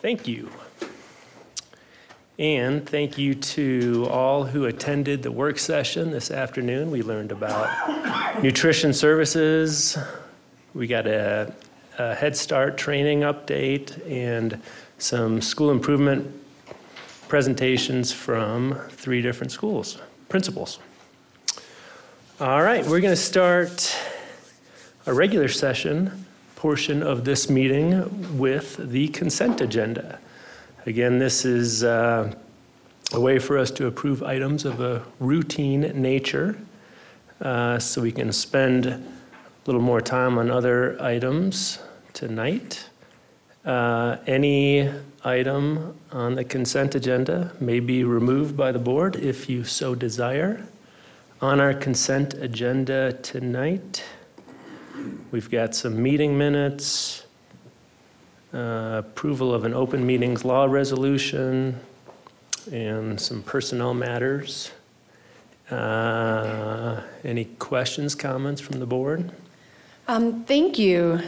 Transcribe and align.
Thank 0.00 0.28
you. 0.28 0.48
And 2.38 2.88
thank 2.88 3.18
you 3.18 3.34
to 3.34 4.06
all 4.08 4.44
who 4.44 4.66
attended 4.66 5.24
the 5.24 5.32
work 5.32 5.58
session 5.58 6.12
this 6.12 6.30
afternoon. 6.30 6.92
We 6.92 7.02
learned 7.02 7.32
about 7.32 8.40
nutrition 8.40 8.92
services. 8.92 9.98
We 10.72 10.86
got 10.86 11.08
a, 11.08 11.52
a 11.98 12.14
Head 12.14 12.36
Start 12.36 12.78
training 12.78 13.22
update 13.22 14.08
and 14.08 14.62
some 14.98 15.42
school 15.42 15.72
improvement 15.72 16.32
presentations 17.26 18.12
from 18.12 18.78
three 18.90 19.20
different 19.20 19.50
schools, 19.50 19.98
principals. 20.28 20.78
All 22.38 22.62
right, 22.62 22.86
we're 22.86 23.00
going 23.00 23.10
to 23.12 23.16
start 23.16 23.96
a 25.06 25.12
regular 25.12 25.48
session 25.48 26.24
portion 26.58 27.04
of 27.04 27.24
this 27.24 27.48
meeting 27.48 28.36
with 28.36 28.90
the 28.90 29.06
consent 29.08 29.60
agenda. 29.60 30.18
Again, 30.86 31.20
this 31.20 31.44
is 31.44 31.84
uh, 31.84 32.34
a 33.12 33.20
way 33.20 33.38
for 33.38 33.56
us 33.56 33.70
to 33.70 33.86
approve 33.86 34.24
items 34.24 34.64
of 34.64 34.80
a 34.80 35.04
routine 35.20 35.82
nature 35.94 36.58
uh, 37.40 37.78
so 37.78 38.02
we 38.02 38.10
can 38.10 38.32
spend 38.32 38.86
a 38.86 39.00
little 39.66 39.80
more 39.80 40.00
time 40.00 40.36
on 40.36 40.50
other 40.50 41.00
items 41.00 41.78
tonight. 42.12 42.88
Uh, 43.64 44.16
any 44.26 44.90
item 45.24 45.96
on 46.10 46.34
the 46.34 46.42
consent 46.42 46.96
agenda 46.96 47.52
may 47.60 47.78
be 47.78 48.02
removed 48.02 48.56
by 48.56 48.72
the 48.72 48.80
board 48.80 49.14
if 49.14 49.48
you 49.48 49.62
so 49.62 49.94
desire. 49.94 50.66
On 51.40 51.60
our 51.60 51.72
consent 51.72 52.34
agenda 52.34 53.12
tonight, 53.12 54.02
We've 55.30 55.50
got 55.50 55.74
some 55.74 56.02
meeting 56.02 56.38
minutes, 56.38 57.24
uh, 58.54 59.02
approval 59.04 59.52
of 59.52 59.64
an 59.64 59.74
open 59.74 60.06
meetings 60.06 60.44
law 60.44 60.64
resolution, 60.64 61.78
and 62.72 63.20
some 63.20 63.42
personnel 63.42 63.94
matters. 63.94 64.70
Uh, 65.70 67.02
Any 67.24 67.44
questions, 67.44 68.14
comments 68.14 68.60
from 68.60 68.80
the 68.80 68.86
board? 68.86 69.30
Um, 70.06 70.44
Thank 70.44 70.78
you, 70.78 71.20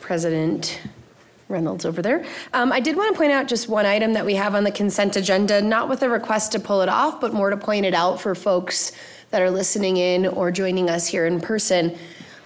President 0.00 0.80
Reynolds 1.48 1.84
over 1.84 2.02
there. 2.02 2.24
Um, 2.52 2.72
I 2.72 2.80
did 2.80 2.96
want 2.96 3.14
to 3.14 3.18
point 3.18 3.30
out 3.30 3.46
just 3.46 3.68
one 3.68 3.86
item 3.86 4.12
that 4.14 4.26
we 4.26 4.34
have 4.34 4.54
on 4.54 4.64
the 4.64 4.72
consent 4.72 5.14
agenda, 5.16 5.62
not 5.62 5.88
with 5.88 6.02
a 6.02 6.08
request 6.08 6.52
to 6.52 6.58
pull 6.58 6.80
it 6.80 6.88
off, 6.88 7.20
but 7.20 7.32
more 7.32 7.50
to 7.50 7.56
point 7.56 7.86
it 7.86 7.94
out 7.94 8.20
for 8.20 8.34
folks 8.34 8.92
that 9.30 9.40
are 9.40 9.50
listening 9.50 9.96
in 9.96 10.26
or 10.26 10.50
joining 10.50 10.90
us 10.90 11.06
here 11.06 11.26
in 11.26 11.40
person. 11.40 11.96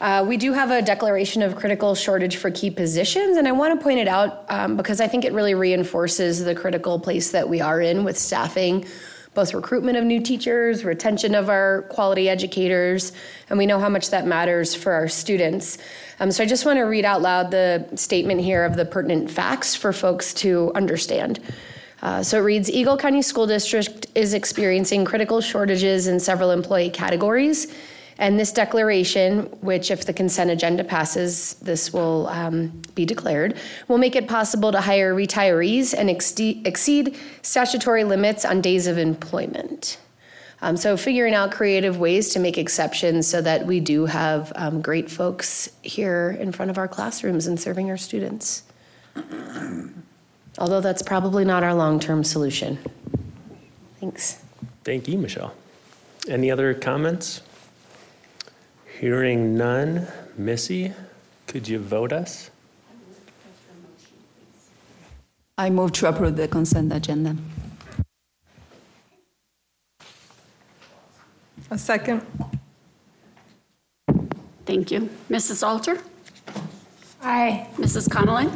Uh, 0.01 0.25
we 0.27 0.37
do 0.37 0.53
have 0.53 0.71
a 0.71 0.81
declaration 0.81 1.43
of 1.43 1.57
critical 1.57 1.95
shortage 1.95 2.37
for 2.37 2.51
key 2.51 2.71
positions, 2.71 3.37
and 3.37 3.49
I 3.49 3.53
want 3.53 3.79
to 3.79 3.83
point 3.83 3.99
it 3.99 4.07
out 4.07 4.45
um, 4.49 4.77
because 4.77 5.01
I 5.01 5.09
think 5.09 5.25
it 5.25 5.33
really 5.33 5.55
reinforces 5.55 6.45
the 6.45 6.55
critical 6.55 7.01
place 7.01 7.33
that 7.33 7.49
we 7.49 7.61
are 7.61 7.81
in 7.81 8.05
with 8.05 8.17
staffing, 8.17 8.87
both 9.35 9.53
recruitment 9.55 9.99
of 9.99 10.05
new 10.05 10.21
teachers, 10.21 10.85
retention 10.85 11.35
of 11.35 11.49
our 11.49 11.83
quality 11.91 12.29
educators, 12.29 13.13
and 13.51 13.59
we 13.59 13.67
know 13.67 13.81
how 13.81 13.89
much 13.89 14.11
that 14.11 14.25
matters 14.25 14.73
for 14.73 14.93
our 14.93 15.09
students. 15.09 15.79
Um, 16.21 16.31
so 16.31 16.45
I 16.45 16.47
just 16.47 16.65
want 16.65 16.77
to 16.77 16.83
read 16.83 17.05
out 17.05 17.21
loud 17.21 17.51
the 17.51 17.89
statement 17.97 18.41
here 18.41 18.65
of 18.65 18.77
the 18.77 18.85
pertinent 18.85 19.29
facts 19.29 19.75
for 19.75 19.93
folks 19.93 20.33
to 20.35 20.71
understand. 20.77 21.41
Uh, 22.03 22.23
so 22.23 22.39
it 22.39 22.43
reads 22.43 22.71
Eagle 22.71 22.97
County 22.97 23.23
School 23.23 23.49
District 23.49 24.07
is 24.15 24.33
experiencing 24.33 25.05
critical 25.05 25.41
shortages 25.41 26.07
in 26.07 26.21
several 26.21 26.53
employee 26.53 26.91
categories. 26.91 27.67
And 28.19 28.39
this 28.39 28.51
declaration, 28.51 29.43
which, 29.61 29.93
if 29.93 30.05
the 30.05 30.13
consent 30.13 30.51
agenda 30.51 30.83
passes, 30.83 31.55
this 31.55 31.93
will 31.93 32.27
um, 32.29 32.83
be 32.97 33.05
declared, 33.05 33.57
will 33.87 33.99
make 33.99 34.17
it 34.17 34.27
possible 34.27 34.73
to 34.73 34.81
hire 34.81 35.15
retirees 35.15 35.95
and 35.97 36.11
exceed 36.11 37.17
statutory 37.43 38.03
limits 38.03 38.45
on 38.45 38.61
days 38.61 38.89
of 38.89 38.99
employment. 38.99 39.99
Um, 40.61 40.77
so, 40.77 40.97
figuring 40.97 41.35
out 41.35 41.53
creative 41.53 42.01
ways 42.01 42.31
to 42.31 42.41
make 42.41 42.59
exceptions 42.59 43.29
so 43.29 43.41
that 43.41 43.65
we 43.65 43.79
do 43.79 44.07
have 44.07 44.53
um, 44.57 44.83
great 44.83 45.09
folks 45.09 45.71
here 45.83 46.37
in 46.41 46.51
front 46.51 46.73
of 46.73 46.79
our 46.79 46.89
classrooms 46.89 47.47
and 47.47 47.61
serving 47.61 47.89
our 47.89 47.97
students. 47.97 48.65
Although 50.59 50.81
that's 50.81 51.03
probably 51.03 51.45
not 51.45 51.63
our 51.63 51.75
long 51.75 52.01
term 52.01 52.25
solution. 52.25 52.79
Thanks. 54.01 54.43
Thank 54.83 55.07
you, 55.07 55.19
Michelle. 55.19 55.55
Any 56.29 56.51
other 56.51 56.75
comments? 56.75 57.43
Hearing 58.99 59.57
none, 59.57 60.09
Missy, 60.37 60.93
could 61.47 61.69
you 61.69 61.79
vote 61.79 62.13
us? 62.13 62.51
I 65.57 65.71
move 65.71 65.93
to 65.93 66.09
approve 66.09 66.35
the 66.37 66.49
consent 66.49 66.93
agenda. 66.93 67.37
A 71.71 71.79
second. 71.79 72.23
Thank 74.67 74.91
you. 74.91 75.09
Mrs. 75.31 75.65
Alter? 75.65 75.99
Aye. 77.23 77.69
Mrs. 77.77 78.11
Connolly? 78.11 78.49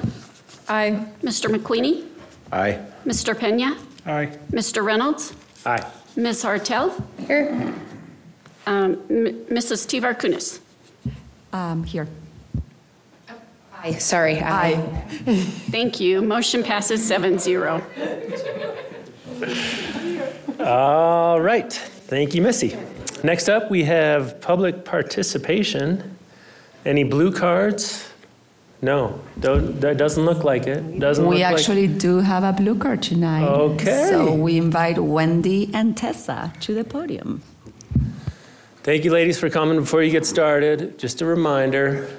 Aye. 0.69 1.07
Mr. 1.23 1.55
McQueenie? 1.55 2.09
Aye. 2.51 2.81
Mr. 3.07 3.39
Pena? 3.39 3.77
Aye. 4.07 4.27
Mr. 4.51 4.85
Reynolds? 4.85 5.35
Aye. 5.65 5.89
Ms. 6.17 6.43
Hartel? 6.43 6.93
Here. 7.29 7.73
Um, 8.67 8.93
M- 9.11 9.45
Mrs. 9.51 9.87
Tivar 9.87 10.15
Kunis? 10.19 10.61
Um, 11.53 11.85
Here. 11.85 12.09
Aye. 13.83 13.93
Sorry. 13.95 14.39
Aye. 14.41 14.77
Thank 15.71 15.99
you. 15.99 16.23
Motion 16.23 16.63
passes 16.63 17.01
7-0. 17.11 17.83
All 20.61 21.41
right. 21.41 21.73
Thank 21.73 22.35
you, 22.35 22.43
Missy. 22.43 22.77
Next 23.25 23.49
up, 23.49 23.71
we 23.71 23.83
have 23.85 24.41
public 24.41 24.85
participation. 24.85 26.17
Any 26.85 27.03
blue 27.05 27.33
cards? 27.33 28.09
No, 28.81 29.21
don't, 29.39 29.81
that 29.81 29.97
doesn't 29.97 30.25
look 30.25 30.43
like 30.43 30.67
it. 30.67 30.99
Doesn't 30.99 31.25
We 31.27 31.37
look 31.37 31.43
like- 31.45 31.55
actually 31.55 31.87
do 31.87 32.19
have 32.19 32.43
a 32.43 32.53
blue 32.53 32.77
card 32.77 33.01
tonight. 33.03 33.45
Okay. 33.47 34.09
So 34.11 34.35
we 34.35 34.57
invite 34.59 34.99
Wendy 34.99 35.71
and 35.73 35.97
Tessa 35.97 36.53
to 36.61 36.75
the 36.75 36.83
podium. 36.85 37.43
Thank 38.83 39.05
you, 39.05 39.13
ladies, 39.13 39.39
for 39.39 39.49
coming. 39.49 39.79
Before 39.79 40.03
you 40.03 40.11
get 40.11 40.27
started, 40.27 40.99
just 40.99 41.23
a 41.23 41.25
reminder 41.25 42.11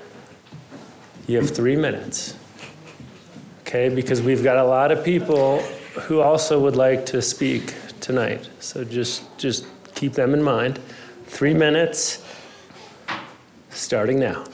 you 1.27 1.35
have 1.35 1.49
three 1.49 1.75
minutes. 1.75 2.37
Okay, 3.63 3.89
because 3.89 4.21
we've 4.21 4.45
got 4.45 4.55
a 4.55 4.63
lot 4.63 4.89
of 4.89 5.03
people 5.03 5.59
who 6.03 6.21
also 6.21 6.57
would 6.61 6.77
like 6.77 7.05
to 7.07 7.21
speak 7.21 7.73
tonight. 7.99 8.49
So 8.61 8.85
just, 8.85 9.37
just 9.37 9.65
keep 9.93 10.13
them 10.13 10.33
in 10.33 10.41
mind. 10.41 10.79
Three 11.25 11.53
minutes, 11.53 12.25
starting 13.69 14.17
now. 14.17 14.45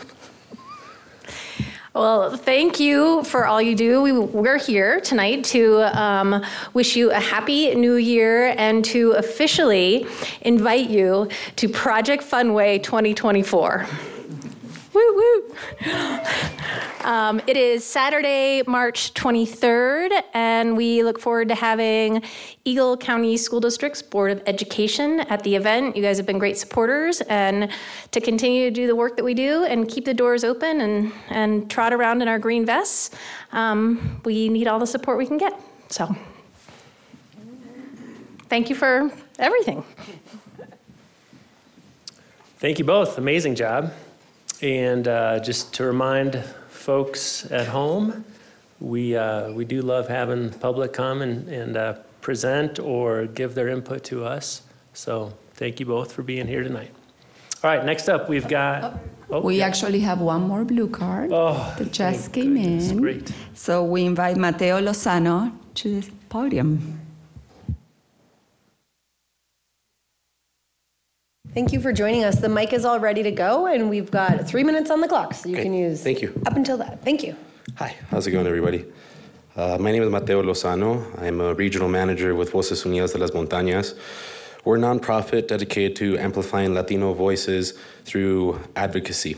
Well, 1.96 2.38
thank 2.38 2.80
you 2.80 3.24
for 3.24 3.48
all 3.48 3.60
you 3.60 3.76
do. 3.76 4.04
We, 4.04 4.12
we're 4.12 4.60
here 4.60 5.02
tonight 5.02 5.44
to 5.46 6.00
um, 6.00 6.46
wish 6.76 6.96
you 6.96 7.10
a 7.10 7.20
happy 7.20 7.74
new 7.74 7.96
year 7.96 8.54
and 8.58 8.86
to 8.86 9.14
officially 9.14 10.06
invite 10.42 10.88
you 10.88 11.30
to 11.56 11.68
Project 11.68 12.24
Funway 12.24 12.84
2024. 12.84 13.88
Woo 14.94 15.16
woo. 15.16 15.56
Um, 17.04 17.42
it 17.48 17.56
is 17.56 17.86
Saturday, 17.86 18.62
March 18.68 19.14
23rd, 19.14 20.12
and 20.34 20.76
we 20.76 21.02
look 21.04 21.20
forward 21.20 21.48
to 21.48 21.56
having 21.56 22.24
Eagle 22.66 22.98
County 22.98 23.38
School 23.38 23.60
District's 23.60 24.02
Board 24.02 24.32
of 24.32 24.44
Education 24.46 25.22
at 25.22 25.44
the 25.44 25.56
event. 25.56 25.96
You 25.96 26.02
guys 26.02 26.18
have 26.18 26.26
been 26.26 26.40
great 26.40 26.58
supporters, 26.58 27.22
and 27.22 27.72
to 28.12 28.20
continue 28.20 28.66
to 28.66 28.72
do 28.72 28.86
the 28.86 28.96
work 28.96 29.16
that 29.16 29.24
we 29.24 29.34
do 29.34 29.64
and 29.64 29.88
keep 29.88 30.06
the 30.06 30.14
doors 30.14 30.44
open 30.44 30.82
and, 30.82 31.14
and 31.30 31.72
trot 31.72 31.94
around 31.94 32.22
in 32.22 32.28
our 32.28 32.38
green 32.38 32.66
vests, 32.66 33.12
um, 33.54 34.22
we 34.26 34.50
need 34.50 34.68
all 34.68 34.80
the 34.80 34.88
support 34.88 35.18
we 35.18 35.26
can 35.26 35.38
get. 35.38 35.60
So, 35.90 36.16
thank 38.50 38.70
you 38.70 38.76
for 38.76 39.10
everything. 39.38 39.84
Thank 42.58 42.78
you 42.78 42.86
both. 42.86 43.18
Amazing 43.18 43.56
job. 43.56 43.94
And 44.62 45.08
uh, 45.08 45.40
just 45.40 45.74
to 45.76 45.86
remind 45.86 46.44
folks 46.70 47.50
at 47.52 47.68
home, 47.68 48.26
We, 48.82 49.14
uh, 49.18 49.52
we 49.52 49.66
do 49.66 49.82
love 49.82 50.08
having 50.08 50.52
public 50.52 50.94
come 50.94 51.22
and, 51.22 51.50
and 51.50 51.76
uh, 51.76 51.94
present 52.22 52.80
or 52.80 53.28
give 53.28 53.54
their 53.54 53.68
input 53.68 54.06
to 54.06 54.24
us. 54.24 54.62
So 54.94 55.34
thank 55.56 55.82
you 55.82 55.86
both 55.86 56.14
for 56.14 56.24
being 56.24 56.48
here 56.48 56.64
tonight. 56.64 56.92
All 57.62 57.70
right, 57.70 57.84
next 57.84 58.08
up, 58.08 58.30
we've 58.30 58.48
got. 58.48 58.98
oh, 59.30 59.42
We 59.42 59.58
yeah. 59.58 59.68
actually 59.68 60.00
have 60.00 60.22
one 60.22 60.44
more 60.48 60.64
blue 60.64 60.88
card 60.88 61.32
Oh, 61.34 61.76
that 61.78 61.92
just 61.92 62.32
came 62.32 62.54
goodness. 62.56 62.90
in. 62.92 63.02
Great. 63.02 63.34
So 63.54 63.84
we 63.84 64.06
invite 64.06 64.38
Mateo 64.38 64.80
Lozano 64.80 65.52
to 65.76 66.00
the 66.00 66.12
podium. 66.30 66.99
Thank 71.54 71.74
you 71.74 71.82
for 71.82 71.92
joining 71.92 72.24
us. 72.24 72.40
The 72.40 72.50
mic 72.50 72.74
is 72.74 72.86
all 72.86 73.00
ready 73.00 73.24
to 73.24 73.32
go, 73.32 73.66
and 73.68 73.90
we've 73.90 74.12
got 74.12 74.48
three 74.48 74.64
minutes 74.64 74.92
on 74.92 75.02
the 75.02 75.08
clock, 75.08 75.34
so 75.34 75.50
you 75.50 75.56
Okay, 75.56 75.64
can 75.64 75.74
use. 75.74 76.02
thank 76.04 76.22
you. 76.22 76.40
Up 76.46 76.56
until 76.56 76.78
that. 76.78 77.04
Thank 77.04 77.24
you. 77.24 77.36
Hi, 77.78 77.96
how's 78.12 78.28
it 78.28 78.32
going, 78.32 78.46
everybody? 78.46 78.86
Uh, 79.56 79.78
my 79.80 79.92
name 79.92 80.04
is 80.04 80.10
Mateo 80.10 80.44
Lozano. 80.44 81.04
I'm 81.20 81.42
a 81.42 81.54
regional 81.56 81.90
manager 81.90 82.36
with 82.36 82.52
Voces 82.52 82.84
Unidas 82.84 83.14
de 83.14 83.18
las 83.18 83.32
Montañas. 83.32 83.96
We're 84.64 84.78
a 84.78 84.80
nonprofit 84.80 85.48
dedicated 85.48 85.96
to 85.98 86.18
amplifying 86.20 86.74
Latino 86.76 87.14
voices 87.14 87.74
through 88.06 88.60
advocacy. 88.76 89.38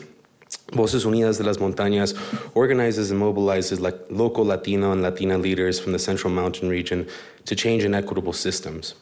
Voces 0.74 1.06
Unidas 1.06 1.38
de 1.38 1.44
las 1.44 1.58
Montañas 1.58 2.14
organizes 2.56 3.12
and 3.12 3.22
mobilizes 3.22 3.80
like 3.80 3.96
local 4.10 4.44
Latino 4.46 4.92
and 4.92 5.02
Latina 5.02 5.38
leaders 5.38 5.80
from 5.80 5.94
the 5.94 6.00
Central 6.00 6.34
Mountain 6.34 6.68
region 6.68 7.08
to 7.46 7.56
change 7.56 7.84
inequitable 7.86 8.34
systems. 8.34 8.96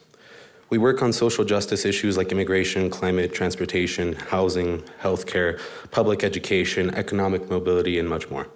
We 0.70 0.78
work 0.78 1.02
on 1.02 1.12
social 1.12 1.44
justice 1.44 1.84
issues 1.84 2.16
like 2.16 2.30
immigration, 2.30 2.90
climate, 2.90 3.34
transportation, 3.34 4.12
housing, 4.12 4.82
healthcare, 5.02 5.60
public 5.90 6.22
education, 6.22 6.94
economic 6.94 7.50
mobility, 7.50 7.98
and 7.98 8.08
much 8.08 8.30
more. 8.30 8.46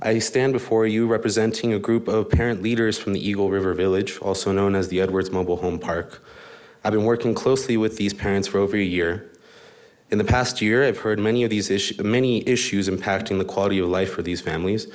I 0.00 0.18
stand 0.18 0.54
before 0.54 0.86
you 0.86 1.06
representing 1.06 1.74
a 1.74 1.78
group 1.78 2.08
of 2.08 2.30
parent 2.30 2.62
leaders 2.62 2.98
from 2.98 3.12
the 3.12 3.20
Eagle 3.20 3.50
River 3.50 3.74
Village, 3.74 4.16
also 4.20 4.50
known 4.50 4.74
as 4.74 4.88
the 4.88 5.02
Edwards 5.02 5.30
Mobile 5.30 5.58
Home 5.58 5.78
Park. 5.78 6.24
I've 6.82 6.94
been 6.94 7.04
working 7.04 7.34
closely 7.34 7.76
with 7.76 7.98
these 7.98 8.14
parents 8.14 8.48
for 8.48 8.56
over 8.56 8.76
a 8.76 8.82
year. 8.82 9.30
In 10.10 10.16
the 10.16 10.24
past 10.24 10.62
year, 10.62 10.84
I've 10.84 10.98
heard 10.98 11.18
many 11.18 11.44
of 11.44 11.50
these 11.50 11.68
issues, 11.68 12.00
many 12.02 12.48
issues 12.48 12.88
impacting 12.88 13.36
the 13.36 13.44
quality 13.44 13.78
of 13.78 13.90
life 13.90 14.10
for 14.10 14.22
these 14.22 14.40
families. 14.40 14.86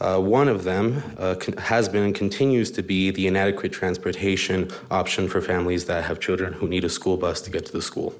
Uh, 0.00 0.18
one 0.18 0.46
of 0.46 0.62
them 0.62 1.02
uh, 1.18 1.34
has 1.58 1.88
been 1.88 2.04
and 2.04 2.14
continues 2.14 2.70
to 2.70 2.82
be 2.82 3.10
the 3.10 3.26
inadequate 3.26 3.72
transportation 3.72 4.70
option 4.90 5.28
for 5.28 5.40
families 5.40 5.86
that 5.86 6.04
have 6.04 6.20
children 6.20 6.52
who 6.52 6.68
need 6.68 6.84
a 6.84 6.88
school 6.88 7.16
bus 7.16 7.40
to 7.40 7.50
get 7.50 7.66
to 7.66 7.72
the 7.72 7.82
school. 7.82 8.14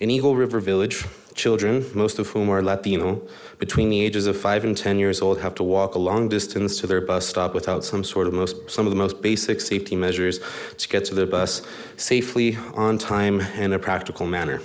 In 0.00 0.10
Eagle 0.10 0.34
River 0.34 0.60
Village, 0.60 1.04
children, 1.34 1.84
most 1.92 2.18
of 2.18 2.28
whom 2.28 2.48
are 2.48 2.62
Latino, 2.62 3.20
between 3.58 3.90
the 3.90 4.00
ages 4.00 4.26
of 4.26 4.40
5 4.40 4.64
and 4.64 4.76
10 4.76 4.98
years 4.98 5.20
old 5.20 5.40
have 5.40 5.54
to 5.56 5.62
walk 5.62 5.94
a 5.94 5.98
long 5.98 6.28
distance 6.28 6.80
to 6.80 6.86
their 6.86 7.00
bus 7.00 7.26
stop 7.26 7.52
without 7.52 7.84
some 7.84 8.04
sort 8.04 8.26
of 8.26 8.32
most 8.32 8.70
some 8.70 8.86
of 8.86 8.90
the 8.90 8.96
most 8.96 9.20
basic 9.20 9.60
safety 9.60 9.96
measures 9.96 10.40
to 10.78 10.88
get 10.88 11.04
to 11.06 11.14
their 11.14 11.26
bus 11.26 11.62
safely, 11.96 12.56
on 12.74 12.96
time, 12.96 13.40
and 13.40 13.64
in 13.64 13.72
a 13.72 13.78
practical 13.78 14.26
manner. 14.26 14.60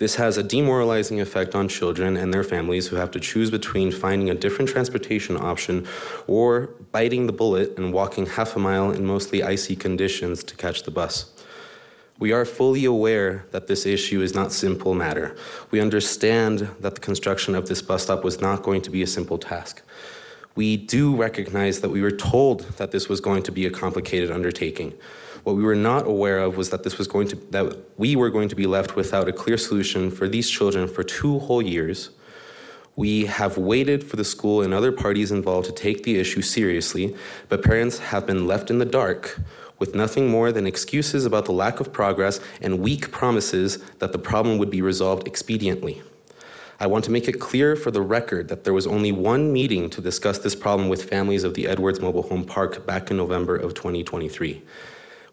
This 0.00 0.14
has 0.14 0.38
a 0.38 0.42
demoralizing 0.42 1.20
effect 1.20 1.54
on 1.54 1.68
children 1.68 2.16
and 2.16 2.32
their 2.32 2.42
families 2.42 2.86
who 2.86 2.96
have 2.96 3.10
to 3.10 3.20
choose 3.20 3.50
between 3.50 3.92
finding 3.92 4.30
a 4.30 4.34
different 4.34 4.70
transportation 4.70 5.36
option 5.36 5.86
or 6.26 6.70
biting 6.90 7.26
the 7.26 7.34
bullet 7.34 7.76
and 7.76 7.92
walking 7.92 8.24
half 8.24 8.56
a 8.56 8.58
mile 8.58 8.90
in 8.90 9.04
mostly 9.04 9.42
icy 9.42 9.76
conditions 9.76 10.42
to 10.44 10.56
catch 10.56 10.84
the 10.84 10.90
bus. 10.90 11.30
We 12.18 12.32
are 12.32 12.46
fully 12.46 12.86
aware 12.86 13.44
that 13.50 13.66
this 13.66 13.84
issue 13.84 14.22
is 14.22 14.34
not 14.34 14.46
a 14.46 14.50
simple 14.50 14.94
matter. 14.94 15.36
We 15.70 15.82
understand 15.82 16.60
that 16.80 16.94
the 16.94 17.00
construction 17.02 17.54
of 17.54 17.68
this 17.68 17.82
bus 17.82 18.04
stop 18.04 18.24
was 18.24 18.40
not 18.40 18.62
going 18.62 18.80
to 18.82 18.90
be 18.90 19.02
a 19.02 19.06
simple 19.06 19.36
task. 19.36 19.82
We 20.54 20.78
do 20.78 21.14
recognize 21.14 21.82
that 21.82 21.90
we 21.90 22.00
were 22.00 22.10
told 22.10 22.62
that 22.78 22.90
this 22.90 23.10
was 23.10 23.20
going 23.20 23.42
to 23.42 23.52
be 23.52 23.66
a 23.66 23.70
complicated 23.70 24.30
undertaking. 24.30 24.94
What 25.44 25.56
we 25.56 25.62
were 25.62 25.74
not 25.74 26.06
aware 26.06 26.38
of 26.38 26.56
was 26.56 26.70
that 26.70 26.82
this 26.82 26.98
was 26.98 27.06
going 27.06 27.28
to 27.28 27.36
that 27.50 27.78
we 27.96 28.14
were 28.16 28.30
going 28.30 28.48
to 28.50 28.56
be 28.56 28.66
left 28.66 28.96
without 28.96 29.28
a 29.28 29.32
clear 29.32 29.56
solution 29.56 30.10
for 30.10 30.28
these 30.28 30.50
children 30.50 30.86
for 30.86 31.02
two 31.02 31.38
whole 31.38 31.62
years. 31.62 32.10
We 32.96 33.26
have 33.26 33.56
waited 33.56 34.04
for 34.04 34.16
the 34.16 34.24
school 34.24 34.60
and 34.60 34.74
other 34.74 34.92
parties 34.92 35.32
involved 35.32 35.66
to 35.66 35.72
take 35.72 36.02
the 36.02 36.18
issue 36.18 36.42
seriously, 36.42 37.16
but 37.48 37.62
parents 37.62 37.98
have 37.98 38.26
been 38.26 38.46
left 38.46 38.70
in 38.70 38.78
the 38.78 38.84
dark 38.84 39.40
with 39.78 39.94
nothing 39.94 40.28
more 40.28 40.52
than 40.52 40.66
excuses 40.66 41.24
about 41.24 41.46
the 41.46 41.52
lack 41.52 41.80
of 41.80 41.92
progress 41.92 42.38
and 42.60 42.80
weak 42.80 43.10
promises 43.10 43.78
that 44.00 44.12
the 44.12 44.18
problem 44.18 44.58
would 44.58 44.70
be 44.70 44.82
resolved 44.82 45.26
expediently. 45.26 46.02
I 46.78 46.86
want 46.86 47.04
to 47.06 47.10
make 47.10 47.28
it 47.28 47.40
clear 47.40 47.76
for 47.76 47.90
the 47.90 48.02
record 48.02 48.48
that 48.48 48.64
there 48.64 48.74
was 48.74 48.86
only 48.86 49.12
one 49.12 49.52
meeting 49.52 49.88
to 49.90 50.00
discuss 50.00 50.38
this 50.38 50.54
problem 50.54 50.88
with 50.88 51.08
families 51.08 51.44
of 51.44 51.54
the 51.54 51.66
Edwards 51.66 52.00
Mobile 52.00 52.22
Home 52.22 52.44
Park 52.44 52.86
back 52.86 53.10
in 53.10 53.16
November 53.16 53.56
of 53.56 53.74
2023. 53.74 54.62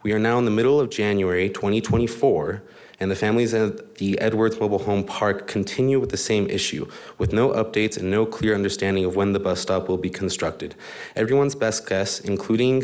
We 0.04 0.14
are 0.14 0.20
now 0.20 0.38
in 0.38 0.46
the 0.46 0.52
middle 0.52 0.80
of 0.80 0.90
January 0.92 1.50
2024, 1.50 2.62
and 3.00 3.10
the 3.10 3.16
families 3.16 3.54
at 3.54 3.96
the 3.96 4.20
Edwards 4.20 4.60
Mobile 4.60 4.80
Home 4.80 5.04
Park 5.04 5.48
continue 5.48 6.00
with 6.00 6.10
the 6.10 6.18
same 6.18 6.48
issue, 6.50 6.88
with 7.18 7.34
no 7.34 7.50
updates 7.50 7.98
and 7.98 8.12
no 8.12 8.26
clear 8.26 8.54
understanding 8.54 9.06
of 9.06 9.16
when 9.16 9.34
the 9.34 9.40
bus 9.40 9.60
stop 9.60 9.90
will 9.90 9.98
be 9.98 10.10
constructed. 10.10 10.76
Everyone's 11.16 11.56
best 11.56 11.88
guess, 11.88 12.20
including 12.20 12.84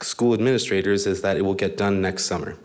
school 0.00 0.32
administrators, 0.32 1.06
is 1.06 1.20
that 1.20 1.36
it 1.36 1.42
will 1.42 1.54
get 1.54 1.76
done 1.76 2.00
next 2.00 2.24
summer. 2.24 2.56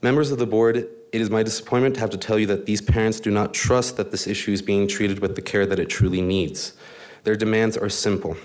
Members 0.00 0.30
of 0.30 0.38
the 0.38 0.46
board, 0.46 0.76
it 0.76 1.20
is 1.20 1.28
my 1.28 1.42
disappointment 1.42 1.96
to 1.96 2.00
have 2.00 2.10
to 2.10 2.18
tell 2.18 2.38
you 2.38 2.46
that 2.46 2.64
these 2.64 2.80
parents 2.80 3.20
do 3.20 3.30
not 3.30 3.52
trust 3.52 3.98
that 3.98 4.10
this 4.10 4.26
issue 4.26 4.52
is 4.52 4.62
being 4.62 4.88
treated 4.88 5.18
with 5.18 5.36
the 5.36 5.42
care 5.42 5.66
that 5.66 5.78
it 5.78 5.90
truly 5.90 6.22
needs. 6.22 6.72
Their 7.24 7.36
demands 7.36 7.76
are 7.76 7.90
simple. 7.90 8.36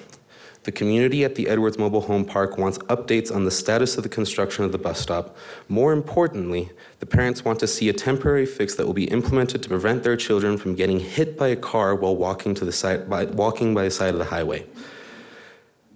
The 0.65 0.71
community 0.71 1.23
at 1.23 1.35
the 1.35 1.47
Edwards 1.47 1.77
Mobile 1.77 2.01
Home 2.01 2.25
Park 2.25 2.57
wants 2.57 2.79
updates 2.79 3.31
on 3.33 3.45
the 3.45 3.51
status 3.51 3.97
of 3.97 4.03
the 4.03 4.09
construction 4.09 4.65
of 4.65 4.71
the 4.71 4.79
bus 4.79 4.99
stop. 4.99 5.37
More 5.69 5.93
importantly, 5.93 6.71
the 6.99 7.05
parents 7.05 7.45
want 7.45 7.59
to 7.59 7.67
see 7.67 7.87
a 7.87 7.93
temporary 7.93 8.47
fix 8.47 8.73
that 8.73 8.87
will 8.87 8.95
be 8.95 9.03
implemented 9.03 9.61
to 9.61 9.69
prevent 9.69 10.01
their 10.01 10.17
children 10.17 10.57
from 10.57 10.73
getting 10.73 10.99
hit 10.99 11.37
by 11.37 11.49
a 11.49 11.55
car 11.55 11.93
while 11.93 12.15
walking 12.15 12.55
to 12.55 12.65
the 12.65 12.71
side, 12.71 13.07
by, 13.07 13.25
walking 13.25 13.75
by 13.75 13.83
the 13.83 13.91
side 13.91 14.13
of 14.13 14.17
the 14.17 14.25
highway. 14.25 14.65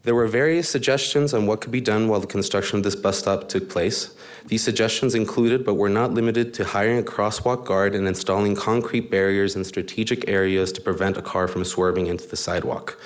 There 0.03 0.13
were 0.13 0.27
various 0.27 0.69
suggestions 0.69 1.33
on 1.33 1.47
what 1.47 1.61
could 1.61 1.71
be 1.71 1.81
done 1.81 2.07
while 2.07 2.19
the 2.19 2.27
construction 2.27 2.77
of 2.77 2.83
this 2.83 2.95
bus 2.95 3.17
stop 3.17 3.49
took 3.49 3.69
place. 3.69 4.15
These 4.45 4.63
suggestions 4.63 5.15
included, 5.15 5.65
but 5.65 5.73
were 5.73 5.89
not 5.89 6.13
limited 6.13 6.53
to, 6.53 6.63
hiring 6.63 6.99
a 6.99 7.03
crosswalk 7.03 7.65
guard 7.65 7.95
and 7.95 8.07
installing 8.07 8.55
concrete 8.55 9.09
barriers 9.09 9.55
in 9.55 9.63
strategic 9.63 10.29
areas 10.29 10.71
to 10.73 10.81
prevent 10.81 11.17
a 11.17 11.23
car 11.23 11.47
from 11.47 11.65
swerving 11.65 12.05
into 12.05 12.27
the 12.27 12.37
sidewalk. 12.37 12.99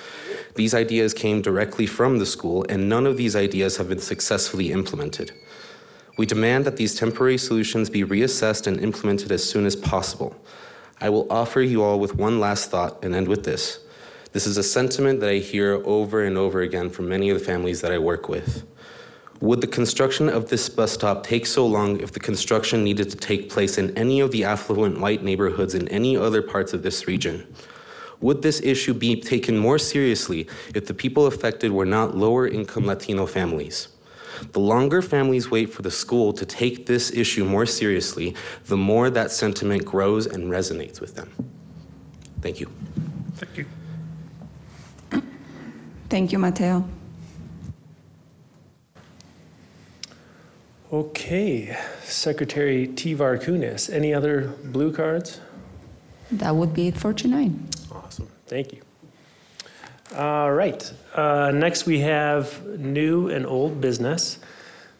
These 0.54 0.74
ideas 0.74 1.14
came 1.14 1.42
directly 1.42 1.86
from 1.86 2.18
the 2.18 2.26
school, 2.26 2.64
and 2.68 2.88
none 2.88 3.06
of 3.06 3.16
these 3.16 3.34
ideas 3.34 3.76
have 3.76 3.88
been 3.88 3.98
successfully 3.98 4.70
implemented. 4.70 5.32
We 6.16 6.26
demand 6.26 6.64
that 6.64 6.76
these 6.76 6.94
temporary 6.94 7.38
solutions 7.38 7.90
be 7.90 8.04
reassessed 8.04 8.68
and 8.68 8.80
implemented 8.80 9.32
as 9.32 9.42
soon 9.42 9.66
as 9.66 9.74
possible. 9.74 10.36
I 11.00 11.10
will 11.10 11.26
offer 11.30 11.60
you 11.60 11.82
all 11.82 11.98
with 11.98 12.14
one 12.14 12.38
last 12.38 12.70
thought 12.70 13.04
and 13.04 13.14
end 13.14 13.26
with 13.26 13.42
this. 13.44 13.80
This 14.30 14.46
is 14.46 14.56
a 14.56 14.62
sentiment 14.62 15.20
that 15.20 15.30
I 15.30 15.38
hear 15.38 15.82
over 15.84 16.22
and 16.22 16.38
over 16.38 16.60
again 16.60 16.88
from 16.88 17.08
many 17.08 17.30
of 17.30 17.38
the 17.38 17.44
families 17.44 17.80
that 17.80 17.92
I 17.92 17.98
work 17.98 18.28
with. 18.28 18.64
Would 19.40 19.60
the 19.60 19.66
construction 19.66 20.28
of 20.28 20.48
this 20.48 20.68
bus 20.68 20.92
stop 20.92 21.24
take 21.24 21.46
so 21.46 21.66
long 21.66 22.00
if 22.00 22.12
the 22.12 22.20
construction 22.20 22.84
needed 22.84 23.10
to 23.10 23.16
take 23.16 23.50
place 23.50 23.76
in 23.76 23.96
any 23.98 24.20
of 24.20 24.30
the 24.30 24.44
affluent 24.44 25.00
white 25.00 25.24
neighborhoods 25.24 25.74
in 25.74 25.88
any 25.88 26.16
other 26.16 26.42
parts 26.42 26.72
of 26.72 26.82
this 26.84 27.08
region? 27.08 27.46
Would 28.24 28.40
this 28.40 28.62
issue 28.62 28.94
be 28.94 29.20
taken 29.20 29.58
more 29.58 29.78
seriously 29.78 30.46
if 30.74 30.86
the 30.86 30.94
people 30.94 31.26
affected 31.26 31.72
were 31.72 31.84
not 31.84 32.16
lower 32.16 32.48
income 32.48 32.86
Latino 32.86 33.26
families? 33.26 33.88
The 34.52 34.60
longer 34.60 35.02
families 35.02 35.50
wait 35.50 35.70
for 35.70 35.82
the 35.82 35.90
school 35.90 36.32
to 36.32 36.46
take 36.46 36.86
this 36.86 37.12
issue 37.12 37.44
more 37.44 37.66
seriously, 37.66 38.34
the 38.64 38.78
more 38.78 39.10
that 39.10 39.30
sentiment 39.30 39.84
grows 39.84 40.24
and 40.26 40.50
resonates 40.50 41.02
with 41.02 41.16
them. 41.16 41.30
Thank 42.40 42.60
you. 42.60 42.70
Thank 43.34 43.58
you. 43.58 43.66
Thank 46.08 46.32
you, 46.32 46.38
Mateo. 46.38 46.88
Okay, 50.90 51.76
Secretary 52.02 52.88
Tivar 52.88 53.38
Kunis, 53.38 53.92
any 53.92 54.14
other 54.14 54.54
blue 54.64 54.92
cards? 54.94 55.42
That 56.32 56.56
would 56.56 56.72
be 56.72 56.88
it 56.88 56.96
for 56.96 57.12
tonight. 57.12 57.52
Thank 58.54 58.72
you. 58.72 58.82
All 60.16 60.52
right, 60.52 60.92
uh, 61.16 61.50
next 61.52 61.86
we 61.86 61.98
have 61.98 62.64
new 62.78 63.28
and 63.28 63.44
old 63.44 63.80
business. 63.80 64.38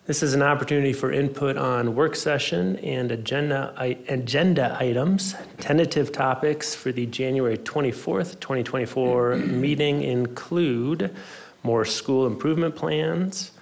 This 0.08 0.24
is 0.24 0.34
an 0.34 0.42
opportunity 0.42 0.92
for 0.92 1.12
input 1.12 1.56
on 1.56 1.94
work 1.94 2.16
session 2.16 2.78
and 2.78 3.12
agenda, 3.12 3.72
i- 3.76 3.96
agenda 4.08 4.76
items. 4.80 5.36
Tentative 5.60 6.10
topics 6.10 6.74
for 6.74 6.90
the 6.90 7.06
January 7.06 7.56
24th, 7.58 8.40
2024 8.40 9.36
meeting 9.36 10.02
include 10.02 11.14
more 11.62 11.84
school 11.84 12.26
improvement 12.26 12.74
plans, 12.74 13.52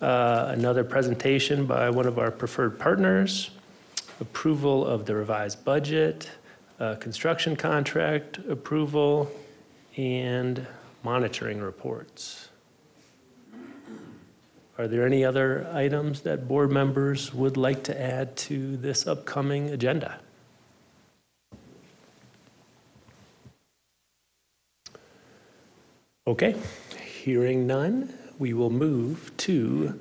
uh, 0.00 0.46
another 0.48 0.82
presentation 0.82 1.64
by 1.64 1.90
one 1.90 2.08
of 2.08 2.18
our 2.18 2.32
preferred 2.32 2.76
partners, 2.76 3.50
approval 4.20 4.84
of 4.84 5.06
the 5.06 5.14
revised 5.14 5.64
budget, 5.64 6.28
uh, 6.78 6.94
construction 6.96 7.56
contract 7.56 8.38
approval, 8.48 9.30
and 9.96 10.66
monitoring 11.02 11.60
reports. 11.60 12.48
Are 14.78 14.86
there 14.86 15.06
any 15.06 15.24
other 15.24 15.66
items 15.72 16.20
that 16.22 16.46
board 16.46 16.70
members 16.70 17.32
would 17.32 17.56
like 17.56 17.82
to 17.84 17.98
add 17.98 18.36
to 18.36 18.76
this 18.76 19.06
upcoming 19.06 19.70
agenda? 19.70 20.20
Okay, 26.26 26.56
hearing 27.22 27.66
none, 27.66 28.12
we 28.38 28.52
will 28.52 28.68
move 28.68 29.32
to 29.38 29.98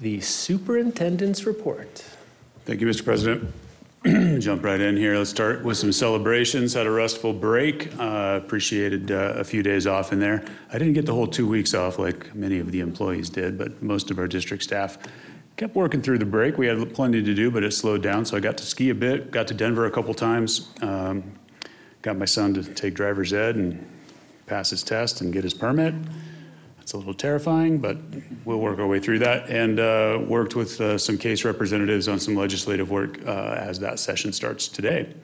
the 0.00 0.20
superintendent's 0.20 1.46
report. 1.46 2.04
Thank 2.64 2.80
you, 2.80 2.86
Mr. 2.86 3.04
President. 3.04 3.52
Jump 4.38 4.64
right 4.64 4.80
in 4.80 4.96
here. 4.96 5.18
Let's 5.18 5.28
start 5.28 5.62
with 5.62 5.76
some 5.76 5.92
celebrations. 5.92 6.72
Had 6.72 6.86
a 6.86 6.90
restful 6.90 7.34
break. 7.34 7.92
Uh, 7.98 8.40
appreciated 8.42 9.10
uh, 9.10 9.34
a 9.36 9.44
few 9.44 9.62
days 9.62 9.86
off 9.86 10.10
in 10.10 10.18
there. 10.18 10.42
I 10.72 10.78
didn't 10.78 10.94
get 10.94 11.04
the 11.04 11.12
whole 11.12 11.26
two 11.26 11.46
weeks 11.46 11.74
off 11.74 11.98
like 11.98 12.34
many 12.34 12.60
of 12.60 12.72
the 12.72 12.80
employees 12.80 13.28
did, 13.28 13.58
but 13.58 13.82
most 13.82 14.10
of 14.10 14.18
our 14.18 14.26
district 14.26 14.62
staff 14.62 14.96
kept 15.58 15.74
working 15.74 16.00
through 16.00 16.16
the 16.16 16.24
break. 16.24 16.56
We 16.56 16.66
had 16.66 16.94
plenty 16.94 17.22
to 17.22 17.34
do, 17.34 17.50
but 17.50 17.62
it 17.62 17.72
slowed 17.72 18.02
down. 18.02 18.24
So 18.24 18.38
I 18.38 18.40
got 18.40 18.56
to 18.56 18.64
ski 18.64 18.88
a 18.88 18.94
bit. 18.94 19.30
Got 19.30 19.48
to 19.48 19.54
Denver 19.54 19.84
a 19.84 19.90
couple 19.90 20.14
times. 20.14 20.70
Um, 20.80 21.34
got 22.00 22.16
my 22.16 22.24
son 22.24 22.54
to 22.54 22.62
take 22.62 22.94
driver's 22.94 23.34
ed 23.34 23.56
and 23.56 23.86
pass 24.46 24.70
his 24.70 24.82
test 24.82 25.20
and 25.20 25.30
get 25.30 25.44
his 25.44 25.52
permit. 25.52 25.92
It's 26.90 26.94
a 26.96 26.98
little 26.98 27.14
terrifying, 27.14 27.78
but 27.78 27.98
we'll 28.44 28.58
work 28.58 28.80
our 28.80 28.86
way 28.88 28.98
through 28.98 29.20
that. 29.20 29.48
And 29.48 29.78
uh, 29.78 30.24
worked 30.26 30.56
with 30.56 30.80
uh, 30.80 30.98
some 30.98 31.18
CASE 31.18 31.44
representatives 31.44 32.08
on 32.08 32.18
some 32.18 32.34
legislative 32.34 32.90
work 32.90 33.24
uh, 33.24 33.54
as 33.60 33.78
that 33.78 34.00
session 34.00 34.32
starts 34.32 34.66
today. 34.66 35.14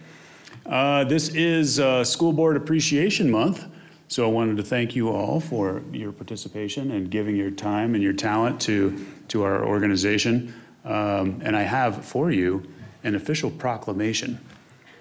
Uh, 0.64 1.02
this 1.02 1.30
is 1.30 1.80
uh, 1.80 2.04
School 2.04 2.32
Board 2.32 2.56
Appreciation 2.56 3.28
Month, 3.28 3.66
so 4.06 4.24
I 4.24 4.30
wanted 4.30 4.58
to 4.58 4.62
thank 4.62 4.94
you 4.94 5.08
all 5.08 5.40
for 5.40 5.82
your 5.90 6.12
participation 6.12 6.92
and 6.92 7.10
giving 7.10 7.34
your 7.34 7.50
time 7.50 7.96
and 7.96 8.04
your 8.04 8.12
talent 8.12 8.60
to, 8.60 9.04
to 9.26 9.42
our 9.42 9.66
organization. 9.66 10.54
Um, 10.84 11.40
and 11.44 11.56
I 11.56 11.62
have 11.62 12.04
for 12.04 12.30
you 12.30 12.62
an 13.02 13.16
official 13.16 13.50
proclamation 13.50 14.38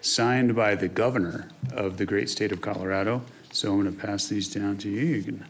signed 0.01 0.55
by 0.55 0.73
the 0.73 0.87
governor 0.87 1.47
of 1.73 1.97
the 1.97 2.07
great 2.07 2.27
state 2.27 2.51
of 2.51 2.59
Colorado. 2.61 3.21
So 3.51 3.71
I'm 3.71 3.83
going 3.83 3.95
to 3.95 4.01
pass 4.01 4.25
these 4.25 4.51
down 4.51 4.79
to 4.79 4.89
you. 4.89 5.05
You 5.05 5.23
can 5.23 5.45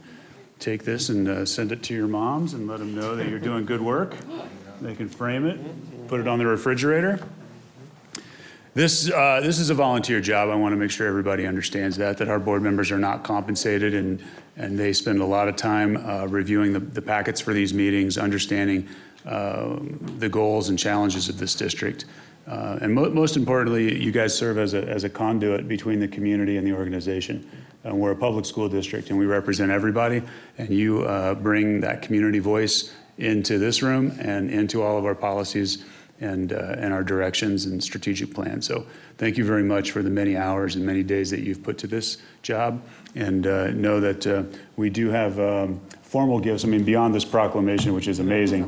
take 0.59 0.83
this 0.83 1.09
and 1.09 1.27
uh, 1.27 1.45
send 1.45 1.71
it 1.71 1.83
to 1.83 1.93
your 1.93 2.07
moms 2.07 2.53
and 2.53 2.67
let 2.67 2.79
them 2.79 2.95
know 2.95 3.15
that 3.15 3.27
you're 3.27 3.39
doing 3.39 3.65
good 3.65 3.81
work. 3.81 4.15
They 4.81 4.95
can 4.95 5.09
frame 5.09 5.45
it, 5.45 6.07
put 6.07 6.19
it 6.19 6.27
on 6.27 6.39
the 6.39 6.45
refrigerator. 6.45 7.19
This, 8.73 9.09
uh, 9.09 9.39
this 9.41 9.59
is 9.59 9.69
a 9.69 9.73
volunteer 9.73 10.19
job. 10.19 10.49
I 10.49 10.55
want 10.55 10.73
to 10.73 10.75
make 10.75 10.91
sure 10.91 11.07
everybody 11.07 11.47
understands 11.47 11.95
that, 11.95 12.17
that 12.17 12.27
our 12.27 12.39
board 12.39 12.61
members 12.61 12.91
are 12.91 12.99
not 12.99 13.23
compensated 13.23 13.93
and, 13.93 14.21
and 14.57 14.77
they 14.77 14.91
spend 14.91 15.21
a 15.21 15.25
lot 15.25 15.47
of 15.47 15.55
time 15.55 15.95
uh, 15.95 16.25
reviewing 16.25 16.73
the, 16.73 16.79
the 16.79 17.01
packets 17.01 17.39
for 17.39 17.53
these 17.53 17.73
meetings, 17.73 18.17
understanding 18.17 18.87
uh, 19.25 19.77
the 20.17 20.27
goals 20.27 20.67
and 20.67 20.77
challenges 20.77 21.29
of 21.29 21.37
this 21.37 21.55
district. 21.55 22.03
Uh, 22.47 22.77
and 22.81 22.93
mo- 22.93 23.09
most 23.09 23.37
importantly, 23.37 23.97
you 23.97 24.11
guys 24.11 24.37
serve 24.37 24.57
as 24.57 24.73
a, 24.73 24.83
as 24.89 25.05
a 25.05 25.09
conduit 25.09 25.69
between 25.69 25.99
the 25.99 26.07
community 26.07 26.57
and 26.57 26.67
the 26.67 26.73
organization. 26.73 27.49
Uh, 27.85 27.93
we're 27.93 28.11
a 28.11 28.15
public 28.15 28.45
school 28.45 28.67
district 28.67 29.09
and 29.09 29.19
we 29.19 29.25
represent 29.25 29.71
everybody, 29.71 30.23
and 30.57 30.69
you 30.69 31.03
uh, 31.03 31.35
bring 31.35 31.81
that 31.81 32.01
community 32.01 32.39
voice 32.39 32.93
into 33.17 33.59
this 33.59 33.81
room 33.81 34.17
and 34.19 34.49
into 34.49 34.81
all 34.81 34.97
of 34.97 35.05
our 35.05 35.15
policies 35.15 35.85
and, 36.21 36.53
uh, 36.53 36.75
and 36.77 36.93
our 36.93 37.03
directions 37.03 37.65
and 37.65 37.83
strategic 37.83 38.33
plans. 38.33 38.65
So 38.65 38.85
thank 39.17 39.37
you 39.37 39.45
very 39.45 39.63
much 39.63 39.91
for 39.91 40.01
the 40.01 40.09
many 40.09 40.37
hours 40.37 40.75
and 40.75 40.85
many 40.85 41.03
days 41.03 41.29
that 41.31 41.41
you've 41.41 41.63
put 41.63 41.77
to 41.79 41.87
this 41.87 42.17
job. 42.41 42.81
And 43.15 43.45
uh, 43.45 43.71
know 43.71 43.99
that 43.99 44.25
uh, 44.25 44.43
we 44.77 44.89
do 44.89 45.09
have 45.09 45.39
um, 45.39 45.81
formal 46.15 46.39
gifts. 46.39 46.63
I 46.63 46.69
mean, 46.69 46.85
beyond 46.85 47.13
this 47.13 47.25
proclamation, 47.25 47.93
which 47.93 48.07
is 48.07 48.19
amazing. 48.19 48.63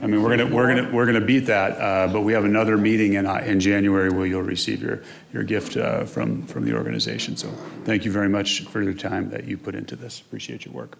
I 0.00 0.06
mean, 0.06 0.22
we're 0.22 0.36
gonna 0.36 0.54
we're 0.54 0.68
gonna 0.68 0.88
we're 0.94 1.06
gonna 1.06 1.20
beat 1.20 1.46
that. 1.46 1.72
Uh, 1.72 2.06
but 2.12 2.20
we 2.20 2.32
have 2.32 2.44
another 2.44 2.78
meeting 2.78 3.14
in 3.14 3.26
uh, 3.26 3.38
in 3.38 3.58
January 3.58 4.10
where 4.10 4.26
you'll 4.26 4.42
receive 4.42 4.80
your 4.80 5.02
your 5.32 5.42
gift 5.42 5.76
uh, 5.76 6.04
from 6.04 6.46
from 6.46 6.64
the 6.64 6.72
organization. 6.72 7.36
So 7.36 7.48
thank 7.82 8.04
you 8.04 8.12
very 8.12 8.28
much 8.28 8.62
for 8.66 8.84
the 8.84 8.94
time 8.94 9.28
that 9.30 9.42
you 9.42 9.58
put 9.58 9.74
into 9.74 9.96
this. 9.96 10.20
Appreciate 10.20 10.66
your 10.66 10.72
work. 10.72 10.96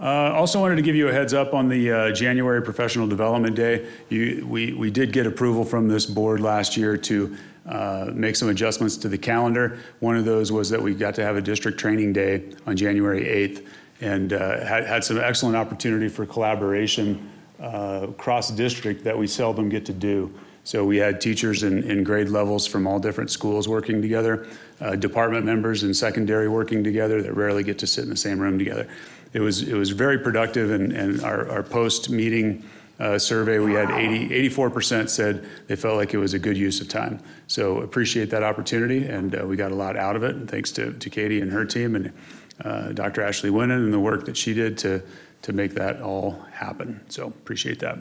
Uh, 0.00 0.32
also 0.34 0.58
wanted 0.60 0.74
to 0.74 0.82
give 0.82 0.96
you 0.96 1.06
a 1.06 1.12
heads 1.12 1.32
up 1.32 1.54
on 1.54 1.68
the 1.68 1.92
uh, 1.92 2.10
January 2.10 2.60
Professional 2.60 3.06
Development 3.06 3.54
Day. 3.54 3.86
You, 4.08 4.44
we, 4.48 4.72
we 4.72 4.90
did 4.90 5.12
get 5.12 5.26
approval 5.26 5.64
from 5.64 5.86
this 5.86 6.06
board 6.06 6.40
last 6.40 6.76
year 6.76 6.96
to 6.96 7.36
uh, 7.66 8.10
make 8.14 8.36
some 8.36 8.48
adjustments 8.48 8.96
to 8.98 9.08
the 9.08 9.18
calendar. 9.18 9.78
One 9.98 10.16
of 10.16 10.24
those 10.24 10.50
was 10.52 10.70
that 10.70 10.80
we 10.80 10.94
got 10.94 11.16
to 11.16 11.24
have 11.24 11.36
a 11.36 11.40
district 11.40 11.78
training 11.78 12.12
day 12.12 12.44
on 12.64 12.76
January 12.76 13.24
8th 13.24 13.66
and 14.00 14.32
uh, 14.32 14.64
had, 14.64 14.86
had 14.86 15.04
some 15.04 15.18
excellent 15.18 15.56
opportunity 15.56 16.08
for 16.08 16.26
collaboration 16.26 17.30
uh, 17.60 18.06
cross 18.18 18.50
district 18.50 19.04
that 19.04 19.18
we 19.18 19.26
seldom 19.26 19.68
get 19.68 19.84
to 19.86 19.92
do. 19.92 20.32
So 20.64 20.84
we 20.84 20.98
had 20.98 21.20
teachers 21.20 21.62
in, 21.62 21.82
in 21.90 22.04
grade 22.04 22.28
levels 22.28 22.66
from 22.66 22.86
all 22.86 22.98
different 22.98 23.30
schools 23.30 23.68
working 23.68 24.02
together, 24.02 24.46
uh, 24.80 24.96
department 24.96 25.46
members 25.46 25.82
in 25.82 25.94
secondary 25.94 26.48
working 26.48 26.84
together 26.84 27.22
that 27.22 27.32
rarely 27.32 27.64
get 27.64 27.78
to 27.78 27.86
sit 27.86 28.04
in 28.04 28.10
the 28.10 28.16
same 28.16 28.38
room 28.38 28.58
together 28.58 28.86
it 29.32 29.40
was 29.40 29.62
it 29.62 29.74
was 29.74 29.90
very 29.90 30.18
productive 30.18 30.70
and, 30.70 30.92
and 30.92 31.22
our, 31.22 31.48
our 31.50 31.62
post 31.62 32.10
meeting 32.10 32.64
uh, 33.00 33.18
survey 33.18 33.58
we 33.58 33.74
had 33.74 33.90
80 33.90 34.50
84% 34.50 35.08
said 35.08 35.46
they 35.66 35.76
felt 35.76 35.96
like 35.96 36.14
it 36.14 36.18
was 36.18 36.34
a 36.34 36.38
good 36.38 36.56
use 36.56 36.80
of 36.80 36.88
time 36.88 37.20
so 37.46 37.78
appreciate 37.82 38.30
that 38.30 38.42
opportunity 38.42 39.06
and 39.06 39.38
uh, 39.38 39.46
we 39.46 39.56
got 39.56 39.70
a 39.70 39.74
lot 39.74 39.96
out 39.96 40.16
of 40.16 40.22
it 40.22 40.34
and 40.34 40.50
thanks 40.50 40.72
to, 40.72 40.92
to 40.94 41.10
katie 41.10 41.40
and 41.40 41.52
her 41.52 41.64
team 41.64 41.94
and 41.94 42.12
uh, 42.64 42.92
dr 42.92 43.20
ashley 43.20 43.50
winnan 43.50 43.84
and 43.84 43.92
the 43.92 44.00
work 44.00 44.24
that 44.26 44.36
she 44.36 44.54
did 44.54 44.76
to 44.78 45.02
to 45.42 45.52
make 45.52 45.74
that 45.74 46.00
all 46.02 46.32
happen 46.52 47.00
so 47.08 47.26
appreciate 47.26 47.78
that 47.78 47.98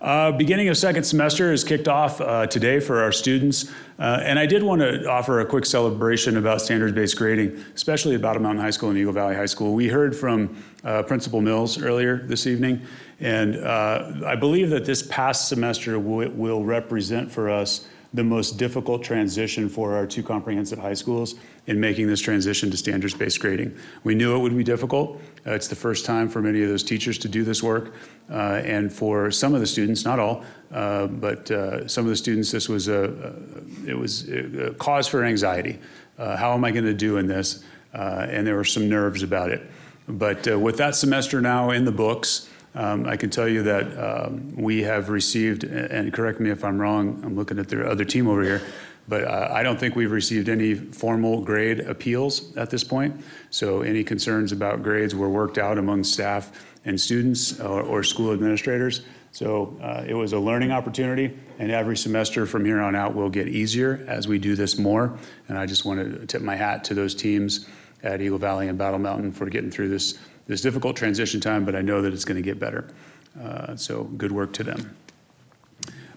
uh, 0.00 0.30
beginning 0.30 0.68
of 0.68 0.76
second 0.76 1.02
semester 1.02 1.52
is 1.52 1.64
kicked 1.64 1.88
off 1.88 2.20
uh, 2.20 2.46
today 2.46 2.78
for 2.78 3.02
our 3.02 3.10
students. 3.10 3.72
Uh, 3.98 4.20
and 4.22 4.38
I 4.38 4.46
did 4.46 4.62
want 4.62 4.80
to 4.80 5.10
offer 5.10 5.40
a 5.40 5.46
quick 5.46 5.66
celebration 5.66 6.36
about 6.36 6.60
standards 6.60 6.92
based 6.92 7.16
grading, 7.16 7.64
especially 7.74 8.14
at 8.14 8.22
Battle 8.22 8.40
Mountain 8.40 8.62
High 8.62 8.70
School 8.70 8.90
and 8.90 8.98
Eagle 8.98 9.12
Valley 9.12 9.34
High 9.34 9.46
School. 9.46 9.74
We 9.74 9.88
heard 9.88 10.14
from 10.14 10.62
uh, 10.84 11.02
Principal 11.02 11.40
Mills 11.40 11.82
earlier 11.82 12.18
this 12.18 12.46
evening, 12.46 12.82
and 13.18 13.56
uh, 13.56 14.12
I 14.24 14.36
believe 14.36 14.70
that 14.70 14.84
this 14.84 15.02
past 15.02 15.48
semester 15.48 15.98
will 15.98 16.62
represent 16.62 17.32
for 17.32 17.50
us 17.50 17.88
the 18.14 18.24
most 18.24 18.56
difficult 18.56 19.02
transition 19.02 19.68
for 19.68 19.94
our 19.94 20.06
two 20.06 20.22
comprehensive 20.22 20.78
high 20.78 20.94
schools 20.94 21.34
in 21.68 21.78
making 21.78 22.06
this 22.06 22.20
transition 22.20 22.70
to 22.70 22.76
standards 22.76 23.14
based 23.14 23.38
grading. 23.40 23.76
We 24.02 24.14
knew 24.14 24.34
it 24.34 24.38
would 24.38 24.56
be 24.56 24.64
difficult. 24.64 25.20
Uh, 25.46 25.52
it's 25.52 25.68
the 25.68 25.76
first 25.76 26.06
time 26.06 26.28
for 26.28 26.40
many 26.40 26.62
of 26.62 26.68
those 26.68 26.82
teachers 26.82 27.18
to 27.18 27.28
do 27.28 27.44
this 27.44 27.62
work. 27.62 27.94
Uh, 28.30 28.62
and 28.64 28.90
for 28.90 29.30
some 29.30 29.54
of 29.54 29.60
the 29.60 29.66
students, 29.66 30.04
not 30.04 30.18
all, 30.18 30.44
uh, 30.72 31.06
but 31.06 31.50
uh, 31.50 31.86
some 31.86 32.04
of 32.06 32.10
the 32.10 32.16
students, 32.16 32.50
this 32.50 32.68
was 32.68 32.88
a, 32.88 33.34
it 33.86 33.96
was 33.96 34.28
a 34.30 34.74
cause 34.78 35.06
for 35.06 35.24
anxiety. 35.24 35.78
Uh, 36.18 36.36
how 36.36 36.54
am 36.54 36.64
I 36.64 36.70
going 36.70 36.84
to 36.86 36.94
do 36.94 37.18
in 37.18 37.26
this? 37.26 37.62
Uh, 37.94 38.26
and 38.30 38.46
there 38.46 38.56
were 38.56 38.64
some 38.64 38.88
nerves 38.88 39.22
about 39.22 39.50
it. 39.50 39.62
But 40.08 40.46
with 40.58 40.78
that 40.78 40.94
semester 40.94 41.42
now 41.42 41.70
in 41.70 41.84
the 41.84 41.92
books, 41.92 42.48
um, 42.74 43.06
I 43.06 43.16
can 43.16 43.28
tell 43.28 43.48
you 43.48 43.62
that 43.64 43.98
um, 43.98 44.54
we 44.56 44.82
have 44.82 45.10
received, 45.10 45.64
and 45.64 46.12
correct 46.12 46.40
me 46.40 46.50
if 46.50 46.64
I'm 46.64 46.80
wrong, 46.80 47.20
I'm 47.24 47.36
looking 47.36 47.58
at 47.58 47.68
the 47.68 47.86
other 47.86 48.04
team 48.04 48.26
over 48.28 48.42
here, 48.42 48.62
but 49.08 49.24
uh, 49.24 49.48
I 49.50 49.62
don't 49.62 49.80
think 49.80 49.96
we've 49.96 50.12
received 50.12 50.48
any 50.48 50.74
formal 50.74 51.40
grade 51.40 51.80
appeals 51.80 52.56
at 52.56 52.70
this 52.70 52.84
point. 52.84 53.20
So 53.50 53.80
any 53.80 54.04
concerns 54.04 54.52
about 54.52 54.82
grades 54.82 55.14
were 55.14 55.28
worked 55.28 55.58
out 55.58 55.78
among 55.78 56.04
staff 56.04 56.52
and 56.84 57.00
students 57.00 57.58
or, 57.58 57.82
or 57.82 58.02
school 58.02 58.32
administrators. 58.32 59.02
So 59.32 59.76
uh, 59.82 60.04
it 60.06 60.14
was 60.14 60.32
a 60.32 60.38
learning 60.38 60.72
opportunity, 60.72 61.36
and 61.58 61.70
every 61.70 61.96
semester 61.96 62.46
from 62.46 62.64
here 62.64 62.80
on 62.80 62.94
out 62.94 63.14
will 63.14 63.28
get 63.28 63.48
easier 63.48 64.04
as 64.08 64.26
we 64.26 64.38
do 64.38 64.54
this 64.54 64.78
more. 64.78 65.16
And 65.48 65.58
I 65.58 65.66
just 65.66 65.84
want 65.84 66.00
to 66.00 66.26
tip 66.26 66.42
my 66.42 66.56
hat 66.56 66.84
to 66.84 66.94
those 66.94 67.14
teams 67.14 67.66
at 68.02 68.20
Eagle 68.20 68.38
Valley 68.38 68.68
and 68.68 68.78
Battle 68.78 68.98
Mountain 68.98 69.32
for 69.32 69.46
getting 69.46 69.70
through 69.70 69.88
this 69.88 70.18
this 70.46 70.62
difficult 70.62 70.96
transition 70.96 71.40
time, 71.40 71.66
but 71.66 71.76
I 71.76 71.82
know 71.82 72.00
that 72.00 72.14
it's 72.14 72.24
going 72.24 72.36
to 72.36 72.42
get 72.42 72.58
better. 72.58 72.88
Uh, 73.38 73.76
so 73.76 74.04
good 74.04 74.32
work 74.32 74.54
to 74.54 74.64
them. 74.64 74.96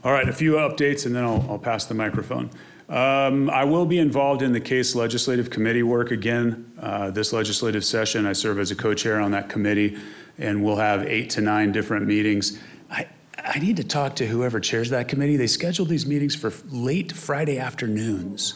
All 0.06 0.14
right, 0.14 0.28
a 0.28 0.34
few 0.34 0.54
updates, 0.54 1.06
and 1.06 1.14
then 1.14 1.26
I'll, 1.26 1.46
I'll 1.50 1.60
pass 1.60 1.86
the 1.86 1.94
microphone. 1.94 2.50
Um, 2.92 3.50
I 3.50 3.64
will 3.64 3.86
be 3.86 4.00
involved 4.00 4.42
in 4.42 4.52
the 4.52 4.60
CASE 4.60 4.96
legislative 4.96 5.50
committee 5.50 5.82
work 5.82 6.12
again 6.12 6.70
uh, 6.78 7.10
this 7.10 7.32
legislative 7.32 7.86
session. 7.86 8.26
I 8.26 8.34
serve 8.34 8.60
as 8.60 8.70
a 8.70 8.76
co-chair 8.76 9.22
on 9.22 9.32
that 9.32 9.48
committee, 9.48 9.98
and 10.38 10.62
we'll 10.62 10.76
have 10.76 11.04
eight 11.08 11.30
to 11.32 11.42
nine 11.42 11.72
different 11.72 12.06
meetings. 12.06 12.60
I, 12.90 13.08
I 13.38 13.60
need 13.60 13.78
to 13.78 13.86
talk 13.86 14.18
to 14.18 14.28
whoever 14.28 14.60
chairs 14.60 14.90
that 14.90 15.08
committee. 15.08 15.38
They 15.38 15.48
scheduled 15.48 15.88
these 15.88 16.06
meetings 16.06 16.36
for 16.36 16.52
late 16.68 17.14
Friday 17.14 17.58
afternoons. 17.60 18.56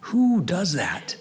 Who 0.00 0.42
does 0.42 0.74
that? 0.74 1.16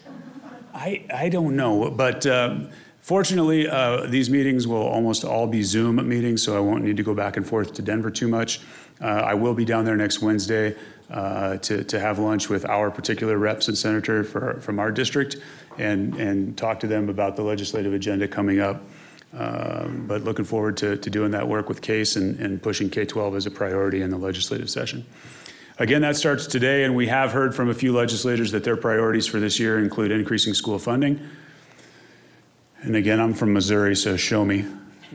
I, 0.73 1.05
I 1.13 1.29
don't 1.29 1.55
know, 1.55 1.89
but 1.89 2.25
um, 2.25 2.69
Fortunately, 3.01 3.67
uh, 3.67 4.05
these 4.07 4.29
meetings 4.29 4.67
will 4.67 4.85
almost 4.85 5.23
all 5.23 5.47
be 5.47 5.63
Zoom 5.63 6.07
meetings, 6.07 6.43
so 6.43 6.55
I 6.55 6.59
won't 6.59 6.83
need 6.83 6.97
to 6.97 7.01
go 7.01 7.15
back 7.15 7.37
and 7.37 7.47
forth 7.47 7.73
to 7.73 7.81
Denver 7.81 8.11
too 8.11 8.27
much. 8.27 8.61
Uh, 9.01 9.05
I 9.05 9.33
will 9.33 9.55
be 9.55 9.65
down 9.65 9.83
there 9.83 9.95
next 9.95 10.21
Wednesday 10.21 10.75
uh, 11.11 11.57
to, 11.57 11.83
to 11.83 11.99
have 11.99 12.19
lunch 12.19 12.49
with 12.49 12.65
our 12.65 12.91
particular 12.91 13.37
reps 13.37 13.67
and 13.67 13.77
senator 13.77 14.23
for, 14.23 14.59
from 14.61 14.79
our 14.79 14.91
district, 14.91 15.37
and, 15.77 16.15
and 16.15 16.57
talk 16.57 16.79
to 16.79 16.87
them 16.87 17.09
about 17.09 17.35
the 17.35 17.43
legislative 17.43 17.93
agenda 17.93 18.27
coming 18.27 18.59
up. 18.59 18.81
Um, 19.33 20.05
But 20.07 20.23
looking 20.23 20.45
forward 20.45 20.77
to, 20.77 20.97
to 20.97 21.09
doing 21.09 21.31
that 21.31 21.47
work 21.47 21.69
with 21.69 21.81
CASE 21.81 22.15
and, 22.15 22.39
and 22.39 22.61
pushing 22.61 22.89
K-12 22.89 23.37
as 23.37 23.45
a 23.45 23.51
priority 23.51 24.01
in 24.01 24.09
the 24.09 24.17
legislative 24.17 24.69
session. 24.69 25.05
Again, 25.77 26.01
that 26.01 26.17
starts 26.17 26.45
today, 26.45 26.83
and 26.83 26.95
we 26.95 27.07
have 27.07 27.31
heard 27.31 27.55
from 27.55 27.69
a 27.69 27.73
few 27.73 27.93
legislators 27.93 28.51
that 28.51 28.63
their 28.63 28.75
priorities 28.75 29.27
for 29.27 29.39
this 29.39 29.59
year 29.59 29.79
include 29.79 30.11
increasing 30.11 30.53
school 30.53 30.77
funding. 30.77 31.19
And 32.81 32.95
again, 32.95 33.19
I'm 33.19 33.33
from 33.33 33.53
Missouri, 33.53 33.95
so 33.95 34.17
show 34.17 34.43
me, 34.43 34.65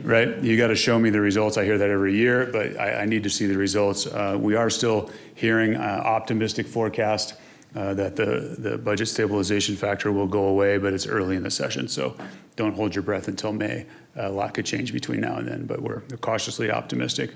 right? 0.03 0.37
You 0.39 0.57
got 0.57 0.67
to 0.67 0.75
show 0.75 0.99
me 0.99 1.09
the 1.09 1.21
results. 1.21 1.57
I 1.57 1.63
hear 1.63 1.77
that 1.77 1.89
every 1.89 2.15
year, 2.15 2.49
but 2.51 2.79
I, 2.79 3.01
I 3.01 3.05
need 3.05 3.23
to 3.23 3.29
see 3.29 3.45
the 3.47 3.57
results. 3.57 4.07
Uh, 4.07 4.37
we 4.39 4.55
are 4.55 4.69
still 4.69 5.09
hearing 5.35 5.75
uh, 5.75 5.79
optimistic 5.79 6.67
forecast 6.67 7.35
uh, 7.75 7.93
that 7.93 8.15
the, 8.15 8.55
the 8.57 8.77
budget 8.77 9.07
stabilization 9.07 9.75
factor 9.75 10.11
will 10.11 10.27
go 10.27 10.45
away, 10.45 10.77
but 10.77 10.93
it's 10.93 11.07
early 11.07 11.35
in 11.35 11.43
the 11.43 11.51
session, 11.51 11.87
so 11.87 12.15
don't 12.55 12.73
hold 12.73 12.95
your 12.95 13.03
breath 13.03 13.27
until 13.27 13.51
May. 13.51 13.85
A 14.15 14.29
lot 14.29 14.53
could 14.53 14.65
change 14.65 14.93
between 14.93 15.19
now 15.19 15.35
and 15.35 15.47
then, 15.47 15.65
but 15.65 15.81
we're 15.81 15.99
cautiously 16.21 16.71
optimistic. 16.71 17.31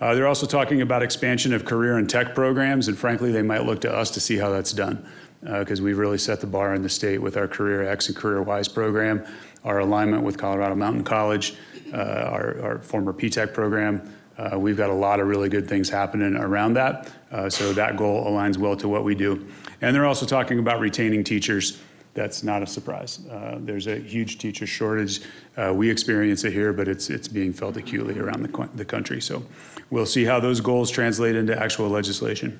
Uh, 0.00 0.14
they're 0.14 0.26
also 0.26 0.46
talking 0.46 0.80
about 0.80 1.02
expansion 1.02 1.52
of 1.52 1.66
career 1.66 1.98
and 1.98 2.08
tech 2.08 2.34
programs, 2.34 2.88
and 2.88 2.96
frankly, 2.96 3.32
they 3.32 3.42
might 3.42 3.66
look 3.66 3.82
to 3.82 3.94
us 3.94 4.10
to 4.12 4.20
see 4.20 4.38
how 4.38 4.48
that's 4.50 4.72
done 4.72 5.06
because 5.42 5.82
we've 5.82 5.98
really 5.98 6.18
set 6.18 6.40
the 6.40 6.46
bar 6.46 6.74
in 6.74 6.82
the 6.82 6.88
state 6.88 7.18
with 7.18 7.36
our 7.36 7.48
Career 7.48 7.82
X 7.88 8.08
and 8.08 8.16
CareerWise 8.16 8.72
program, 8.72 9.26
our 9.64 9.80
alignment 9.80 10.22
with 10.22 10.38
Colorado 10.38 10.74
Mountain 10.74 11.04
College, 11.04 11.54
uh, 11.92 11.96
our, 11.96 12.60
our 12.62 12.78
former 12.78 13.12
PTech 13.12 13.52
program. 13.52 14.14
Uh, 14.38 14.58
we've 14.58 14.76
got 14.76 14.90
a 14.90 14.94
lot 14.94 15.20
of 15.20 15.26
really 15.26 15.48
good 15.48 15.68
things 15.68 15.88
happening 15.88 16.36
around 16.36 16.74
that, 16.74 17.10
uh, 17.30 17.50
so 17.50 17.72
that 17.72 17.96
goal 17.96 18.24
aligns 18.24 18.56
well 18.56 18.76
to 18.76 18.88
what 18.88 19.04
we 19.04 19.14
do. 19.14 19.46
And 19.82 19.94
they're 19.94 20.06
also 20.06 20.26
talking 20.26 20.58
about 20.58 20.80
retaining 20.80 21.22
teachers. 21.22 21.80
That's 22.14 22.42
not 22.42 22.62
a 22.62 22.66
surprise. 22.66 23.20
Uh, 23.30 23.58
there's 23.60 23.86
a 23.86 23.96
huge 23.96 24.38
teacher 24.38 24.66
shortage. 24.66 25.20
Uh, 25.56 25.72
we 25.74 25.90
experience 25.90 26.44
it 26.44 26.52
here, 26.52 26.72
but 26.72 26.88
it's 26.88 27.08
it's 27.08 27.28
being 27.28 27.52
felt 27.52 27.76
acutely 27.76 28.18
around 28.18 28.42
the, 28.42 28.68
the 28.74 28.84
country. 28.84 29.20
So 29.20 29.42
we'll 29.90 30.06
see 30.06 30.24
how 30.24 30.38
those 30.38 30.60
goals 30.60 30.90
translate 30.90 31.36
into 31.36 31.58
actual 31.58 31.88
legislation. 31.88 32.58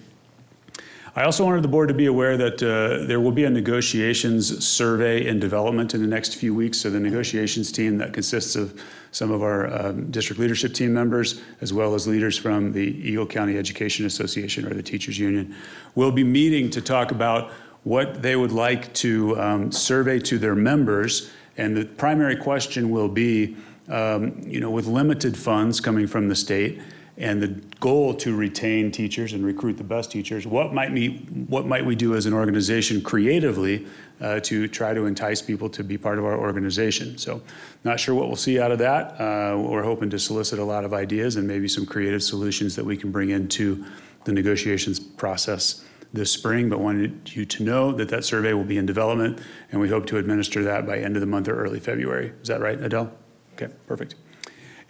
I 1.14 1.24
also 1.24 1.44
wanted 1.44 1.62
the 1.62 1.68
board 1.68 1.88
to 1.88 1.94
be 1.94 2.06
aware 2.06 2.38
that 2.38 2.62
uh, 2.62 3.04
there 3.06 3.20
will 3.20 3.32
be 3.32 3.44
a 3.44 3.50
negotiations 3.50 4.66
survey 4.66 5.26
in 5.26 5.38
development 5.38 5.92
in 5.92 6.00
the 6.00 6.06
next 6.06 6.36
few 6.36 6.54
weeks. 6.54 6.78
So 6.78 6.88
the 6.88 7.00
negotiations 7.00 7.70
team 7.70 7.98
that 7.98 8.14
consists 8.14 8.56
of 8.56 8.80
some 9.10 9.30
of 9.30 9.42
our 9.42 9.70
um, 9.74 10.10
district 10.10 10.40
leadership 10.40 10.72
team 10.72 10.94
members, 10.94 11.42
as 11.60 11.70
well 11.70 11.94
as 11.94 12.06
leaders 12.06 12.38
from 12.38 12.72
the 12.72 12.80
Eagle 12.80 13.26
County 13.26 13.58
Education 13.58 14.06
Association 14.06 14.66
or 14.66 14.72
the 14.72 14.82
Teachers 14.82 15.18
Union, 15.18 15.54
will 15.94 16.12
be 16.12 16.24
meeting 16.24 16.70
to 16.70 16.80
talk 16.80 17.10
about 17.10 17.50
what 17.84 18.22
they 18.22 18.34
would 18.34 18.52
like 18.52 18.90
to 18.94 19.38
um, 19.38 19.70
survey 19.70 20.18
to 20.18 20.38
their 20.38 20.54
members. 20.54 21.30
And 21.58 21.76
the 21.76 21.84
primary 21.84 22.36
question 22.36 22.88
will 22.88 23.08
be, 23.08 23.54
um, 23.90 24.40
you 24.46 24.60
know, 24.60 24.70
with 24.70 24.86
limited 24.86 25.36
funds 25.36 25.78
coming 25.78 26.06
from 26.06 26.28
the 26.28 26.36
state, 26.36 26.80
and 27.18 27.42
the 27.42 27.48
goal 27.78 28.14
to 28.14 28.34
retain 28.34 28.90
teachers 28.90 29.34
and 29.34 29.44
recruit 29.44 29.76
the 29.76 29.84
best 29.84 30.10
teachers. 30.10 30.46
What 30.46 30.72
might 30.72 30.92
we, 30.92 31.18
what 31.48 31.66
might 31.66 31.84
we 31.84 31.94
do 31.94 32.14
as 32.14 32.24
an 32.24 32.32
organization 32.32 33.02
creatively 33.02 33.86
uh, 34.20 34.40
to 34.40 34.66
try 34.66 34.94
to 34.94 35.04
entice 35.04 35.42
people 35.42 35.68
to 35.70 35.84
be 35.84 35.98
part 35.98 36.18
of 36.18 36.24
our 36.24 36.38
organization? 36.38 37.18
So, 37.18 37.42
not 37.84 38.00
sure 38.00 38.14
what 38.14 38.28
we'll 38.28 38.36
see 38.36 38.58
out 38.58 38.72
of 38.72 38.78
that. 38.78 39.20
Uh, 39.20 39.58
we're 39.58 39.82
hoping 39.82 40.08
to 40.10 40.18
solicit 40.18 40.58
a 40.58 40.64
lot 40.64 40.84
of 40.84 40.94
ideas 40.94 41.36
and 41.36 41.46
maybe 41.46 41.68
some 41.68 41.84
creative 41.84 42.22
solutions 42.22 42.76
that 42.76 42.84
we 42.84 42.96
can 42.96 43.10
bring 43.10 43.30
into 43.30 43.84
the 44.24 44.32
negotiations 44.32 44.98
process 44.98 45.84
this 46.14 46.30
spring. 46.30 46.70
But 46.70 46.80
wanted 46.80 47.34
you 47.34 47.44
to 47.44 47.62
know 47.62 47.92
that 47.92 48.08
that 48.08 48.24
survey 48.24 48.54
will 48.54 48.64
be 48.64 48.78
in 48.78 48.86
development, 48.86 49.40
and 49.70 49.80
we 49.80 49.88
hope 49.88 50.06
to 50.06 50.16
administer 50.16 50.62
that 50.64 50.86
by 50.86 50.98
end 50.98 51.16
of 51.16 51.20
the 51.20 51.26
month 51.26 51.48
or 51.48 51.62
early 51.62 51.80
February. 51.80 52.32
Is 52.40 52.48
that 52.48 52.60
right, 52.60 52.80
Adele? 52.80 53.12
Okay, 53.54 53.72
perfect. 53.86 54.14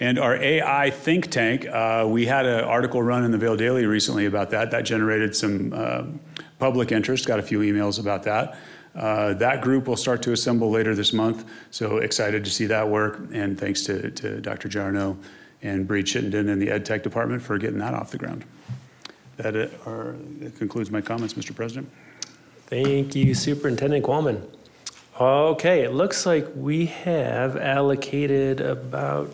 And 0.00 0.18
our 0.18 0.36
AI 0.36 0.90
think 0.90 1.30
tank, 1.30 1.66
uh, 1.66 2.06
we 2.08 2.26
had 2.26 2.46
an 2.46 2.64
article 2.64 3.02
run 3.02 3.24
in 3.24 3.30
the 3.30 3.38
Vail 3.38 3.56
Daily 3.56 3.86
recently 3.86 4.26
about 4.26 4.50
that. 4.50 4.70
That 4.70 4.82
generated 4.82 5.36
some 5.36 5.72
uh, 5.74 6.04
public 6.58 6.92
interest, 6.92 7.26
got 7.26 7.38
a 7.38 7.42
few 7.42 7.60
emails 7.60 8.00
about 8.00 8.22
that. 8.24 8.56
Uh, 8.94 9.32
that 9.34 9.62
group 9.62 9.88
will 9.88 9.96
start 9.96 10.22
to 10.22 10.32
assemble 10.32 10.70
later 10.70 10.94
this 10.94 11.12
month, 11.12 11.48
so 11.70 11.98
excited 11.98 12.44
to 12.44 12.50
see 12.50 12.66
that 12.66 12.88
work. 12.88 13.20
And 13.32 13.58
thanks 13.58 13.82
to, 13.84 14.10
to 14.10 14.40
Dr. 14.40 14.68
Jarno 14.68 15.16
and 15.62 15.86
Bree 15.86 16.02
Chittenden 16.02 16.48
in 16.48 16.58
the 16.58 16.70
Ed 16.70 16.84
Tech 16.84 17.02
department 17.02 17.42
for 17.42 17.56
getting 17.58 17.78
that 17.78 17.94
off 17.94 18.10
the 18.10 18.18
ground. 18.18 18.44
That, 19.36 19.56
it, 19.56 19.80
or, 19.86 20.16
that 20.40 20.56
concludes 20.58 20.90
my 20.90 21.00
comments, 21.00 21.34
Mr. 21.34 21.54
President. 21.54 21.90
Thank 22.66 23.14
you, 23.14 23.34
Superintendent 23.34 24.04
Qualman. 24.04 24.46
Okay, 25.20 25.82
it 25.82 25.92
looks 25.92 26.26
like 26.26 26.48
we 26.54 26.86
have 26.86 27.56
allocated 27.56 28.60
about 28.60 29.30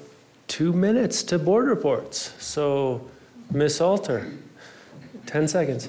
two 0.48 0.72
minutes 0.72 1.22
to 1.24 1.38
board 1.38 1.68
reports. 1.68 2.34
So, 2.42 3.08
Ms. 3.52 3.80
Alter, 3.80 4.32
10 5.26 5.46
seconds. 5.46 5.88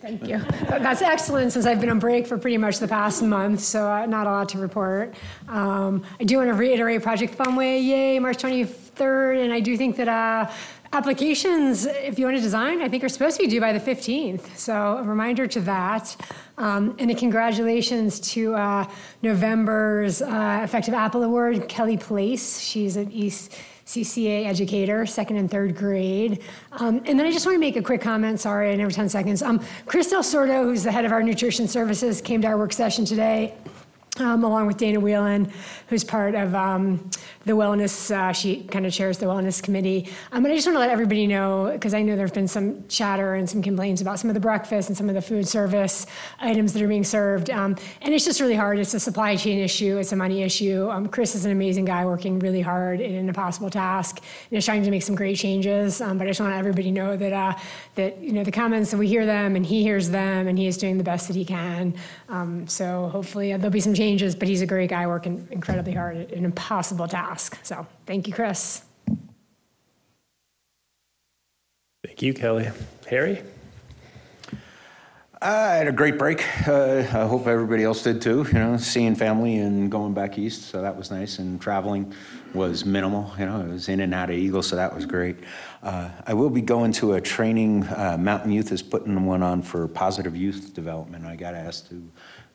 Thank 0.00 0.26
you. 0.26 0.38
That's 0.68 1.02
excellent 1.02 1.52
since 1.52 1.66
I've 1.66 1.80
been 1.80 1.90
on 1.90 1.98
break 1.98 2.26
for 2.26 2.38
pretty 2.38 2.56
much 2.56 2.78
the 2.78 2.88
past 2.88 3.22
month, 3.22 3.60
so 3.60 3.88
uh, 3.88 4.06
not 4.06 4.26
a 4.26 4.30
lot 4.30 4.48
to 4.50 4.58
report. 4.58 5.14
Um, 5.46 6.04
I 6.18 6.24
do 6.24 6.38
want 6.38 6.48
to 6.48 6.54
reiterate 6.54 7.02
Project 7.02 7.36
Funway, 7.36 7.84
yay, 7.84 8.18
March 8.18 8.38
23rd, 8.38 9.44
and 9.44 9.52
I 9.52 9.60
do 9.60 9.76
think 9.76 9.96
that 9.96 10.08
uh, 10.08 10.50
applications, 10.92 11.86
if 11.86 12.18
you 12.18 12.24
want 12.24 12.36
to 12.36 12.42
design, 12.42 12.80
I 12.80 12.88
think 12.88 13.04
are 13.04 13.08
supposed 13.08 13.36
to 13.36 13.42
be 13.44 13.48
due 13.48 13.60
by 13.60 13.72
the 13.72 13.78
15th. 13.78 14.56
So 14.56 14.74
a 14.74 15.02
reminder 15.02 15.46
to 15.46 15.60
that. 15.60 16.16
Um, 16.58 16.96
and 16.98 17.10
a 17.10 17.14
congratulations 17.14 18.20
to 18.32 18.54
uh, 18.54 18.90
November's 19.22 20.22
uh, 20.22 20.60
Effective 20.64 20.94
Apple 20.94 21.22
Award, 21.22 21.68
Kelly 21.68 21.96
Place. 21.96 22.58
She's 22.58 22.96
at 22.96 23.10
East. 23.12 23.54
CCA 23.90 24.46
educator, 24.46 25.04
second 25.04 25.36
and 25.36 25.50
third 25.50 25.74
grade. 25.74 26.42
Um, 26.70 27.02
and 27.06 27.18
then 27.18 27.26
I 27.26 27.32
just 27.32 27.44
want 27.44 27.56
to 27.56 27.60
make 27.60 27.74
a 27.74 27.82
quick 27.82 28.00
comment. 28.00 28.38
Sorry, 28.38 28.72
I 28.72 28.76
never 28.76 28.92
10 28.92 29.08
seconds. 29.08 29.42
Um, 29.42 29.60
Chris 29.86 30.08
Del 30.10 30.22
Sordo, 30.22 30.62
who's 30.62 30.84
the 30.84 30.92
head 30.92 31.04
of 31.04 31.10
our 31.10 31.24
nutrition 31.24 31.66
services, 31.66 32.20
came 32.20 32.40
to 32.42 32.46
our 32.46 32.56
work 32.56 32.72
session 32.72 33.04
today. 33.04 33.52
Um, 34.20 34.44
along 34.44 34.66
with 34.66 34.76
Dana 34.76 35.00
Whelan, 35.00 35.50
who's 35.88 36.04
part 36.04 36.34
of 36.34 36.54
um, 36.54 37.10
the 37.46 37.52
wellness, 37.52 38.14
uh, 38.14 38.32
she 38.32 38.64
kind 38.64 38.84
of 38.84 38.92
chairs 38.92 39.16
the 39.16 39.24
wellness 39.24 39.62
committee. 39.62 40.10
Um, 40.30 40.42
but 40.42 40.52
I 40.52 40.54
just 40.54 40.66
want 40.66 40.76
to 40.76 40.80
let 40.80 40.90
everybody 40.90 41.26
know, 41.26 41.70
because 41.72 41.94
I 41.94 42.02
know 42.02 42.16
there 42.16 42.26
have 42.26 42.34
been 42.34 42.46
some 42.46 42.86
chatter 42.88 43.34
and 43.34 43.48
some 43.48 43.62
complaints 43.62 44.02
about 44.02 44.18
some 44.18 44.28
of 44.28 44.34
the 44.34 44.40
breakfast 44.40 44.90
and 44.90 44.96
some 44.96 45.08
of 45.08 45.14
the 45.14 45.22
food 45.22 45.48
service 45.48 46.06
items 46.38 46.74
that 46.74 46.82
are 46.82 46.88
being 46.88 47.04
served. 47.04 47.48
Um, 47.48 47.76
and 48.02 48.12
it's 48.12 48.26
just 48.26 48.40
really 48.40 48.54
hard. 48.54 48.78
It's 48.78 48.92
a 48.92 49.00
supply 49.00 49.36
chain 49.36 49.58
issue, 49.58 49.96
it's 49.96 50.12
a 50.12 50.16
money 50.16 50.42
issue. 50.42 50.90
Um, 50.90 51.08
Chris 51.08 51.34
is 51.34 51.46
an 51.46 51.52
amazing 51.52 51.86
guy 51.86 52.04
working 52.04 52.40
really 52.40 52.60
hard 52.60 53.00
in 53.00 53.14
an 53.14 53.28
impossible 53.28 53.70
task 53.70 54.20
and 54.50 54.58
is 54.58 54.64
trying 54.66 54.82
to 54.82 54.90
make 54.90 55.02
some 55.02 55.14
great 55.14 55.38
changes. 55.38 56.02
Um, 56.02 56.18
but 56.18 56.26
I 56.26 56.30
just 56.30 56.40
want 56.40 56.54
everybody 56.54 56.90
know 56.90 57.16
that, 57.16 57.32
uh, 57.32 57.54
that 57.94 58.18
you 58.18 58.32
know, 58.32 58.44
the 58.44 58.52
comments, 58.52 58.92
and 58.92 59.00
we 59.00 59.08
hear 59.08 59.24
them, 59.24 59.56
and 59.56 59.64
he 59.64 59.82
hears 59.82 60.10
them, 60.10 60.46
and 60.46 60.58
he 60.58 60.66
is 60.66 60.76
doing 60.76 60.98
the 60.98 61.04
best 61.04 61.26
that 61.28 61.36
he 61.36 61.44
can. 61.46 61.94
so 62.66 63.08
hopefully 63.08 63.52
uh, 63.54 63.56
there'll 63.56 63.70
be 63.70 63.80
some 63.80 63.94
changes, 63.94 64.09
but 64.18 64.48
he's 64.48 64.62
a 64.62 64.66
great 64.66 64.90
guy 64.90 65.06
working 65.06 65.46
incredibly 65.50 65.92
hard 65.92 66.16
at 66.16 66.32
an 66.32 66.44
impossible 66.44 67.08
task. 67.08 67.58
So 67.62 67.86
thank 68.06 68.26
you, 68.26 68.32
Chris. 68.32 68.84
Thank 72.04 72.22
you, 72.22 72.32
Kelly. 72.32 72.68
Harry? 73.08 73.42
I 75.42 75.76
had 75.76 75.88
a 75.88 75.92
great 75.92 76.18
break. 76.18 76.44
Uh, 76.68 76.98
I 76.98 77.26
hope 77.26 77.46
everybody 77.46 77.82
else 77.82 78.02
did 78.02 78.20
too. 78.20 78.44
You 78.52 78.58
know, 78.58 78.76
seeing 78.76 79.14
family 79.14 79.56
and 79.56 79.90
going 79.90 80.12
back 80.12 80.38
east, 80.38 80.68
so 80.68 80.82
that 80.82 80.94
was 80.94 81.10
nice. 81.10 81.38
And 81.38 81.58
traveling 81.58 82.12
was 82.52 82.84
minimal. 82.84 83.32
You 83.38 83.46
know, 83.46 83.62
it 83.62 83.68
was 83.68 83.88
in 83.88 84.00
and 84.00 84.12
out 84.12 84.28
of 84.28 84.36
Eagle, 84.36 84.62
so 84.62 84.76
that 84.76 84.94
was 84.94 85.06
great. 85.06 85.36
Uh, 85.82 86.10
I 86.26 86.34
will 86.34 86.50
be 86.50 86.60
going 86.60 86.92
to 86.92 87.14
a 87.14 87.22
training. 87.22 87.84
Uh, 87.84 88.18
Mountain 88.20 88.52
Youth 88.52 88.70
is 88.70 88.82
putting 88.82 89.24
one 89.24 89.42
on 89.42 89.62
for 89.62 89.88
positive 89.88 90.36
youth 90.36 90.74
development. 90.74 91.24
I 91.24 91.36
got 91.36 91.54
asked 91.54 91.88
to 91.88 92.02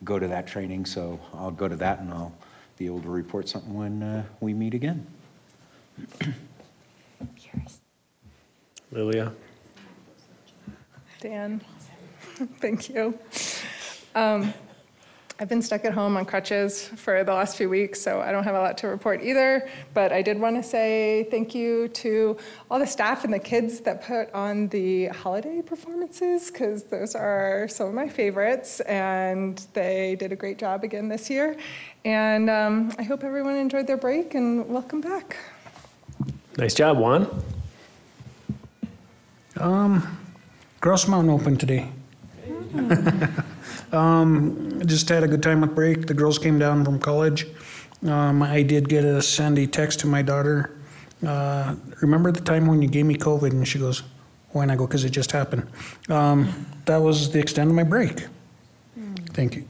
go 0.04 0.18
to 0.18 0.28
that 0.28 0.46
training, 0.46 0.86
so 0.86 1.20
I'll 1.34 1.50
go 1.50 1.68
to 1.68 1.76
that 1.76 2.00
and 2.00 2.12
I'll 2.12 2.34
be 2.76 2.86
able 2.86 3.00
to 3.02 3.08
report 3.08 3.48
something 3.48 3.74
when 3.74 4.02
uh, 4.02 4.24
we 4.40 4.52
meet 4.52 4.74
again. 4.74 5.06
Lilia? 8.92 9.32
Dan, 11.20 11.60
thank 12.60 12.88
you. 12.88 13.18
Um, 14.14 14.52
I've 15.38 15.50
been 15.50 15.60
stuck 15.60 15.84
at 15.84 15.92
home 15.92 16.16
on 16.16 16.24
crutches 16.24 16.86
for 16.86 17.22
the 17.22 17.34
last 17.34 17.58
few 17.58 17.68
weeks, 17.68 18.00
so 18.00 18.22
I 18.22 18.32
don't 18.32 18.44
have 18.44 18.54
a 18.54 18.58
lot 18.58 18.78
to 18.78 18.88
report 18.88 19.22
either. 19.22 19.68
But 19.92 20.10
I 20.10 20.22
did 20.22 20.40
want 20.40 20.56
to 20.56 20.62
say 20.62 21.28
thank 21.30 21.54
you 21.54 21.88
to 21.88 22.38
all 22.70 22.78
the 22.78 22.86
staff 22.86 23.22
and 23.22 23.34
the 23.34 23.38
kids 23.38 23.80
that 23.80 24.02
put 24.02 24.32
on 24.32 24.68
the 24.68 25.08
holiday 25.08 25.60
performances, 25.60 26.50
because 26.50 26.84
those 26.84 27.14
are 27.14 27.68
some 27.68 27.88
of 27.88 27.92
my 27.92 28.08
favorites, 28.08 28.80
and 28.80 29.66
they 29.74 30.16
did 30.18 30.32
a 30.32 30.36
great 30.36 30.56
job 30.56 30.84
again 30.84 31.06
this 31.10 31.28
year. 31.28 31.54
And 32.06 32.48
um, 32.48 32.92
I 32.98 33.02
hope 33.02 33.22
everyone 33.22 33.56
enjoyed 33.56 33.86
their 33.86 33.98
break, 33.98 34.34
and 34.34 34.66
welcome 34.66 35.02
back. 35.02 35.36
Nice 36.56 36.72
job, 36.72 36.96
Juan. 36.96 37.42
Um, 39.58 40.18
Gross 40.80 41.06
Mountain 41.06 41.30
open 41.30 41.58
today. 41.58 41.90
Um, 43.92 44.82
just 44.86 45.08
had 45.08 45.22
a 45.22 45.28
good 45.28 45.42
time 45.42 45.60
with 45.60 45.74
break. 45.74 46.06
The 46.06 46.14
girls 46.14 46.38
came 46.38 46.58
down 46.58 46.84
from 46.84 46.98
college. 46.98 47.46
Um, 48.06 48.42
I 48.42 48.62
did 48.62 48.88
get 48.88 49.04
a 49.04 49.22
send 49.22 49.58
a 49.58 49.66
text 49.66 50.00
to 50.00 50.06
my 50.06 50.22
daughter. 50.22 50.70
Uh, 51.26 51.74
remember 52.00 52.30
the 52.30 52.40
time 52.40 52.66
when 52.66 52.82
you 52.82 52.88
gave 52.88 53.06
me 53.06 53.16
COVID? 53.16 53.50
And 53.50 53.66
she 53.66 53.78
goes, 53.78 54.02
"Why?" 54.50 54.64
And 54.64 54.72
I 54.72 54.76
go, 54.76 54.86
"Because 54.86 55.04
it 55.04 55.10
just 55.10 55.32
happened." 55.32 55.66
Um, 56.08 56.66
that 56.84 56.98
was 56.98 57.30
the 57.30 57.38
extent 57.38 57.70
of 57.70 57.76
my 57.76 57.84
break. 57.84 58.26
Thank 59.32 59.56
you. 59.56 59.64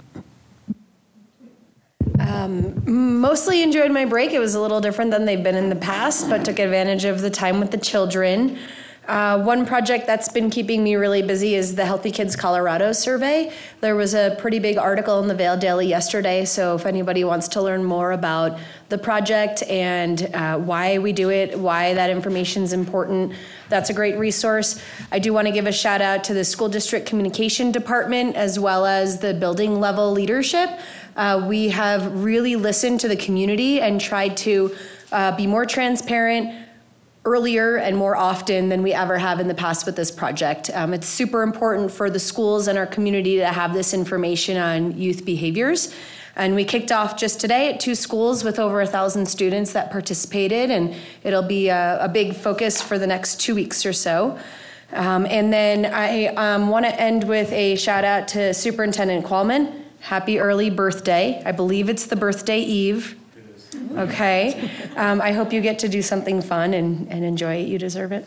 Mostly 2.87 3.63
enjoyed 3.63 3.91
my 3.91 4.05
break. 4.05 4.33
It 4.33 4.39
was 4.39 4.55
a 4.55 4.61
little 4.61 4.81
different 4.81 5.11
than 5.11 5.25
they've 5.25 5.43
been 5.43 5.57
in 5.57 5.69
the 5.69 5.77
past, 5.77 6.29
but 6.31 6.45
took 6.45 6.59
advantage 6.59 7.05
of 7.05 7.21
the 7.21 7.31
time 7.31 7.59
with 7.59 7.71
the 7.71 7.79
children. 7.79 8.59
Uh, 9.09 9.41
one 9.41 9.65
project 9.65 10.05
that's 10.05 10.29
been 10.29 10.51
keeping 10.51 10.83
me 10.83 10.97
really 10.97 11.23
busy 11.23 11.55
is 11.55 11.77
the 11.77 11.85
Healthy 11.85 12.11
Kids 12.11 12.35
Colorado 12.35 12.91
survey. 12.91 13.53
There 13.81 13.95
was 13.95 14.15
a 14.15 14.37
pretty 14.41 14.59
big 14.59 14.79
article 14.79 15.21
in 15.21 15.29
the 15.29 15.35
Vail 15.35 15.57
Daily 15.57 15.87
yesterday, 15.87 16.45
so 16.45 16.75
if 16.75 16.87
anybody 16.87 17.23
wants 17.23 17.47
to 17.49 17.63
learn 17.63 17.85
more 17.85 18.13
about 18.13 18.59
the 18.89 18.99
project 18.99 19.63
and 19.65 20.29
uh, 20.35 20.59
why 20.59 20.99
we 20.99 21.13
do 21.13 21.31
it, 21.31 21.57
why 21.57 21.95
that 21.95 22.11
information 22.11 22.65
is 22.65 22.73
important, 22.73 23.33
that's 23.69 23.91
a 23.91 23.95
great 23.95 24.19
resource. 24.19 24.83
I 25.13 25.21
do 25.21 25.33
want 25.33 25.47
to 25.47 25.53
give 25.53 25.67
a 25.67 25.73
shout 25.73 26.03
out 26.03 26.25
to 26.25 26.35
the 26.35 26.45
school 26.45 26.69
district 26.69 27.07
communication 27.07 27.71
department 27.71 28.35
as 28.35 28.59
well 28.59 28.85
as 28.87 29.21
the 29.21 29.35
building 29.35 29.79
level 29.79 30.11
leadership. 30.11 30.69
Uh, 31.15 31.47
we 31.49 31.69
have 31.69 32.25
really 32.25 32.57
listened 32.57 32.99
to 33.01 33.09
the 33.09 33.17
community 33.17 33.81
and 33.81 34.01
tried 34.01 34.37
to 34.39 34.75
uh, 35.13 35.35
be 35.37 35.47
more 35.47 35.65
transparent 35.65 36.66
earlier 37.27 37.77
and 37.77 37.97
more 37.97 38.17
often 38.17 38.71
than 38.71 38.83
we 38.83 38.95
ever 38.95 39.19
have 39.19 39.41
in 39.41 39.49
the 39.49 39.55
past 39.55 39.85
with 39.85 39.97
this 39.97 40.11
project. 40.11 40.71
Um, 40.73 40.95
it's 40.95 41.09
super 41.09 41.43
important 41.43 41.91
for 41.91 42.09
the 42.09 42.21
schools 42.21 42.69
and 42.69 42.79
our 42.79 42.87
community 42.87 43.37
to 43.39 43.47
have 43.47 43.75
this 43.75 43.93
information 43.93 44.57
on 44.57 44.97
youth 44.97 45.25
behaviors. 45.25 45.93
And 46.37 46.55
we 46.55 46.65
kicked 46.65 46.93
off 46.93 47.19
just 47.19 47.41
today 47.41 47.73
at 47.73 47.81
two 47.81 47.95
schools 47.95 48.45
with 48.45 48.59
over 48.59 48.81
a 48.81 48.87
thousand 48.87 49.27
students 49.27 49.73
that 49.73 49.91
participated, 49.91 50.71
and 50.71 50.95
it'll 51.25 51.43
be 51.43 51.69
a, 51.69 51.99
a 52.01 52.09
big 52.09 52.35
focus 52.35 52.81
for 52.81 52.99
the 52.99 53.07
next 53.07 53.41
two 53.41 53.55
weeks 53.55 53.85
or 53.85 53.93
so. 53.93 54.39
Um, 54.93 55.27
and 55.27 55.53
then 55.53 55.87
I 55.87 56.27
um, 56.27 56.69
want 56.69 56.85
to 56.85 57.01
end 57.01 57.25
with 57.25 57.51
a 57.53 57.77
shout 57.77 58.05
out 58.05 58.29
to 58.29 58.55
Superintendent 58.55 59.25
Qualman. 59.25 59.85
Happy 60.01 60.39
early 60.39 60.71
birthday. 60.71 61.43
I 61.45 61.53
believe 61.53 61.89
it's 61.89 62.07
the 62.07 62.17
birthday 62.17 62.61
eve. 62.61 63.17
Okay. 63.97 64.71
Um, 64.97 65.21
I 65.21 65.33
hope 65.33 65.53
you 65.53 65.61
get 65.61 65.79
to 65.81 65.89
do 65.89 66.03
something 66.03 66.43
fun 66.43 66.75
and, 66.75 67.09
and 67.11 67.25
enjoy 67.25 67.57
it. 67.57 67.69
You 67.69 67.79
deserve 67.79 68.13
it. 68.13 68.27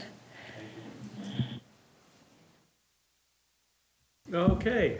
Okay. 4.33 4.99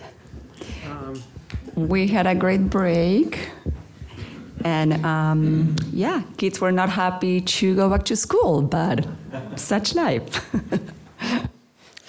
We 1.75 2.07
had 2.07 2.27
a 2.27 2.35
great 2.35 2.69
break. 2.69 3.49
And 4.65 5.05
um, 5.05 5.75
yeah, 5.93 6.23
kids 6.37 6.59
were 6.59 6.71
not 6.71 6.89
happy 6.89 7.39
to 7.39 7.75
go 7.75 7.89
back 7.89 8.03
to 8.05 8.15
school, 8.15 8.61
but 8.61 9.07
such 9.55 9.95
life. 9.95 10.45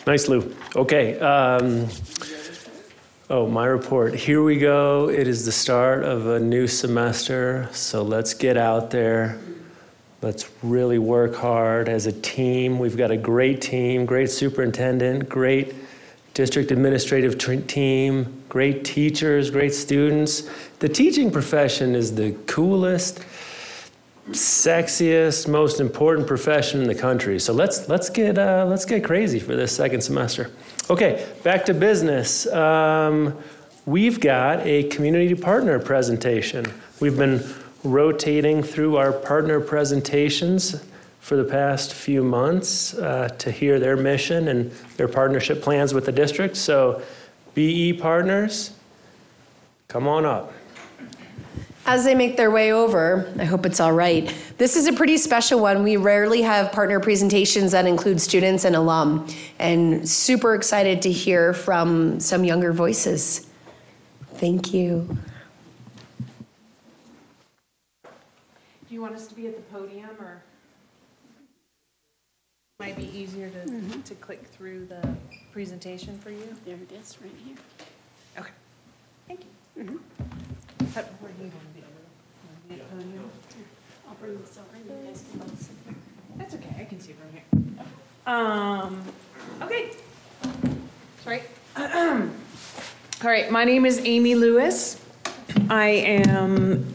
Nice, 0.07 0.29
Lou. 0.29 0.55
Okay. 0.77 1.19
Um, 1.21 1.89
oh, 3.31 3.47
my 3.47 3.65
report. 3.65 4.13
Here 4.13 4.43
we 4.43 4.59
go. 4.59 5.09
It 5.09 5.29
is 5.29 5.45
the 5.47 5.53
start 5.53 6.03
of 6.03 6.27
a 6.27 6.41
new 6.41 6.67
semester, 6.67 7.69
so 7.71 8.03
let's 8.03 8.35
get 8.35 8.57
out 8.57 8.91
there. 8.91 9.39
Let's 10.21 10.51
really 10.65 10.99
work 10.99 11.37
hard 11.37 11.89
as 11.89 12.07
a 12.07 12.13
team. 12.13 12.81
We've 12.81 12.97
got 12.97 13.13
a 13.13 13.17
great 13.17 13.63
team, 13.63 14.05
great 14.05 14.31
superintendent, 14.31 15.29
great 15.29 15.77
district 16.35 16.73
administrative 16.73 17.39
tr- 17.39 17.55
team, 17.55 18.43
great 18.49 18.85
teachers, 18.85 19.49
great 19.49 19.75
students. 19.75 20.51
The 20.81 20.89
teaching 20.89 21.31
profession 21.31 21.95
is 21.95 22.17
the 22.17 22.33
coolest, 22.49 23.25
sexiest, 24.33 25.49
most 25.49 25.81
important 25.81 26.27
profession 26.27 26.81
in 26.81 26.89
the 26.89 26.95
country. 26.95 27.39
So 27.39 27.53
let's 27.53 27.89
let's 27.89 28.11
get 28.11 28.39
uh, 28.39 28.67
let's 28.69 28.85
get 28.85 29.05
crazy 29.05 29.39
for 29.39 29.57
this 29.57 29.75
second 29.75 30.01
semester. 30.01 30.51
Okay, 30.89 31.27
back 31.43 31.65
to 31.67 31.75
business. 31.75 32.47
Um, 32.53 33.37
we've 33.87 34.21
got 34.21 34.61
a 34.67 34.85
community 34.85 35.35
partner 35.35 35.79
presentation. 35.79 36.67
We've 37.01 37.17
been 37.17 37.43
rotating 37.85 38.63
through 38.63 38.97
our 38.97 39.13
partner 39.13 39.61
presentations 39.61 40.83
for 41.21 41.37
the 41.37 41.45
past 41.45 41.93
few 41.95 42.23
months 42.23 42.95
uh, 42.95 43.29
to 43.39 43.51
hear 43.51 43.79
their 43.79 43.97
mission 43.97 44.49
and 44.49 44.71
their 44.97 45.09
partnership 45.09 45.63
plans 45.63 45.95
with 45.95 46.07
the 46.07 46.13
district. 46.13 46.57
So, 46.57 47.03
BE 47.55 47.95
partners, 47.95 48.73
come 49.89 50.09
on 50.09 50.25
up. 50.25 50.53
As 51.91 52.05
they 52.05 52.15
make 52.15 52.37
their 52.37 52.53
way 52.53 52.73
over, 52.73 53.29
I 53.37 53.45
hope 53.45 53.67
it's 53.67 53.81
all 53.81 53.91
right. 53.91 54.33
This 54.59 54.77
is 54.77 54.87
a 54.87 54.93
pretty 54.93 55.17
special 55.17 55.59
one. 55.59 55.83
We 55.83 55.97
rarely 55.97 56.41
have 56.43 56.71
partner 56.71 57.01
presentations 57.01 57.73
that 57.73 57.85
include 57.85 58.21
students 58.21 58.65
and 58.65 58.77
alum, 58.77 59.27
and 59.59 60.09
super 60.09 60.55
excited 60.55 61.03
to 61.03 61.11
hear 61.11 61.53
from 61.53 62.21
some 62.21 62.45
younger 62.45 62.73
voices. 62.73 63.49
Thank 64.35 64.73
you. 64.73 65.19
Do 68.05 68.09
you 68.91 69.03
want 69.03 69.17
us 69.17 69.27
to 69.27 69.35
be 69.35 69.49
at 69.49 69.57
the 69.57 69.63
podium 69.77 70.11
or? 70.21 70.45
Might 72.79 72.97
be 72.97 73.11
easier 73.19 73.51
to, 73.51 73.59
mm-hmm. 73.69 74.03
to 74.03 74.15
click 74.15 74.45
through 74.45 74.87
the 74.87 75.17
presentation 75.51 76.17
for 76.21 76.31
you? 76.31 76.55
There 76.65 76.77
it 76.77 76.93
is, 76.93 77.19
right 77.21 77.33
here. 77.45 77.57
Okay. 78.39 78.53
Thank 79.27 79.41
you. 79.41 79.83
Mm-hmm. 79.83 79.97
How- 80.95 81.03
Where 81.03 81.33
I'll 84.09 84.15
bring 84.21 84.41
this 84.41 84.59
over 84.59 84.77
and 84.77 84.85
you 85.03 85.09
guys 85.09 85.25
can 85.29 85.41
both 85.41 85.61
sit 85.61 85.85
there. 85.85 85.95
That's 86.37 86.55
okay, 86.55 86.77
I 86.79 86.85
can 86.85 87.01
see 87.01 87.15
from 87.15 87.33
here. 87.33 87.87
Um, 88.27 89.03
okay. 89.63 89.91
Sorry. 91.25 91.43
All 91.77 93.29
right, 93.29 93.51
my 93.51 93.65
name 93.65 93.87
is 93.87 94.01
Amy 94.05 94.37
Lewis. 94.37 95.05
I 95.69 95.89
am 95.89 96.95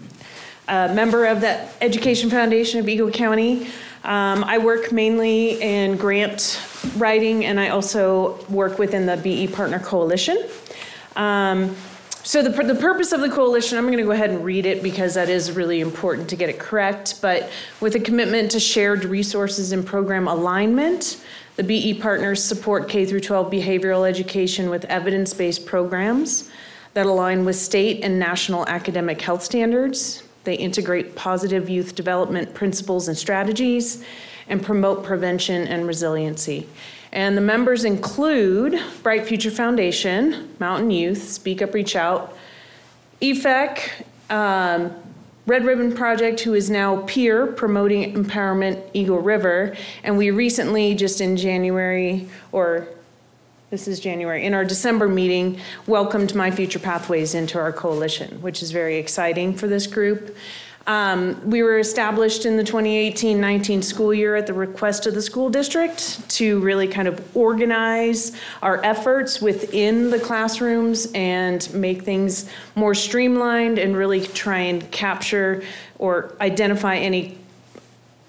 a 0.70 0.94
member 0.94 1.26
of 1.26 1.42
the 1.42 1.68
Education 1.82 2.30
Foundation 2.30 2.80
of 2.80 2.88
Eagle 2.88 3.12
County. 3.12 3.68
Um, 4.06 4.46
I 4.46 4.60
work 4.60 4.94
mainly 4.94 5.62
in 5.62 5.98
grant 5.98 6.62
writing 6.96 7.44
and 7.44 7.60
I 7.60 7.70
also 7.70 8.46
work 8.50 8.80
within 8.80 9.06
the 9.06 9.18
BE 9.18 9.48
Partner 9.48 9.80
Coalition. 9.80 10.38
Um, 11.18 11.76
so 12.26 12.42
the, 12.42 12.50
the 12.50 12.74
purpose 12.74 13.12
of 13.12 13.22
the 13.22 13.30
coalition, 13.30 13.78
I'm 13.78 13.86
going 13.86 14.00
to 14.00 14.04
go 14.04 14.10
ahead 14.10 14.32
and 14.32 14.44
read 14.44 14.66
it 14.66 14.82
because 14.82 15.14
that 15.14 15.30
is 15.30 15.52
really 15.52 15.80
important 15.80 16.28
to 16.30 16.36
get 16.36 16.50
it 16.50 16.58
correct. 16.58 17.22
But 17.22 17.52
with 17.80 17.94
a 17.94 18.00
commitment 18.00 18.50
to 18.52 18.60
shared 18.60 19.06
resources 19.06 19.72
and 19.72 19.86
program 19.86 20.28
alignment, 20.28 21.24
the 21.56 21.64
BE 21.64 22.00
partners 22.02 22.44
support 22.44 22.90
K 22.90 23.06
through 23.06 23.20
12 23.20 23.52
behavioral 23.52 24.10
education 24.10 24.72
with 24.72 24.86
evidence-based 24.86 25.68
programs 25.68 26.50
that 26.96 27.06
align 27.06 27.46
with 27.46 27.58
state 27.58 28.04
and 28.04 28.18
national 28.18 28.68
academic 28.68 29.22
health 29.22 29.44
standards. 29.44 30.24
They 30.46 30.56
integrate 30.56 31.16
positive 31.16 31.70
youth 31.70 31.94
development 31.94 32.56
principles 32.56 33.08
and 33.08 33.16
strategies 33.16 34.04
and 34.50 34.64
promote 34.64 35.04
prevention 35.04 35.68
and 35.68 35.86
resiliency. 35.86 36.68
And 37.16 37.38
the 37.38 37.42
members 37.42 37.86
include 37.86 38.78
Bright 39.02 39.26
Future 39.26 39.50
Foundation, 39.50 40.54
Mountain 40.60 40.92
Youth, 40.92 41.30
Speak 41.30 41.62
Up, 41.62 41.74
Reach 41.74 41.96
Out, 41.96 42.38
EFEC, 43.22 43.90
um, 44.30 44.94
Red 45.48 45.64
Ribbon 45.64 45.94
Project, 45.94 46.42
who 46.42 46.54
is 46.56 46.70
now 46.70 47.04
peer 47.04 47.48
promoting 47.48 48.14
empowerment 48.14 48.84
Eagle 48.92 49.20
River. 49.20 49.78
And 50.04 50.18
we 50.18 50.32
recently, 50.32 50.94
just 50.94 51.22
in 51.22 51.38
January, 51.38 52.28
or 52.52 52.86
this 53.70 53.88
is 53.88 54.02
January, 54.02 54.46
in 54.46 54.54
our 54.54 54.66
December 54.66 55.08
meeting, 55.08 55.62
welcomed 55.88 56.36
My 56.36 56.52
Future 56.52 56.80
Pathways 56.80 57.34
into 57.34 57.58
our 57.58 57.72
coalition, 57.72 58.42
which 58.42 58.62
is 58.62 58.72
very 58.72 58.98
exciting 58.98 59.56
for 59.56 59.68
this 59.68 59.88
group. 59.88 60.36
Um, 60.88 61.50
we 61.50 61.64
were 61.64 61.80
established 61.80 62.46
in 62.46 62.58
the 62.58 62.64
2018 62.64 63.42
19 63.42 63.82
school 63.82 64.14
year 64.14 64.36
at 64.36 64.46
the 64.46 64.54
request 64.54 65.08
of 65.08 65.16
the 65.16 65.22
school 65.22 65.50
district 65.50 66.30
to 66.32 66.60
really 66.60 66.88
kind 66.88 67.08
of 67.08 67.36
organize 67.36 68.34
our 68.62 68.86
efforts 68.86 69.42
within 69.42 70.12
the 70.12 70.20
classrooms 70.20 71.12
and 71.16 71.74
make 71.74 72.04
things 72.04 72.48
more 72.76 72.94
streamlined 72.94 73.80
and 73.80 73.98
really 73.98 74.22
try 74.22 74.60
and 74.60 74.92
capture 74.92 75.64
or 75.98 76.36
identify 76.40 76.98
any 76.98 77.40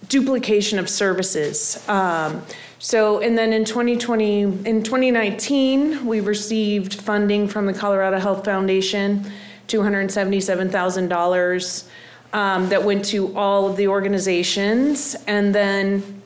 duplication 0.08 0.78
of 0.78 0.88
services. 0.88 1.86
Um, 1.88 2.42
so, 2.78 3.20
and 3.20 3.36
then 3.36 3.52
in 3.52 3.66
2020, 3.66 4.42
in 4.42 4.82
2019, 4.82 6.06
we 6.06 6.20
received 6.20 6.94
funding 6.94 7.48
from 7.48 7.66
the 7.66 7.74
Colorado 7.74 8.18
Health 8.18 8.44
Foundation, 8.44 9.30
$277,000 9.68 11.88
um, 12.32 12.68
that 12.68 12.84
went 12.84 13.04
to 13.06 13.36
all 13.36 13.68
of 13.68 13.76
the 13.76 13.88
organizations. 13.88 15.16
And 15.26 15.54
then 15.54 16.16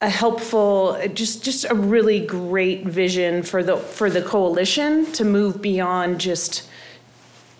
a 0.02 0.10
helpful, 0.10 1.00
just 1.14 1.44
just 1.44 1.66
a 1.70 1.76
really 1.76 2.26
great 2.26 2.86
vision 2.86 3.44
for 3.44 3.64
the 3.64 3.78
for 3.78 4.10
the 4.10 4.22
coalition 4.22 5.06
to 5.14 5.24
move 5.24 5.62
beyond 5.62 6.20
just 6.20 6.68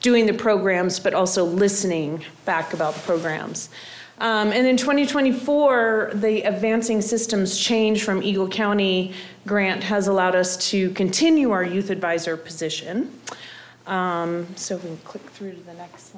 doing 0.02 0.26
the 0.26 0.34
programs, 0.34 1.00
but 1.00 1.14
also 1.14 1.46
listening 1.46 2.26
back 2.46 2.74
about 2.74 2.96
the 2.96 3.00
programs. 3.02 3.70
Um, 4.18 4.52
and 4.52 4.68
in 4.68 4.78
2024, 4.78 6.12
the 6.16 6.42
Advancing 6.44 7.02
Systems 7.02 7.58
change 7.58 8.04
from 8.04 8.22
Eagle 8.22 8.48
County 8.48 9.14
grant 9.48 9.84
has 9.84 10.08
allowed 10.08 10.36
us 10.36 10.58
to 10.70 10.92
continue 10.92 11.52
our 11.52 11.64
youth 11.64 11.90
advisor 11.90 12.38
position. 12.38 13.20
Um, 13.88 14.48
so 14.56 14.78
we 14.78 14.84
can 14.84 14.98
click 14.98 15.24
through 15.24 15.54
to 15.54 15.62
the 15.62 15.74
next 15.74 16.14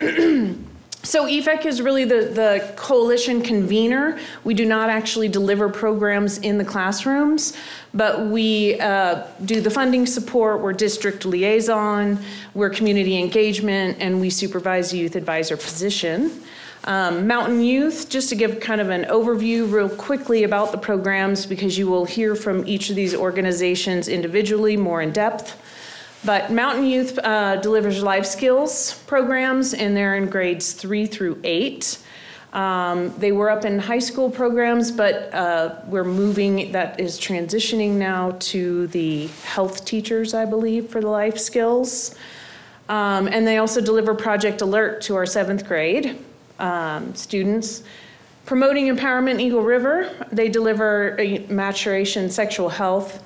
slide. 0.00 0.56
So 1.08 1.24
EFEC 1.24 1.64
is 1.64 1.80
really 1.80 2.04
the, 2.04 2.26
the 2.26 2.74
coalition 2.76 3.40
convener. 3.40 4.18
We 4.44 4.52
do 4.52 4.66
not 4.66 4.90
actually 4.90 5.28
deliver 5.28 5.70
programs 5.70 6.36
in 6.36 6.58
the 6.58 6.66
classrooms, 6.66 7.56
but 7.94 8.26
we 8.26 8.78
uh, 8.78 9.26
do 9.46 9.62
the 9.62 9.70
funding 9.70 10.04
support, 10.04 10.60
we're 10.60 10.74
district 10.74 11.24
liaison, 11.24 12.18
we're 12.52 12.68
community 12.68 13.18
engagement, 13.18 13.96
and 14.00 14.20
we 14.20 14.28
supervise 14.28 14.92
youth 14.92 15.16
advisor 15.16 15.56
position. 15.56 16.42
Um, 16.84 17.26
Mountain 17.26 17.62
Youth, 17.62 18.10
just 18.10 18.28
to 18.28 18.34
give 18.34 18.60
kind 18.60 18.82
of 18.82 18.90
an 18.90 19.04
overview 19.04 19.72
real 19.72 19.88
quickly 19.88 20.44
about 20.44 20.72
the 20.72 20.78
programs, 20.78 21.46
because 21.46 21.78
you 21.78 21.88
will 21.88 22.04
hear 22.04 22.34
from 22.34 22.68
each 22.68 22.90
of 22.90 22.96
these 22.96 23.14
organizations 23.14 24.08
individually 24.08 24.76
more 24.76 25.00
in 25.00 25.12
depth. 25.12 25.58
But 26.24 26.50
Mountain 26.50 26.86
Youth 26.86 27.18
uh, 27.18 27.56
delivers 27.56 28.02
life 28.02 28.26
skills 28.26 29.02
programs, 29.06 29.72
and 29.72 29.96
they're 29.96 30.16
in 30.16 30.26
grades 30.26 30.72
three 30.72 31.06
through 31.06 31.40
eight. 31.44 31.98
Um, 32.52 33.14
they 33.18 33.30
were 33.30 33.50
up 33.50 33.64
in 33.64 33.78
high 33.78 33.98
school 33.98 34.30
programs, 34.30 34.90
but 34.90 35.32
uh, 35.34 35.76
we're 35.86 36.02
moving, 36.04 36.72
that 36.72 36.98
is 36.98 37.20
transitioning 37.20 37.92
now 37.92 38.36
to 38.40 38.86
the 38.88 39.26
health 39.44 39.84
teachers, 39.84 40.34
I 40.34 40.44
believe, 40.44 40.88
for 40.88 41.00
the 41.00 41.08
life 41.08 41.38
skills. 41.38 42.14
Um, 42.88 43.28
and 43.28 43.46
they 43.46 43.58
also 43.58 43.80
deliver 43.80 44.14
Project 44.14 44.62
Alert 44.62 45.02
to 45.02 45.14
our 45.14 45.26
seventh 45.26 45.68
grade 45.68 46.18
um, 46.58 47.14
students. 47.14 47.82
Promoting 48.46 48.86
Empowerment 48.86 49.40
Eagle 49.40 49.62
River, 49.62 50.10
they 50.32 50.48
deliver 50.48 51.18
maturation 51.50 52.30
sexual 52.30 52.70
health. 52.70 53.22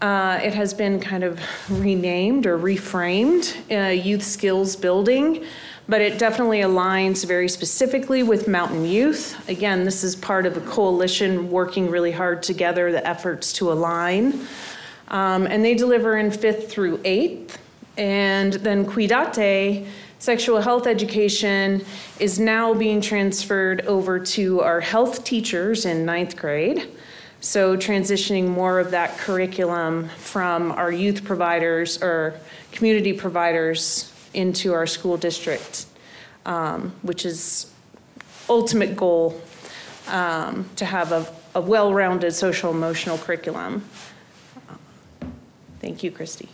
Uh, 0.00 0.38
it 0.44 0.54
has 0.54 0.72
been 0.72 1.00
kind 1.00 1.24
of 1.24 1.40
renamed 1.68 2.46
or 2.46 2.56
reframed 2.56 3.56
uh, 3.70 3.90
youth 3.90 4.22
skills 4.22 4.76
building, 4.76 5.44
but 5.88 6.00
it 6.00 6.18
definitely 6.18 6.60
aligns 6.60 7.26
very 7.26 7.48
specifically 7.48 8.22
with 8.22 8.46
Mountain 8.46 8.84
Youth. 8.84 9.48
Again, 9.48 9.82
this 9.82 10.04
is 10.04 10.14
part 10.14 10.46
of 10.46 10.56
a 10.56 10.60
coalition 10.60 11.50
working 11.50 11.90
really 11.90 12.12
hard 12.12 12.44
together, 12.44 12.92
the 12.92 13.04
efforts 13.04 13.52
to 13.54 13.72
align. 13.72 14.46
Um, 15.08 15.46
and 15.48 15.64
they 15.64 15.74
deliver 15.74 16.16
in 16.18 16.30
fifth 16.30 16.70
through 16.70 17.00
eighth. 17.04 17.58
And 17.96 18.52
then 18.52 18.86
Cuidate, 18.86 19.88
sexual 20.20 20.60
health 20.60 20.86
education, 20.86 21.84
is 22.20 22.38
now 22.38 22.72
being 22.72 23.00
transferred 23.00 23.80
over 23.86 24.20
to 24.20 24.60
our 24.60 24.80
health 24.80 25.24
teachers 25.24 25.86
in 25.86 26.04
ninth 26.04 26.36
grade. 26.36 26.88
So 27.40 27.76
transitioning 27.76 28.48
more 28.48 28.80
of 28.80 28.90
that 28.90 29.16
curriculum 29.18 30.08
from 30.18 30.72
our 30.72 30.90
youth 30.90 31.24
providers 31.24 32.02
or 32.02 32.34
community 32.72 33.12
providers 33.12 34.12
into 34.34 34.72
our 34.72 34.86
school 34.86 35.16
district, 35.16 35.86
um, 36.46 36.92
which 37.02 37.24
is 37.24 37.72
ultimate 38.48 38.96
goal 38.96 39.40
um, 40.08 40.68
to 40.76 40.84
have 40.84 41.12
a, 41.12 41.32
a 41.54 41.60
well-rounded 41.60 42.32
social 42.32 42.70
emotional 42.70 43.18
curriculum. 43.18 43.84
Thank 45.80 46.02
you, 46.02 46.10
Christy. 46.10 46.48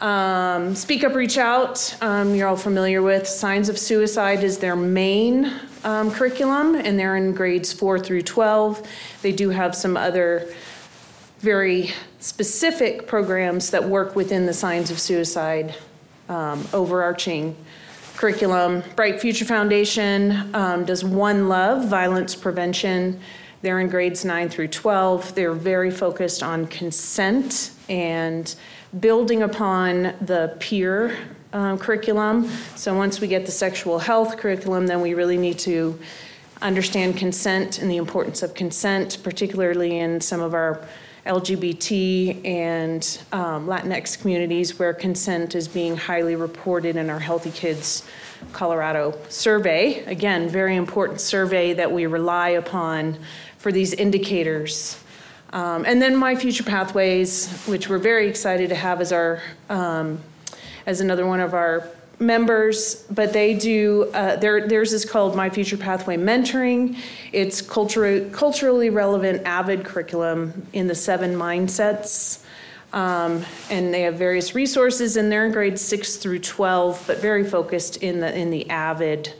Um, 0.00 0.74
Speak 0.74 1.04
Up, 1.04 1.14
Reach 1.14 1.38
Out, 1.38 1.96
um, 2.00 2.34
you're 2.34 2.48
all 2.48 2.56
familiar 2.56 3.02
with. 3.02 3.26
Signs 3.26 3.68
of 3.68 3.78
Suicide 3.78 4.42
is 4.42 4.58
their 4.58 4.76
main 4.76 5.52
um, 5.84 6.10
curriculum, 6.10 6.74
and 6.74 6.98
they're 6.98 7.16
in 7.16 7.32
grades 7.32 7.72
four 7.72 7.98
through 7.98 8.22
12. 8.22 8.86
They 9.22 9.32
do 9.32 9.50
have 9.50 9.74
some 9.74 9.96
other 9.96 10.52
very 11.40 11.90
specific 12.20 13.06
programs 13.06 13.70
that 13.70 13.82
work 13.82 14.14
within 14.14 14.46
the 14.46 14.52
Signs 14.52 14.90
of 14.90 15.00
Suicide 15.00 15.74
um, 16.28 16.66
overarching 16.72 17.56
curriculum. 18.16 18.82
Bright 18.94 19.20
Future 19.20 19.44
Foundation 19.44 20.54
um, 20.54 20.84
does 20.84 21.02
One 21.02 21.48
Love, 21.48 21.88
violence 21.88 22.36
prevention. 22.36 23.20
They're 23.62 23.80
in 23.80 23.88
grades 23.88 24.24
9 24.24 24.48
through 24.48 24.68
12. 24.68 25.34
They're 25.34 25.52
very 25.52 25.90
focused 25.90 26.42
on 26.42 26.66
consent 26.66 27.72
and 27.88 28.54
building 29.00 29.42
upon 29.42 30.14
the 30.20 30.56
peer 30.60 31.16
um, 31.52 31.78
curriculum. 31.78 32.48
So 32.76 32.94
once 32.94 33.20
we 33.20 33.28
get 33.28 33.46
the 33.46 33.52
sexual 33.52 33.98
health 33.98 34.36
curriculum, 34.36 34.86
then 34.86 35.00
we 35.00 35.14
really 35.14 35.36
need 35.36 35.58
to 35.60 35.98
understand 36.60 37.16
consent 37.16 37.80
and 37.80 37.90
the 37.90 37.96
importance 37.96 38.42
of 38.42 38.54
consent, 38.54 39.18
particularly 39.22 39.98
in 39.98 40.20
some 40.20 40.40
of 40.40 40.54
our 40.54 40.86
LGBT 41.26 42.44
and 42.44 43.22
um, 43.32 43.66
Latinx 43.66 44.20
communities 44.20 44.78
where 44.78 44.92
consent 44.92 45.54
is 45.54 45.68
being 45.68 45.96
highly 45.96 46.36
reported 46.36 46.96
in 46.96 47.10
our 47.10 47.20
Healthy 47.20 47.52
Kids 47.52 48.04
Colorado 48.52 49.16
survey. 49.28 50.04
Again, 50.04 50.48
very 50.48 50.74
important 50.74 51.20
survey 51.20 51.74
that 51.74 51.92
we 51.92 52.06
rely 52.06 52.50
upon 52.50 53.18
for 53.58 53.70
these 53.70 53.92
indicators 53.94 55.02
um, 55.52 55.84
and 55.84 56.00
then 56.00 56.16
My 56.16 56.34
Future 56.34 56.64
Pathways, 56.64 57.52
which 57.66 57.88
we're 57.88 57.98
very 57.98 58.26
excited 58.26 58.70
to 58.70 58.74
have 58.74 59.02
as 59.02 59.12
our 59.12 59.42
um, 59.68 60.18
as 60.86 61.00
another 61.00 61.26
one 61.26 61.40
of 61.40 61.54
our 61.54 61.88
members, 62.18 63.04
but 63.10 63.32
they 63.32 63.54
do, 63.54 64.10
uh, 64.14 64.36
their, 64.36 64.66
theirs 64.66 64.92
is 64.92 65.04
called 65.04 65.36
My 65.36 65.50
Future 65.50 65.76
Pathway 65.76 66.16
Mentoring. 66.16 66.96
It's 67.32 67.60
culture, 67.60 68.28
culturally 68.30 68.90
relevant, 68.90 69.42
AVID 69.44 69.84
curriculum 69.84 70.66
in 70.72 70.86
the 70.86 70.94
seven 70.94 71.34
mindsets. 71.34 72.44
Um, 72.92 73.44
and 73.70 73.92
they 73.92 74.02
have 74.02 74.16
various 74.16 74.54
resources, 74.54 75.16
and 75.16 75.32
they're 75.32 75.46
in 75.46 75.52
grades 75.52 75.80
six 75.80 76.16
through 76.16 76.40
12, 76.40 77.04
but 77.06 77.18
very 77.18 77.42
focused 77.42 77.96
in 77.98 78.20
the, 78.20 78.36
in 78.38 78.50
the 78.50 78.66
AVID 78.68 79.32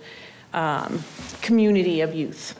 um, 0.54 1.04
community 1.42 2.00
of 2.00 2.14
youth. 2.14 2.58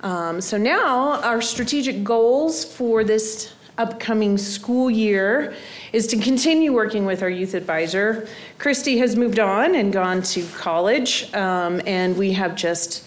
Um, 0.00 0.40
so 0.40 0.56
now 0.56 1.20
our 1.22 1.42
strategic 1.42 2.02
goals 2.02 2.64
for 2.64 3.04
this 3.04 3.52
upcoming 3.78 4.38
school 4.38 4.90
year 4.90 5.54
is 5.96 6.06
to 6.06 6.18
continue 6.18 6.74
working 6.74 7.06
with 7.06 7.22
our 7.22 7.30
youth 7.30 7.54
advisor. 7.54 8.28
Christy 8.58 8.98
has 8.98 9.16
moved 9.16 9.38
on 9.38 9.74
and 9.74 9.94
gone 9.94 10.20
to 10.20 10.46
college, 10.48 11.32
um, 11.32 11.80
and 11.86 12.18
we 12.18 12.32
have 12.32 12.54
just 12.54 13.02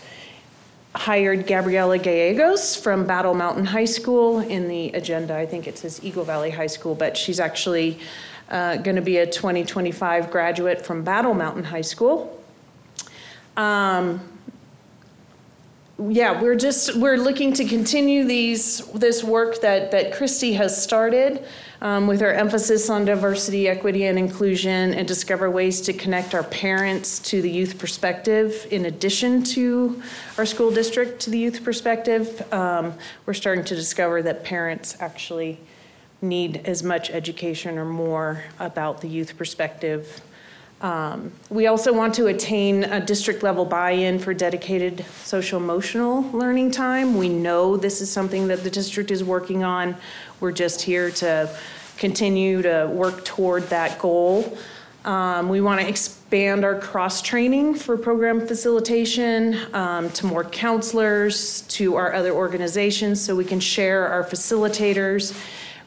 hired 0.95 1.45
Gabriela 1.45 1.99
Gallegos 1.99 2.75
from 2.75 3.05
Battle 3.05 3.35
Mountain 3.35 3.65
High 3.65 3.85
School 3.85 4.39
in 4.39 4.67
the 4.67 4.89
agenda. 4.93 5.37
I 5.37 5.45
think 5.45 5.67
it 5.67 5.77
says 5.77 6.03
Eagle 6.03 6.23
Valley 6.23 6.49
High 6.49 6.65
School, 6.65 6.95
but 6.95 7.15
she's 7.15 7.39
actually 7.39 7.99
uh, 8.49 8.77
going 8.77 8.95
to 8.95 9.03
be 9.03 9.17
a 9.17 9.27
2025 9.27 10.31
graduate 10.31 10.83
from 10.83 11.03
Battle 11.03 11.35
Mountain 11.35 11.65
High 11.65 11.81
School. 11.81 12.43
Um, 13.55 14.19
yeah, 16.07 16.41
we're 16.41 16.55
just 16.55 16.95
we're 16.95 17.17
looking 17.17 17.51
to 17.53 17.65
continue 17.65 18.23
these 18.23 18.85
this 18.93 19.21
work 19.21 19.59
that 19.61 19.91
that 19.91 20.13
Christy 20.13 20.53
has 20.53 20.81
started 20.81 21.45
um, 21.81 22.07
with 22.07 22.21
our 22.21 22.31
emphasis 22.31 22.89
on 22.89 23.03
diversity, 23.03 23.67
equity, 23.67 24.05
and 24.05 24.17
inclusion, 24.17 24.93
and 24.93 25.05
discover 25.05 25.51
ways 25.51 25.81
to 25.81 25.93
connect 25.93 26.33
our 26.33 26.43
parents 26.43 27.19
to 27.19 27.41
the 27.41 27.51
youth 27.51 27.77
perspective 27.77 28.65
in 28.71 28.85
addition 28.85 29.43
to 29.43 30.01
our 30.37 30.45
school 30.45 30.71
district 30.71 31.19
to 31.21 31.29
the 31.29 31.37
youth 31.37 31.65
perspective. 31.65 32.47
Um, 32.53 32.93
we're 33.25 33.33
starting 33.33 33.65
to 33.65 33.75
discover 33.75 34.21
that 34.21 34.45
parents 34.45 34.95
actually 35.01 35.59
need 36.21 36.61
as 36.65 36.81
much 36.81 37.09
education 37.09 37.77
or 37.77 37.85
more 37.85 38.43
about 38.59 39.01
the 39.01 39.07
youth 39.07 39.37
perspective 39.37 40.21
um, 40.81 41.33
we 41.49 41.67
also 41.67 41.91
want 41.91 42.15
to 42.15 42.27
attain 42.27 42.85
a 42.85 43.05
district 43.05 43.43
level 43.43 43.65
buy-in 43.65 44.17
for 44.17 44.33
dedicated 44.33 45.05
social 45.23 45.59
emotional 45.59 46.21
learning 46.31 46.71
time. 46.71 47.17
We 47.17 47.27
know 47.27 47.75
this 47.75 47.99
is 47.99 48.09
something 48.09 48.47
that 48.47 48.63
the 48.63 48.69
district 48.69 49.11
is 49.11 49.23
working 49.23 49.63
on. 49.63 49.97
We're 50.39 50.53
just 50.53 50.81
here 50.81 51.11
to 51.11 51.53
continue 51.97 52.61
to 52.61 52.89
work 52.93 53.25
toward 53.25 53.63
that 53.69 53.99
goal. 53.99 54.57
Um, 55.03 55.49
we 55.49 55.59
want 55.59 55.81
to 55.81 55.87
expand 55.87 56.63
our 56.63 56.79
cross 56.79 57.21
training 57.21 57.75
for 57.75 57.97
program 57.97 58.47
facilitation 58.47 59.57
um, 59.73 60.09
to 60.11 60.25
more 60.25 60.45
counselors, 60.45 61.61
to 61.63 61.95
our 61.95 62.13
other 62.13 62.31
organizations, 62.31 63.19
so 63.19 63.35
we 63.35 63.45
can 63.45 63.59
share 63.59 64.07
our 64.07 64.23
facilitators. 64.23 65.37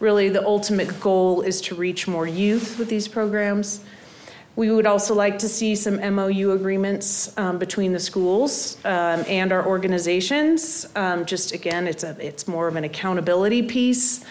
Really, 0.00 0.28
the 0.28 0.44
ultimate 0.44 1.00
goal 1.00 1.42
is 1.42 1.61
to 1.62 1.74
reach 1.74 2.09
more 2.09 2.26
youth 2.26 2.78
with 2.78 2.88
these 2.88 3.09
programs. 3.09 3.81
We 4.55 4.71
would 4.71 4.87
also 4.87 5.15
like 5.15 5.38
to 5.38 5.49
see 5.49 5.75
some 5.75 5.97
MOU 6.15 6.51
agreements 6.51 7.37
um, 7.38 7.59
between 7.59 7.93
the 7.93 7.99
schools 7.99 8.77
um, 8.85 9.25
and 9.27 9.51
our 9.51 9.67
organizations. 9.67 10.88
Um, 10.95 11.25
just 11.25 11.53
again, 11.53 11.87
it's 11.87 12.05
a 12.05 12.15
it's 12.21 12.47
more 12.47 12.69
of 12.69 12.77
an 12.77 12.85
accountability 12.85 13.62
piece. 13.62 14.25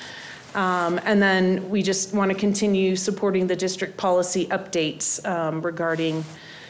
Um, 0.53 0.99
and 1.05 1.21
then 1.21 1.69
we 1.69 1.81
just 1.81 2.13
want 2.13 2.31
to 2.31 2.37
continue 2.37 2.95
supporting 2.95 3.47
the 3.47 3.55
district 3.55 3.97
policy 3.97 4.45
updates 4.47 5.25
um, 5.25 5.61
regarding 5.61 6.23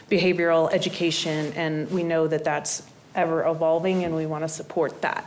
behavioral 0.08 0.72
education, 0.72 1.52
and 1.54 1.90
we 1.90 2.02
know 2.02 2.28
that 2.28 2.44
that's 2.44 2.84
ever 3.14 3.44
evolving, 3.46 4.04
and 4.04 4.14
we 4.14 4.24
want 4.24 4.44
to 4.44 4.48
support 4.48 5.02
that. 5.02 5.26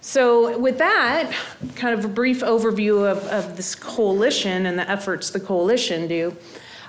So, 0.00 0.58
with 0.58 0.78
that, 0.78 1.32
kind 1.76 1.98
of 1.98 2.04
a 2.04 2.08
brief 2.08 2.40
overview 2.40 3.10
of, 3.10 3.18
of 3.28 3.56
this 3.56 3.74
coalition 3.74 4.66
and 4.66 4.78
the 4.78 4.88
efforts 4.88 5.30
the 5.30 5.40
coalition 5.40 6.08
do, 6.08 6.36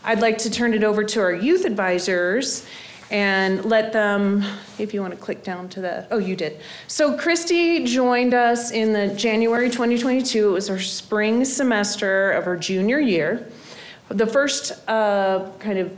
I'd 0.04 0.22
like 0.22 0.38
to 0.40 0.50
turn 0.50 0.74
it 0.74 0.84
over 0.84 1.04
to 1.04 1.20
our 1.20 1.34
youth 1.34 1.66
advisors 1.66 2.66
and 3.12 3.66
let 3.66 3.92
them, 3.92 4.44
if 4.78 4.94
you 4.94 5.02
want 5.02 5.14
to 5.14 5.20
click 5.20 5.44
down 5.44 5.68
to 5.70 5.82
the, 5.82 6.08
oh, 6.12 6.20
you 6.20 6.36
did. 6.36 6.60
So 6.88 7.18
Christy 7.18 7.84
joined 7.84 8.34
us 8.34 8.72
in 8.72 8.94
the 8.94 9.14
January 9.16 9.70
2022. 9.70 10.50
It 10.50 10.52
was 10.52 10.68
her 10.68 10.80
spring 10.80 11.44
semester 11.44 12.32
of 12.32 12.46
her 12.46 12.56
junior 12.56 13.00
year. 13.00 13.48
The 14.10 14.28
first 14.28 14.74
uh, 14.88 15.50
kind 15.60 15.80
of 15.80 15.92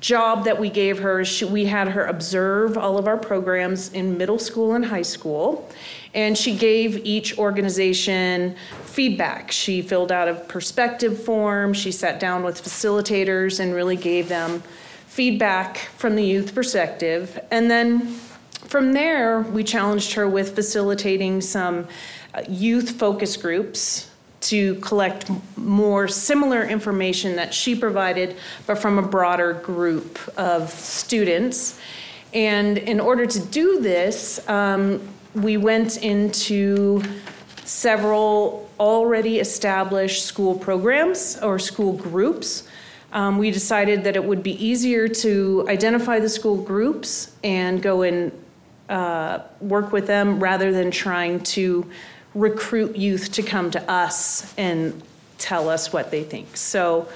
job 0.00 0.44
that 0.44 0.58
we 0.58 0.70
gave 0.70 0.98
her, 0.98 1.24
she, 1.24 1.44
we 1.44 1.64
had 1.66 1.88
her 1.88 2.06
observe 2.06 2.78
all 2.78 2.98
of 2.98 3.06
our 3.06 3.16
programs 3.16 3.92
in 3.92 4.16
middle 4.16 4.38
school 4.38 4.74
and 4.74 4.84
high 4.84 5.02
school. 5.02 5.68
And 6.14 6.36
she 6.36 6.56
gave 6.56 7.04
each 7.04 7.38
organization 7.38 8.56
feedback. 8.92 9.50
She 9.50 9.80
filled 9.80 10.12
out 10.12 10.28
a 10.28 10.34
perspective 10.34 11.24
form. 11.24 11.72
She 11.72 11.90
sat 11.90 12.20
down 12.20 12.44
with 12.44 12.62
facilitators 12.62 13.58
and 13.58 13.74
really 13.74 13.96
gave 13.96 14.28
them 14.28 14.62
feedback 15.06 15.78
from 15.96 16.14
the 16.14 16.22
youth 16.22 16.54
perspective. 16.54 17.40
And 17.50 17.70
then 17.70 18.06
from 18.66 18.92
there, 18.92 19.40
we 19.40 19.64
challenged 19.64 20.12
her 20.12 20.28
with 20.28 20.54
facilitating 20.54 21.40
some 21.40 21.88
uh, 22.34 22.42
youth 22.48 22.98
focus 22.98 23.36
groups 23.36 24.10
to 24.40 24.74
collect 24.76 25.30
more 25.56 26.06
similar 26.08 26.62
information 26.62 27.36
that 27.36 27.54
she 27.54 27.74
provided, 27.74 28.36
but 28.66 28.76
from 28.76 28.98
a 28.98 29.02
broader 29.02 29.54
group 29.54 30.18
of 30.36 30.68
students. 30.70 31.78
And 32.34 32.76
in 32.76 33.00
order 33.00 33.24
to 33.24 33.40
do 33.40 33.80
this, 33.80 34.46
um, 34.48 35.00
we 35.34 35.56
went 35.56 36.02
into 36.02 37.02
several 37.64 38.68
already 38.80 39.38
established 39.38 40.24
school 40.24 40.58
programs 40.58 41.38
or 41.42 41.58
school 41.58 41.92
groups. 41.92 42.64
Um, 43.12 43.38
we 43.38 43.50
decided 43.50 44.04
that 44.04 44.16
it 44.16 44.24
would 44.24 44.42
be 44.42 44.64
easier 44.64 45.06
to 45.06 45.66
identify 45.68 46.18
the 46.18 46.28
school 46.28 46.56
groups 46.56 47.32
and 47.44 47.82
go 47.82 48.02
and 48.02 48.32
uh, 48.88 49.40
work 49.60 49.92
with 49.92 50.06
them 50.06 50.40
rather 50.40 50.72
than 50.72 50.90
trying 50.90 51.40
to 51.40 51.88
recruit 52.34 52.96
youth 52.96 53.32
to 53.32 53.42
come 53.42 53.70
to 53.70 53.90
us 53.90 54.54
and 54.56 55.02
tell 55.38 55.68
us 55.68 55.92
what 55.92 56.10
they 56.10 56.22
think. 56.22 56.56
So, 56.56 57.08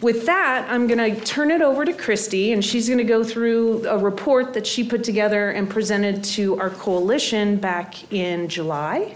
with 0.00 0.24
that, 0.26 0.66
I'm 0.70 0.86
going 0.86 1.14
to 1.14 1.20
turn 1.26 1.50
it 1.50 1.60
over 1.60 1.84
to 1.84 1.92
Christy, 1.92 2.52
and 2.52 2.64
she's 2.64 2.88
going 2.88 2.98
to 2.98 3.04
go 3.04 3.22
through 3.22 3.86
a 3.86 3.98
report 3.98 4.54
that 4.54 4.66
she 4.66 4.82
put 4.82 5.04
together 5.04 5.50
and 5.50 5.68
presented 5.68 6.24
to 6.24 6.58
our 6.58 6.70
coalition 6.70 7.56
back 7.56 8.10
in 8.10 8.48
July. 8.48 9.14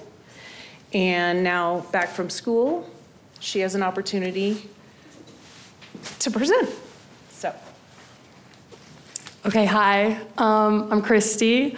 And 0.94 1.42
now, 1.42 1.80
back 1.90 2.10
from 2.10 2.30
school, 2.30 2.88
she 3.40 3.60
has 3.60 3.74
an 3.74 3.82
opportunity 3.82 4.70
to 6.20 6.30
present. 6.30 6.70
So, 7.30 7.52
Okay, 9.46 9.66
hi. 9.66 10.18
Um, 10.38 10.90
I'm 10.90 11.02
Christy. 11.02 11.76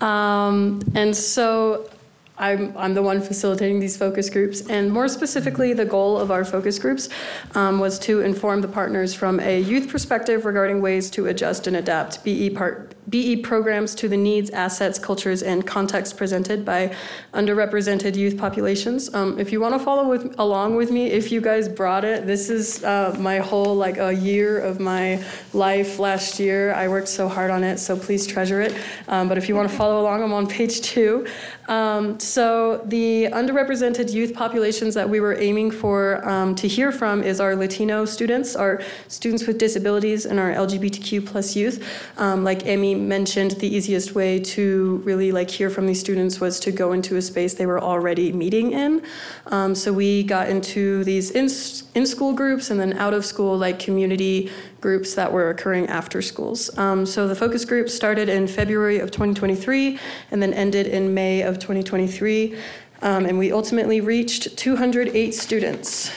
Um, 0.00 0.82
and 0.94 1.16
so 1.16 1.88
I'm, 2.36 2.76
I'm 2.76 2.92
the 2.92 3.02
one 3.02 3.22
facilitating 3.22 3.80
these 3.80 3.96
focus 3.96 4.28
groups. 4.28 4.68
And 4.68 4.92
more 4.92 5.08
specifically, 5.08 5.72
the 5.72 5.86
goal 5.86 6.18
of 6.18 6.30
our 6.30 6.44
focus 6.44 6.78
groups 6.78 7.08
um, 7.54 7.78
was 7.78 7.98
to 8.00 8.20
inform 8.20 8.60
the 8.60 8.68
partners 8.68 9.14
from 9.14 9.40
a 9.40 9.58
youth 9.58 9.88
perspective 9.88 10.44
regarding 10.44 10.82
ways 10.82 11.08
to 11.12 11.28
adjust 11.28 11.66
and 11.66 11.76
adapt 11.76 12.22
BE, 12.24 12.50
part, 12.50 12.94
BE 13.08 13.36
programs 13.36 13.94
to 13.96 14.08
the 14.08 14.16
needs, 14.16 14.50
assets, 14.50 14.98
cultures, 14.98 15.42
and 15.42 15.66
context 15.66 16.16
presented 16.16 16.64
by 16.64 16.94
underrepresented 17.32 18.16
youth 18.16 18.36
populations. 18.36 19.12
Um, 19.14 19.38
if 19.38 19.52
you 19.52 19.60
want 19.60 19.74
to 19.74 19.78
follow 19.78 20.08
with, 20.08 20.34
along 20.38 20.76
with 20.76 20.90
me, 20.90 21.06
if 21.06 21.32
you 21.32 21.40
guys 21.40 21.68
brought 21.68 22.04
it, 22.04 22.26
this 22.26 22.50
is 22.50 22.84
uh, 22.84 23.16
my 23.18 23.38
whole 23.38 23.74
like 23.74 23.98
a 23.98 24.12
year 24.12 24.58
of 24.58 24.80
my 24.80 25.24
life 25.52 25.98
last 25.98 26.38
year. 26.38 26.74
I 26.74 26.88
worked 26.88 27.08
so 27.08 27.28
hard 27.28 27.50
on 27.50 27.64
it, 27.64 27.78
so 27.78 27.96
please 27.96 28.26
treasure 28.26 28.60
it. 28.60 28.76
Um, 29.08 29.28
but 29.28 29.38
if 29.38 29.48
you 29.48 29.54
want 29.54 29.70
to 29.70 29.76
follow 29.76 30.00
along, 30.00 30.22
I'm 30.22 30.32
on 30.32 30.46
page 30.46 30.80
two. 30.82 31.26
Um, 31.68 32.18
so 32.18 32.82
the 32.86 33.26
underrepresented 33.26 34.12
youth 34.12 34.34
populations 34.34 34.94
that 34.94 35.08
we 35.08 35.20
were 35.20 35.38
aiming 35.38 35.70
for 35.70 36.26
um, 36.26 36.54
to 36.56 36.66
hear 36.66 36.90
from 36.90 37.22
is 37.22 37.40
our 37.40 37.54
Latino 37.54 38.06
students, 38.06 38.56
our 38.56 38.80
students 39.08 39.46
with 39.46 39.58
disabilities, 39.58 40.24
and 40.24 40.40
our 40.40 40.50
LGBTQ 40.52 41.26
plus 41.26 41.54
youth. 41.54 41.86
Um, 42.16 42.42
like 42.42 42.66
Emmy 42.66 42.94
mentioned, 42.98 43.52
the 43.52 43.66
easiest 43.66 44.14
way 44.14 44.38
to 44.40 45.02
really 45.04 45.32
like 45.32 45.50
hear 45.50 45.70
from 45.70 45.86
these 45.86 46.00
students 46.00 46.40
was 46.40 46.60
to 46.60 46.72
go 46.72 46.92
into 46.92 47.16
a 47.16 47.22
space 47.22 47.54
they 47.54 47.66
were 47.66 47.80
already 47.80 48.32
meeting 48.32 48.72
in. 48.72 49.02
Um, 49.46 49.74
so 49.74 49.92
we 49.92 50.22
got 50.22 50.48
into 50.48 51.04
these 51.04 51.30
in 51.30 51.48
in 51.94 52.06
school 52.06 52.32
groups 52.32 52.70
and 52.70 52.78
then 52.78 52.92
out 52.94 53.14
of 53.14 53.24
school 53.24 53.56
like 53.56 53.78
community 53.78 54.50
groups 54.80 55.14
that 55.14 55.32
were 55.32 55.50
occurring 55.50 55.86
after 55.86 56.20
schools. 56.20 56.76
Um, 56.78 57.06
so 57.06 57.26
the 57.26 57.34
focus 57.34 57.64
group 57.64 57.88
started 57.88 58.28
in 58.28 58.46
February 58.46 58.98
of 58.98 59.10
2023 59.10 59.98
and 60.30 60.42
then 60.42 60.52
ended 60.52 60.86
in 60.86 61.14
May 61.14 61.42
of 61.42 61.58
2023. 61.58 62.58
Um, 63.00 63.26
and 63.26 63.38
we 63.38 63.52
ultimately 63.52 64.00
reached 64.00 64.56
208 64.56 65.32
students. 65.32 66.10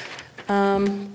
Um, 0.50 1.12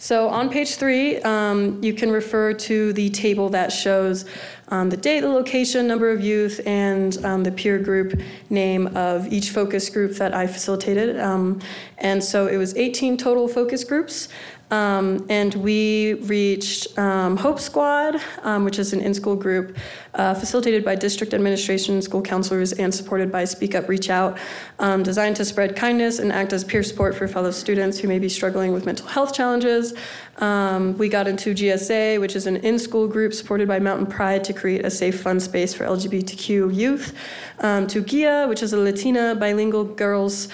so 0.00 0.28
on 0.30 0.48
page 0.48 0.76
three, 0.76 1.18
um, 1.18 1.84
you 1.84 1.92
can 1.92 2.10
refer 2.10 2.54
to 2.54 2.92
the 2.94 3.10
table 3.10 3.50
that 3.50 3.70
shows 3.70 4.24
um, 4.70 4.90
the 4.90 4.96
date, 4.96 5.20
the 5.20 5.28
location, 5.28 5.86
number 5.86 6.10
of 6.10 6.20
youth, 6.20 6.60
and 6.66 7.22
um, 7.24 7.42
the 7.42 7.50
peer 7.50 7.78
group 7.78 8.20
name 8.48 8.86
of 8.96 9.32
each 9.32 9.50
focus 9.50 9.90
group 9.90 10.12
that 10.16 10.34
I 10.34 10.46
facilitated. 10.46 11.18
Um, 11.18 11.60
and 11.98 12.22
so 12.22 12.46
it 12.46 12.56
was 12.56 12.76
18 12.76 13.16
total 13.16 13.48
focus 13.48 13.84
groups. 13.84 14.28
Um, 14.70 15.26
and 15.28 15.54
we 15.54 16.14
reached 16.14 16.96
um, 16.96 17.36
Hope 17.36 17.58
Squad, 17.58 18.20
um, 18.42 18.64
which 18.64 18.78
is 18.78 18.92
an 18.92 19.00
in 19.00 19.14
school 19.14 19.34
group 19.34 19.76
uh, 20.14 20.34
facilitated 20.34 20.84
by 20.84 20.94
district 20.94 21.34
administration, 21.34 22.00
school 22.02 22.22
counselors, 22.22 22.72
and 22.72 22.94
supported 22.94 23.32
by 23.32 23.44
Speak 23.44 23.74
Up, 23.74 23.88
Reach 23.88 24.10
Out, 24.10 24.38
um, 24.78 25.02
designed 25.02 25.36
to 25.36 25.44
spread 25.44 25.74
kindness 25.74 26.18
and 26.18 26.32
act 26.32 26.52
as 26.52 26.62
peer 26.62 26.82
support 26.82 27.16
for 27.16 27.26
fellow 27.26 27.50
students 27.50 27.98
who 27.98 28.06
may 28.06 28.18
be 28.18 28.28
struggling 28.28 28.72
with 28.72 28.86
mental 28.86 29.08
health 29.08 29.34
challenges. 29.34 29.94
Um, 30.38 30.96
we 30.96 31.08
got 31.08 31.26
into 31.26 31.52
GSA, 31.52 32.20
which 32.20 32.36
is 32.36 32.46
an 32.46 32.56
in 32.58 32.78
school 32.78 33.08
group 33.08 33.34
supported 33.34 33.66
by 33.66 33.78
Mountain 33.78 34.06
Pride 34.06 34.44
to 34.44 34.52
create 34.52 34.84
a 34.84 34.90
safe, 34.90 35.20
fun 35.20 35.40
space 35.40 35.74
for 35.74 35.84
LGBTQ 35.84 36.74
youth. 36.74 37.14
Um, 37.58 37.86
to 37.88 38.00
GIA, 38.00 38.46
which 38.48 38.62
is 38.62 38.72
a 38.72 38.78
Latina 38.78 39.34
bilingual 39.34 39.84
girls 39.84 40.48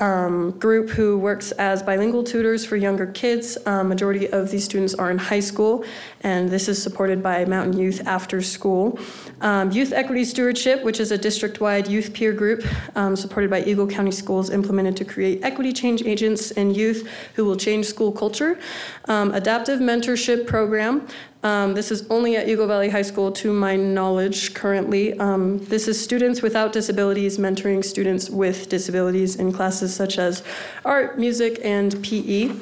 um, 0.00 0.52
group 0.52 0.90
who 0.90 1.18
works 1.18 1.52
as 1.52 1.82
bilingual 1.82 2.24
tutors 2.24 2.64
for 2.64 2.76
younger 2.76 3.06
kids. 3.06 3.58
Um, 3.66 3.88
majority 3.88 4.28
of 4.30 4.50
these 4.50 4.64
students 4.64 4.94
are 4.94 5.10
in 5.10 5.18
high 5.18 5.40
school, 5.40 5.84
and 6.22 6.48
this 6.48 6.68
is 6.68 6.82
supported 6.82 7.22
by 7.22 7.44
Mountain 7.44 7.78
Youth 7.78 8.06
After 8.06 8.42
School. 8.42 8.98
Um, 9.40 9.70
youth 9.70 9.92
Equity 9.92 10.24
Stewardship, 10.24 10.82
which 10.82 11.00
is 11.00 11.12
a 11.12 11.18
district-wide 11.18 11.86
youth 11.86 12.12
peer 12.12 12.32
group 12.32 12.64
um, 12.96 13.14
supported 13.14 13.50
by 13.50 13.62
Eagle 13.62 13.86
County 13.86 14.10
Schools, 14.10 14.50
implemented 14.50 14.96
to 14.96 15.04
create 15.04 15.40
equity 15.42 15.72
change 15.72 16.02
agents 16.02 16.50
and 16.52 16.76
youth 16.76 17.08
who 17.34 17.44
will 17.44 17.56
change 17.56 17.86
school 17.86 18.12
culture. 18.12 18.58
Um, 19.06 19.32
adaptive 19.34 19.80
Mentorship 19.80 20.46
Program, 20.46 21.06
um, 21.42 21.72
this 21.72 21.90
is 21.90 22.06
only 22.10 22.36
at 22.36 22.48
Eagle 22.48 22.66
Valley 22.66 22.90
High 22.90 23.02
School, 23.02 23.32
to 23.32 23.52
my 23.52 23.74
knowledge, 23.74 24.52
currently. 24.52 25.18
Um, 25.18 25.58
this 25.66 25.88
is 25.88 26.02
students 26.02 26.42
without 26.42 26.72
disabilities 26.72 27.38
mentoring 27.38 27.82
students 27.82 28.28
with 28.28 28.68
disabilities 28.68 29.36
in 29.36 29.50
classes 29.50 29.94
such 29.94 30.18
as 30.18 30.42
art, 30.84 31.18
music, 31.18 31.58
and 31.64 32.02
PE. 32.04 32.52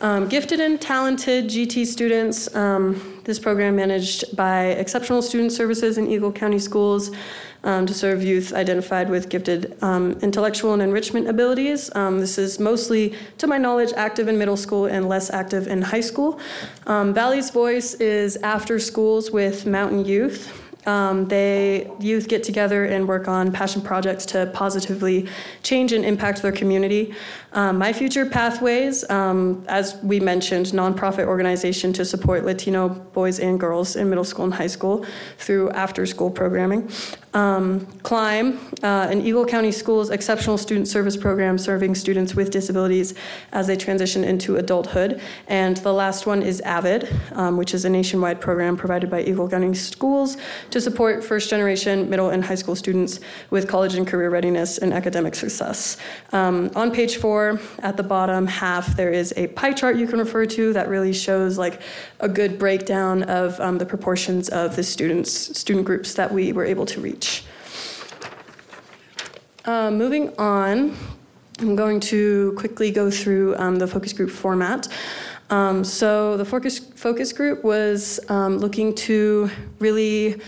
Um, 0.00 0.28
gifted 0.28 0.60
and 0.60 0.80
talented 0.80 1.46
GT 1.46 1.84
students. 1.84 2.54
Um, 2.54 3.20
this 3.24 3.40
program 3.40 3.74
managed 3.74 4.36
by 4.36 4.66
Exceptional 4.66 5.22
Student 5.22 5.50
Services 5.50 5.98
in 5.98 6.08
Eagle 6.08 6.32
County 6.32 6.60
Schools. 6.60 7.10
Um, 7.64 7.86
to 7.86 7.94
serve 7.94 8.22
youth 8.22 8.52
identified 8.52 9.10
with 9.10 9.28
gifted 9.28 9.76
um, 9.82 10.12
intellectual 10.22 10.72
and 10.72 10.82
enrichment 10.82 11.28
abilities. 11.28 11.94
Um, 11.94 12.20
this 12.20 12.38
is 12.38 12.58
mostly, 12.58 13.14
to 13.38 13.46
my 13.46 13.58
knowledge, 13.58 13.92
active 13.96 14.28
in 14.28 14.38
middle 14.38 14.56
school 14.56 14.86
and 14.86 15.08
less 15.08 15.30
active 15.30 15.66
in 15.66 15.82
high 15.82 16.00
school. 16.00 16.40
Um, 16.86 17.12
Valley's 17.12 17.50
Voice 17.50 17.94
is 17.94 18.36
after 18.38 18.78
schools 18.78 19.30
with 19.30 19.66
Mountain 19.66 20.04
Youth. 20.04 20.56
Um, 20.86 21.28
they 21.28 21.90
youth 22.00 22.26
get 22.26 22.42
together 22.42 22.86
and 22.86 23.06
work 23.06 23.28
on 23.28 23.52
passion 23.52 23.82
projects 23.82 24.24
to 24.26 24.50
positively 24.54 25.28
change 25.62 25.92
and 25.92 26.04
impact 26.04 26.40
their 26.40 26.52
community. 26.52 27.14
Um, 27.52 27.78
My 27.78 27.92
Future 27.92 28.26
Pathways, 28.26 29.08
um, 29.10 29.64
as 29.68 29.96
we 30.02 30.20
mentioned, 30.20 30.66
nonprofit 30.66 31.26
organization 31.26 31.92
to 31.94 32.04
support 32.04 32.44
Latino 32.44 32.88
boys 32.88 33.40
and 33.40 33.58
girls 33.58 33.96
in 33.96 34.08
middle 34.08 34.24
school 34.24 34.44
and 34.44 34.54
high 34.54 34.68
school 34.68 35.04
through 35.38 35.70
after-school 35.70 36.30
programming. 36.30 36.88
Um, 37.32 37.86
Climb, 38.02 38.58
uh, 38.82 39.06
an 39.08 39.20
Eagle 39.20 39.46
County 39.46 39.70
Schools 39.70 40.10
exceptional 40.10 40.58
student 40.58 40.88
service 40.88 41.16
program 41.16 41.58
serving 41.58 41.94
students 41.94 42.34
with 42.34 42.50
disabilities 42.50 43.14
as 43.52 43.68
they 43.68 43.76
transition 43.76 44.24
into 44.24 44.56
adulthood. 44.56 45.20
And 45.46 45.76
the 45.78 45.92
last 45.92 46.26
one 46.26 46.42
is 46.42 46.60
AVID, 46.64 47.08
um, 47.32 47.56
which 47.56 47.72
is 47.72 47.84
a 47.84 47.90
nationwide 47.90 48.40
program 48.40 48.76
provided 48.76 49.10
by 49.10 49.22
Eagle 49.22 49.48
County 49.48 49.74
Schools 49.74 50.36
to 50.70 50.80
support 50.80 51.22
first 51.22 51.50
generation 51.50 52.10
middle 52.10 52.30
and 52.30 52.44
high 52.44 52.56
school 52.56 52.74
students 52.74 53.20
with 53.50 53.68
college 53.68 53.94
and 53.94 54.06
career 54.06 54.30
readiness 54.30 54.78
and 54.78 54.92
academic 54.92 55.36
success. 55.36 55.96
Um, 56.32 56.70
on 56.74 56.90
page 56.90 57.16
four, 57.16 57.39
at 57.78 57.96
the 57.96 58.02
bottom 58.02 58.46
half, 58.46 58.96
there 58.96 59.10
is 59.10 59.32
a 59.36 59.46
pie 59.48 59.72
chart 59.72 59.96
you 59.96 60.06
can 60.06 60.18
refer 60.18 60.46
to 60.46 60.72
that 60.72 60.88
really 60.88 61.12
shows 61.12 61.58
like 61.58 61.80
a 62.20 62.28
good 62.28 62.58
breakdown 62.58 63.22
of 63.24 63.58
um, 63.60 63.78
the 63.78 63.86
proportions 63.86 64.48
of 64.48 64.76
the 64.76 64.82
students, 64.82 65.32
student 65.58 65.86
groups 65.86 66.14
that 66.14 66.32
we 66.32 66.52
were 66.52 66.64
able 66.64 66.86
to 66.86 67.00
reach. 67.00 67.44
Uh, 69.64 69.90
moving 69.90 70.36
on, 70.38 70.96
I'm 71.58 71.76
going 71.76 72.00
to 72.00 72.54
quickly 72.56 72.90
go 72.90 73.10
through 73.10 73.56
um, 73.56 73.76
the 73.76 73.86
focus 73.86 74.12
group 74.12 74.30
format. 74.30 74.88
Um, 75.50 75.84
so 75.84 76.36
the 76.36 76.44
focus 76.44 76.78
focus 76.78 77.32
group 77.32 77.64
was 77.64 78.20
um, 78.28 78.58
looking 78.58 78.94
to 78.94 79.50
really 79.80 80.40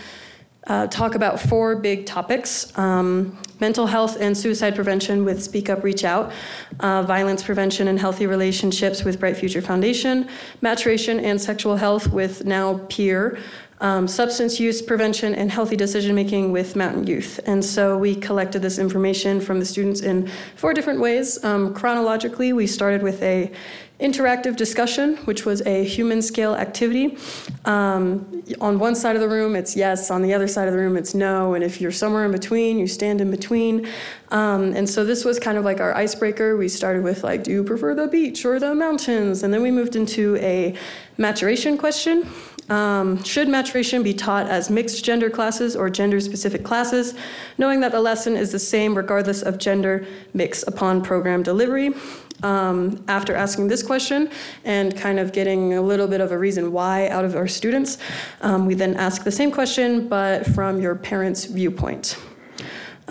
uh, 0.65 0.87
talk 0.87 1.15
about 1.15 1.39
four 1.39 1.75
big 1.75 2.05
topics: 2.05 2.75
um, 2.77 3.37
mental 3.63 3.87
health 3.87 4.17
and 4.19 4.37
suicide 4.37 4.75
prevention 4.75 5.23
with 5.23 5.41
Speak 5.41 5.69
Up, 5.69 5.85
Reach 5.85 6.03
Out, 6.03 6.33
uh, 6.81 7.01
violence 7.03 7.41
prevention 7.41 7.87
and 7.87 7.97
healthy 7.97 8.27
relationships 8.27 9.05
with 9.05 9.21
Bright 9.21 9.37
Future 9.37 9.61
Foundation, 9.61 10.27
maturation 10.59 11.17
and 11.21 11.39
sexual 11.39 11.77
health 11.77 12.11
with 12.11 12.43
Now 12.43 12.81
Peer, 12.89 13.37
um, 13.81 14.07
substance 14.07 14.59
use 14.59 14.81
prevention 14.81 15.35
and 15.35 15.51
healthy 15.51 15.75
decision 15.75 16.15
making 16.15 16.51
with 16.51 16.75
Mountain 16.75 17.07
Youth. 17.07 17.39
And 17.45 17.63
so 17.63 17.97
we 17.97 18.15
collected 18.15 18.61
this 18.61 18.79
information 18.79 19.41
from 19.41 19.59
the 19.59 19.65
students 19.65 20.01
in 20.01 20.27
four 20.55 20.73
different 20.73 20.99
ways. 20.99 21.43
Um, 21.43 21.73
chronologically, 21.73 22.53
we 22.53 22.67
started 22.67 23.03
with 23.03 23.21
a 23.21 23.51
interactive 23.99 24.57
discussion, 24.57 25.15
which 25.17 25.45
was 25.45 25.61
a 25.65 25.83
human 25.83 26.21
scale 26.21 26.55
activity. 26.55 27.17
Um, 27.63 28.43
on 28.59 28.77
one 28.79 28.95
side 28.95 29.15
of 29.15 29.21
the 29.21 29.29
room, 29.29 29.55
it's 29.55 29.77
yes. 29.77 30.11
On 30.11 30.21
the 30.21 30.33
other 30.33 30.47
side 30.47 30.67
of 30.67 30.73
the 30.73 30.79
room, 30.79 30.97
it's 30.97 31.13
no. 31.13 31.53
And 31.53 31.63
if 31.63 31.79
you're 31.79 31.91
somewhere 31.91 32.25
in 32.25 32.31
between, 32.31 32.79
you 32.79 32.87
stand 32.87 33.21
in 33.21 33.31
between. 33.31 33.87
Um, 34.29 34.75
and 34.75 34.89
so 34.89 35.05
this 35.05 35.23
was 35.23 35.39
kind 35.39 35.57
of 35.57 35.63
like 35.63 35.79
our 35.79 35.95
icebreaker. 35.95 36.57
We 36.57 36.67
started 36.67 37.03
with 37.03 37.23
like, 37.23 37.43
do 37.43 37.51
you 37.51 37.63
prefer 37.63 37.95
the 37.95 38.07
beach 38.07 38.45
or 38.45 38.59
the 38.59 38.75
mountains? 38.75 39.43
And 39.43 39.53
then 39.53 39.61
we 39.61 39.71
moved 39.71 39.95
into 39.95 40.35
a 40.37 40.75
maturation 41.17 41.77
question. 41.77 42.27
Um, 42.69 43.23
should 43.23 43.49
maturation 43.49 44.03
be 44.03 44.13
taught 44.13 44.47
as 44.47 44.69
mixed 44.69 45.03
gender 45.03 45.29
classes 45.29 45.75
or 45.75 45.89
gender 45.89 46.19
specific 46.19 46.63
classes, 46.63 47.13
knowing 47.57 47.81
that 47.81 47.91
the 47.91 47.99
lesson 47.99 48.35
is 48.35 48.51
the 48.51 48.59
same 48.59 48.95
regardless 48.95 49.41
of 49.41 49.57
gender 49.57 50.05
mix 50.33 50.63
upon 50.63 51.01
program 51.01 51.43
delivery? 51.43 51.93
Um, 52.41 53.03
after 53.07 53.33
asking 53.35 53.69
this 53.69 53.81
question 53.83 54.29
and 54.65 54.97
kind 54.97 55.17
of 55.17 55.31
getting 55.31 55.75
a 55.75 55.81
little 55.81 56.07
bit 56.07 56.19
of 56.19 56.31
a 56.31 56.37
reason 56.37 56.73
why 56.73 57.07
out 57.07 57.23
of 57.23 57.35
our 57.35 57.47
students, 57.47 57.97
um, 58.41 58.65
we 58.65 58.73
then 58.73 58.95
ask 58.95 59.23
the 59.23 59.31
same 59.31 59.51
question 59.51 60.09
but 60.09 60.45
from 60.47 60.81
your 60.81 60.95
parents' 60.95 61.45
viewpoint. 61.45 62.17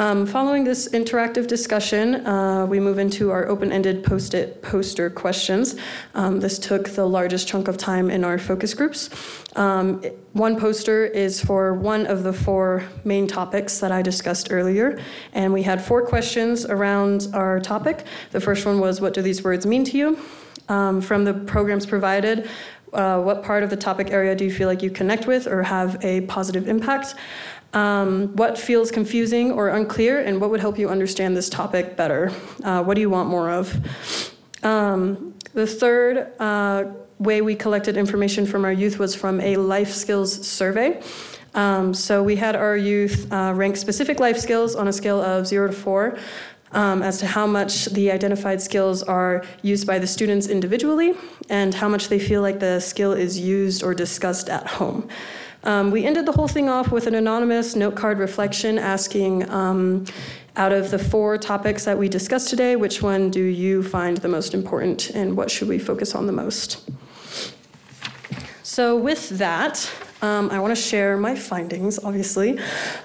Um, 0.02 0.26
following 0.26 0.64
this 0.64 0.88
interactive 0.88 1.46
discussion, 1.46 2.26
uh, 2.26 2.66
we 2.66 2.80
move 2.80 2.98
into 2.98 3.30
our 3.30 3.46
open-ended 3.46 4.02
post-it 4.02 4.60
poster 4.60 5.08
questions. 5.08 5.76
Um, 6.16 6.40
this 6.40 6.58
took 6.58 6.88
the 6.88 7.06
largest 7.06 7.46
chunk 7.46 7.68
of 7.68 7.76
time 7.76 8.10
in 8.10 8.24
our 8.24 8.36
focus 8.36 8.74
groups. 8.74 9.10
Um, 9.54 10.02
one 10.32 10.58
poster 10.58 11.04
is 11.04 11.40
for 11.40 11.74
one 11.74 12.06
of 12.06 12.24
the 12.24 12.32
four 12.32 12.82
main 13.04 13.28
topics 13.28 13.78
that 13.78 13.92
I 13.92 14.02
discussed 14.02 14.48
earlier, 14.50 14.98
and 15.34 15.52
we 15.52 15.62
had 15.62 15.80
four 15.80 16.04
questions 16.04 16.66
around 16.66 17.28
our 17.32 17.60
topic. 17.60 18.04
The 18.32 18.40
first 18.40 18.66
one 18.66 18.80
was, 18.80 19.00
"What 19.00 19.14
do 19.14 19.22
these 19.22 19.44
words 19.44 19.66
mean 19.66 19.84
to 19.84 19.96
you?" 19.96 20.18
Um, 20.68 21.00
from 21.00 21.22
the 21.24 21.34
programs 21.34 21.86
provided, 21.86 22.48
uh, 22.92 23.20
what 23.20 23.42
part 23.42 23.62
of 23.62 23.70
the 23.70 23.76
topic 23.76 24.10
area 24.10 24.34
do 24.34 24.44
you 24.44 24.50
feel 24.50 24.68
like 24.68 24.82
you 24.82 24.90
connect 24.90 25.26
with 25.26 25.46
or 25.46 25.62
have 25.62 26.04
a 26.04 26.22
positive 26.22 26.68
impact? 26.68 27.14
Um, 27.74 28.36
what 28.36 28.58
feels 28.58 28.90
confusing 28.90 29.52
or 29.52 29.68
unclear, 29.68 30.20
and 30.20 30.40
what 30.40 30.50
would 30.50 30.60
help 30.60 30.78
you 30.78 30.88
understand 30.90 31.36
this 31.36 31.48
topic 31.48 31.96
better? 31.96 32.30
Uh, 32.62 32.82
what 32.82 32.94
do 32.94 33.00
you 33.00 33.08
want 33.08 33.28
more 33.30 33.50
of? 33.50 33.74
Um, 34.62 35.34
the 35.54 35.66
third 35.66 36.32
uh, 36.38 36.84
way 37.18 37.40
we 37.40 37.54
collected 37.54 37.96
information 37.96 38.46
from 38.46 38.64
our 38.64 38.72
youth 38.72 38.98
was 38.98 39.14
from 39.14 39.40
a 39.40 39.56
life 39.56 39.92
skills 39.92 40.46
survey. 40.46 41.02
Um, 41.54 41.94
so 41.94 42.22
we 42.22 42.36
had 42.36 42.56
our 42.56 42.76
youth 42.76 43.30
uh, 43.32 43.52
rank 43.54 43.76
specific 43.76 44.20
life 44.20 44.38
skills 44.38 44.74
on 44.74 44.88
a 44.88 44.92
scale 44.92 45.20
of 45.20 45.46
zero 45.46 45.68
to 45.68 45.72
four. 45.72 46.18
Um, 46.74 47.02
as 47.02 47.18
to 47.18 47.26
how 47.26 47.46
much 47.46 47.84
the 47.84 48.10
identified 48.10 48.62
skills 48.62 49.02
are 49.02 49.44
used 49.60 49.86
by 49.86 49.98
the 49.98 50.06
students 50.06 50.46
individually 50.46 51.12
and 51.50 51.74
how 51.74 51.86
much 51.86 52.08
they 52.08 52.18
feel 52.18 52.40
like 52.40 52.60
the 52.60 52.80
skill 52.80 53.12
is 53.12 53.38
used 53.38 53.82
or 53.82 53.92
discussed 53.92 54.48
at 54.48 54.66
home. 54.66 55.06
Um, 55.64 55.90
we 55.90 56.04
ended 56.04 56.26
the 56.26 56.32
whole 56.32 56.48
thing 56.48 56.68
off 56.68 56.90
with 56.90 57.06
an 57.06 57.14
anonymous 57.14 57.76
note 57.76 57.94
card 57.94 58.18
reflection 58.18 58.78
asking 58.78 59.48
um, 59.48 60.04
out 60.56 60.72
of 60.72 60.90
the 60.90 60.98
four 60.98 61.38
topics 61.38 61.84
that 61.84 61.96
we 61.96 62.08
discussed 62.08 62.50
today, 62.50 62.76
which 62.76 63.00
one 63.00 63.30
do 63.30 63.42
you 63.42 63.82
find 63.82 64.18
the 64.18 64.28
most 64.28 64.54
important 64.54 65.10
and 65.10 65.36
what 65.36 65.50
should 65.50 65.68
we 65.68 65.78
focus 65.78 66.14
on 66.14 66.26
the 66.26 66.32
most? 66.32 66.90
So, 68.62 68.96
with 68.96 69.28
that, 69.38 69.90
um, 70.22 70.50
I 70.50 70.60
want 70.60 70.74
to 70.74 70.80
share 70.80 71.16
my 71.16 71.34
findings, 71.34 71.98
obviously, 71.98 72.58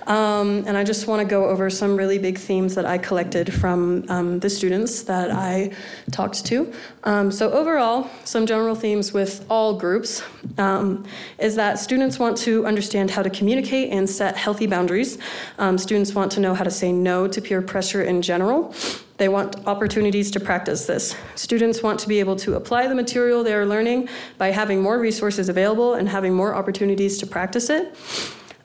um, 0.06 0.64
and 0.68 0.78
I 0.78 0.84
just 0.84 1.08
want 1.08 1.20
to 1.22 1.28
go 1.28 1.50
over 1.50 1.70
some 1.70 1.96
really 1.98 2.20
big 2.20 2.38
themes 2.38 2.76
that 2.76 2.86
I 2.86 3.00
collected 3.00 3.52
from 3.52 4.06
um, 4.08 4.40
the 4.40 4.50
students 4.50 5.02
that 5.04 5.32
I 5.32 5.72
talked 6.12 6.46
to. 6.46 6.72
Um, 7.04 7.32
so, 7.32 7.52
overall, 7.52 8.08
some 8.24 8.46
general 8.46 8.76
themes 8.76 9.14
with 9.14 9.44
all 9.50 9.74
groups 9.74 10.24
um, 10.60 11.06
is 11.40 11.56
that 11.56 11.80
students 11.80 12.20
want 12.20 12.38
to 12.38 12.66
understand 12.68 13.10
how 13.10 13.24
to 13.24 13.30
communicate 13.32 13.92
and 13.92 14.08
set 14.08 14.38
healthy 14.38 14.68
boundaries. 14.68 15.18
Um, 15.58 15.80
students 15.80 16.14
want 16.14 16.32
to 16.34 16.40
know 16.40 16.54
how 16.54 16.64
to 16.64 16.72
say 16.72 16.92
no 16.92 17.28
to 17.28 17.42
peer 17.42 17.64
pressure 17.64 18.04
in 18.04 18.22
general. 18.22 18.76
They 19.18 19.30
want 19.30 19.68
opportunities 19.68 20.32
to 20.32 20.40
practice 20.40 20.86
this. 20.86 21.16
Students 21.36 21.82
want 21.82 22.00
to 22.02 22.08
be 22.08 22.20
able 22.20 22.36
to 22.38 22.56
apply 22.56 22.88
the 22.88 22.96
material 22.96 23.44
they 23.44 23.54
are 23.54 23.66
learning 23.66 24.10
by 24.38 24.52
having 24.52 24.82
more 24.82 25.00
resources 25.00 25.50
available 25.50 25.96
and 25.96 26.08
having 26.08 26.34
more 26.34 26.54
opportunities 26.54 27.18
to 27.20 27.28
practice 27.28 27.70
it. 27.70 27.96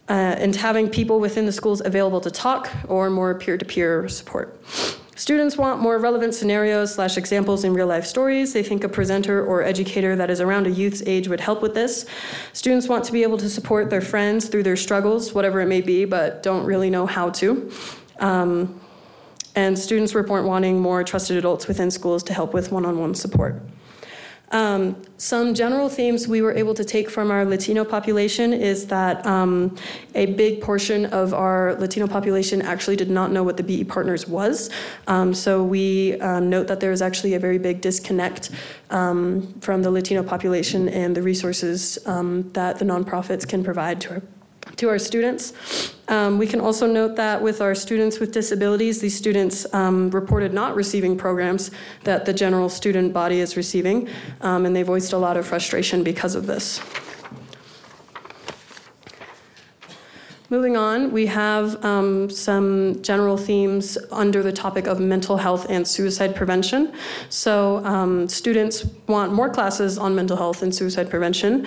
Uh, 0.08 0.34
and 0.36 0.56
having 0.56 0.90
people 0.90 1.20
within 1.20 1.46
the 1.46 1.52
schools 1.52 1.80
available 1.84 2.20
to 2.20 2.30
talk 2.30 2.68
or 2.88 3.08
more 3.08 3.34
peer-to-peer 3.38 4.08
support. 4.08 4.60
Students 5.14 5.56
want 5.56 5.80
more 5.80 5.98
relevant 5.98 6.34
scenarios 6.34 6.94
slash 6.94 7.16
examples 7.16 7.62
in 7.62 7.72
real 7.72 7.86
life 7.86 8.04
stories. 8.04 8.52
They 8.52 8.64
think 8.64 8.82
a 8.82 8.88
presenter 8.88 9.46
or 9.46 9.62
educator 9.62 10.16
that 10.16 10.28
is 10.28 10.40
around 10.40 10.66
a 10.66 10.70
youth's 10.70 11.02
age 11.06 11.28
would 11.28 11.40
help 11.40 11.62
with 11.62 11.74
this. 11.74 12.04
Students 12.52 12.88
want 12.88 13.04
to 13.04 13.12
be 13.12 13.22
able 13.22 13.38
to 13.38 13.48
support 13.48 13.90
their 13.90 14.00
friends 14.00 14.48
through 14.48 14.64
their 14.64 14.76
struggles, 14.76 15.32
whatever 15.32 15.60
it 15.60 15.66
may 15.66 15.80
be, 15.80 16.04
but 16.04 16.42
don't 16.42 16.64
really 16.64 16.90
know 16.90 17.06
how 17.06 17.30
to. 17.30 17.70
Um, 18.18 18.80
and 19.54 19.78
students 19.78 20.14
report 20.14 20.44
wanting 20.44 20.80
more 20.80 21.04
trusted 21.04 21.36
adults 21.36 21.68
within 21.68 21.90
schools 21.90 22.22
to 22.24 22.34
help 22.34 22.54
with 22.54 22.72
one 22.72 22.84
on 22.84 22.98
one 22.98 23.14
support. 23.14 23.62
Um, 24.52 25.00
some 25.16 25.54
general 25.54 25.88
themes 25.88 26.28
we 26.28 26.42
were 26.42 26.52
able 26.52 26.74
to 26.74 26.84
take 26.84 27.08
from 27.08 27.30
our 27.30 27.44
Latino 27.46 27.84
population 27.84 28.52
is 28.52 28.86
that 28.88 29.26
um, 29.26 29.74
a 30.14 30.26
big 30.26 30.60
portion 30.60 31.06
of 31.06 31.32
our 31.32 31.74
Latino 31.76 32.06
population 32.06 32.60
actually 32.60 32.96
did 32.96 33.10
not 33.10 33.32
know 33.32 33.42
what 33.42 33.56
the 33.56 33.62
BE 33.62 33.84
Partners 33.84 34.28
was. 34.28 34.68
Um, 35.06 35.32
so 35.32 35.64
we 35.64 36.20
um, 36.20 36.50
note 36.50 36.66
that 36.66 36.80
there 36.80 36.92
is 36.92 37.00
actually 37.00 37.32
a 37.32 37.38
very 37.38 37.58
big 37.58 37.80
disconnect 37.80 38.50
um, 38.90 39.54
from 39.60 39.82
the 39.82 39.90
Latino 39.90 40.22
population 40.22 40.86
and 40.90 41.16
the 41.16 41.22
resources 41.22 41.98
um, 42.06 42.50
that 42.50 42.78
the 42.78 42.84
nonprofits 42.84 43.48
can 43.48 43.64
provide 43.64 44.02
to 44.02 44.10
our 44.10 44.22
to 44.76 44.88
our 44.88 44.98
students. 44.98 45.52
Um, 46.08 46.38
we 46.38 46.46
can 46.46 46.60
also 46.60 46.86
note 46.86 47.16
that 47.16 47.40
with 47.40 47.60
our 47.60 47.74
students 47.74 48.18
with 48.18 48.32
disabilities, 48.32 49.00
these 49.00 49.16
students 49.16 49.72
um, 49.72 50.10
reported 50.10 50.52
not 50.52 50.74
receiving 50.74 51.16
programs 51.16 51.70
that 52.04 52.24
the 52.24 52.32
general 52.32 52.68
student 52.68 53.12
body 53.12 53.40
is 53.40 53.56
receiving, 53.56 54.08
um, 54.40 54.66
and 54.66 54.74
they 54.74 54.82
voiced 54.82 55.12
a 55.12 55.18
lot 55.18 55.36
of 55.36 55.46
frustration 55.46 56.02
because 56.02 56.34
of 56.34 56.46
this. 56.46 56.80
Moving 60.52 60.76
on, 60.76 61.12
we 61.12 61.24
have 61.28 61.82
um, 61.82 62.28
some 62.28 63.00
general 63.00 63.38
themes 63.38 63.96
under 64.10 64.42
the 64.42 64.52
topic 64.52 64.86
of 64.86 65.00
mental 65.00 65.38
health 65.38 65.64
and 65.70 65.88
suicide 65.88 66.36
prevention. 66.36 66.92
So, 67.30 67.82
um, 67.86 68.28
students 68.28 68.84
want 69.06 69.32
more 69.32 69.48
classes 69.48 69.96
on 69.96 70.14
mental 70.14 70.36
health 70.36 70.62
and 70.62 70.74
suicide 70.74 71.08
prevention. 71.08 71.66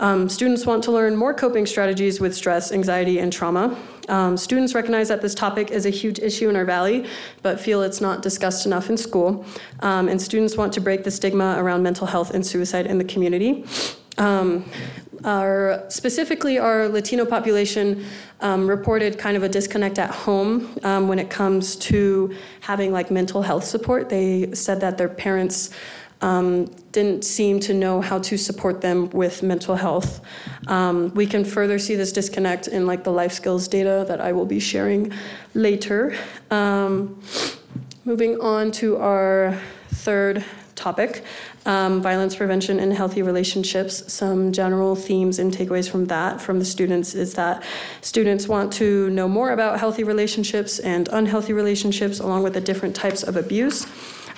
Um, 0.00 0.28
students 0.28 0.66
want 0.66 0.82
to 0.82 0.90
learn 0.90 1.14
more 1.14 1.32
coping 1.32 1.64
strategies 1.64 2.18
with 2.18 2.34
stress, 2.34 2.72
anxiety, 2.72 3.20
and 3.20 3.32
trauma. 3.32 3.80
Um, 4.08 4.36
students 4.36 4.74
recognize 4.74 5.06
that 5.10 5.22
this 5.22 5.36
topic 5.36 5.70
is 5.70 5.86
a 5.86 5.90
huge 5.90 6.18
issue 6.18 6.48
in 6.48 6.56
our 6.56 6.64
valley, 6.64 7.06
but 7.42 7.60
feel 7.60 7.82
it's 7.82 8.00
not 8.00 8.20
discussed 8.20 8.66
enough 8.66 8.90
in 8.90 8.96
school. 8.96 9.46
Um, 9.78 10.08
and 10.08 10.20
students 10.20 10.56
want 10.56 10.72
to 10.72 10.80
break 10.80 11.04
the 11.04 11.12
stigma 11.12 11.54
around 11.56 11.84
mental 11.84 12.08
health 12.08 12.34
and 12.34 12.44
suicide 12.44 12.88
in 12.88 12.98
the 12.98 13.04
community. 13.04 13.64
Our, 15.24 15.84
specifically, 15.88 16.58
our 16.58 16.88
Latino 16.88 17.24
population 17.24 18.04
um, 18.40 18.68
reported 18.68 19.18
kind 19.18 19.36
of 19.36 19.42
a 19.42 19.48
disconnect 19.48 19.98
at 19.98 20.10
home 20.10 20.78
um, 20.82 21.08
when 21.08 21.18
it 21.18 21.30
comes 21.30 21.76
to 21.76 22.34
having 22.60 22.92
like 22.92 23.10
mental 23.10 23.42
health 23.42 23.64
support. 23.64 24.10
They 24.10 24.52
said 24.52 24.80
that 24.82 24.98
their 24.98 25.08
parents 25.08 25.70
um, 26.20 26.66
didn't 26.92 27.24
seem 27.24 27.60
to 27.60 27.74
know 27.74 28.00
how 28.00 28.18
to 28.18 28.36
support 28.36 28.80
them 28.80 29.10
with 29.10 29.42
mental 29.42 29.76
health. 29.76 30.20
Um, 30.68 31.12
we 31.14 31.26
can 31.26 31.44
further 31.44 31.78
see 31.78 31.96
this 31.96 32.12
disconnect 32.12 32.68
in 32.68 32.86
like 32.86 33.04
the 33.04 33.12
life 33.12 33.32
skills 33.32 33.68
data 33.68 34.04
that 34.08 34.20
I 34.20 34.32
will 34.32 34.46
be 34.46 34.60
sharing 34.60 35.12
later. 35.54 36.16
Um, 36.50 37.20
moving 38.04 38.40
on 38.40 38.72
to 38.72 38.96
our 38.98 39.58
third 39.88 40.44
topic 40.74 41.24
um, 41.66 42.02
violence 42.02 42.36
prevention 42.36 42.78
and 42.78 42.92
healthy 42.92 43.22
relationships. 43.22 44.12
Some 44.12 44.52
general 44.52 44.94
themes 44.94 45.38
and 45.38 45.52
takeaways 45.52 45.88
from 45.88 46.06
that 46.06 46.40
from 46.40 46.58
the 46.58 46.64
students 46.64 47.14
is 47.14 47.34
that 47.34 47.62
students 48.00 48.46
want 48.46 48.72
to 48.74 49.08
know 49.10 49.28
more 49.28 49.50
about 49.50 49.80
healthy 49.80 50.04
relationships 50.04 50.78
and 50.78 51.08
unhealthy 51.12 51.52
relationships, 51.52 52.20
along 52.20 52.42
with 52.42 52.54
the 52.54 52.60
different 52.60 52.94
types 52.94 53.22
of 53.22 53.36
abuse. 53.36 53.86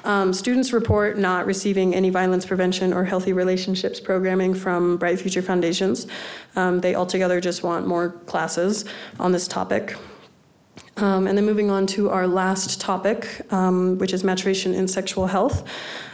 Um, 0.05 0.33
students 0.33 0.73
report 0.73 1.19
not 1.19 1.47
receiving 1.47 1.93
any 1.93 2.11
violence 2.11 2.47
prevention 2.47 2.93
or 2.93 3.05
healthy 3.05 3.33
relationships 3.33 3.99
programming 3.99 4.55
from 4.55 4.99
Bright 4.99 5.19
Future 5.19 5.43
Foundations. 5.43 6.07
Um, 6.55 6.81
they 6.81 6.95
altogether 6.95 7.41
just 7.41 7.65
want 7.65 7.89
more 7.89 8.11
classes 8.11 8.85
on 9.19 9.33
this 9.33 9.49
topic. 9.49 9.97
Um, 10.99 11.27
and 11.27 11.37
then 11.37 11.45
moving 11.45 11.71
on 11.71 11.87
to 11.89 12.09
our 12.09 12.29
last 12.29 12.81
topic, 12.81 13.53
um, 13.53 13.99
which 13.99 14.13
is 14.13 14.23
maturation 14.23 14.75
in 14.75 14.87
sexual 14.87 15.27
health. 15.27 15.69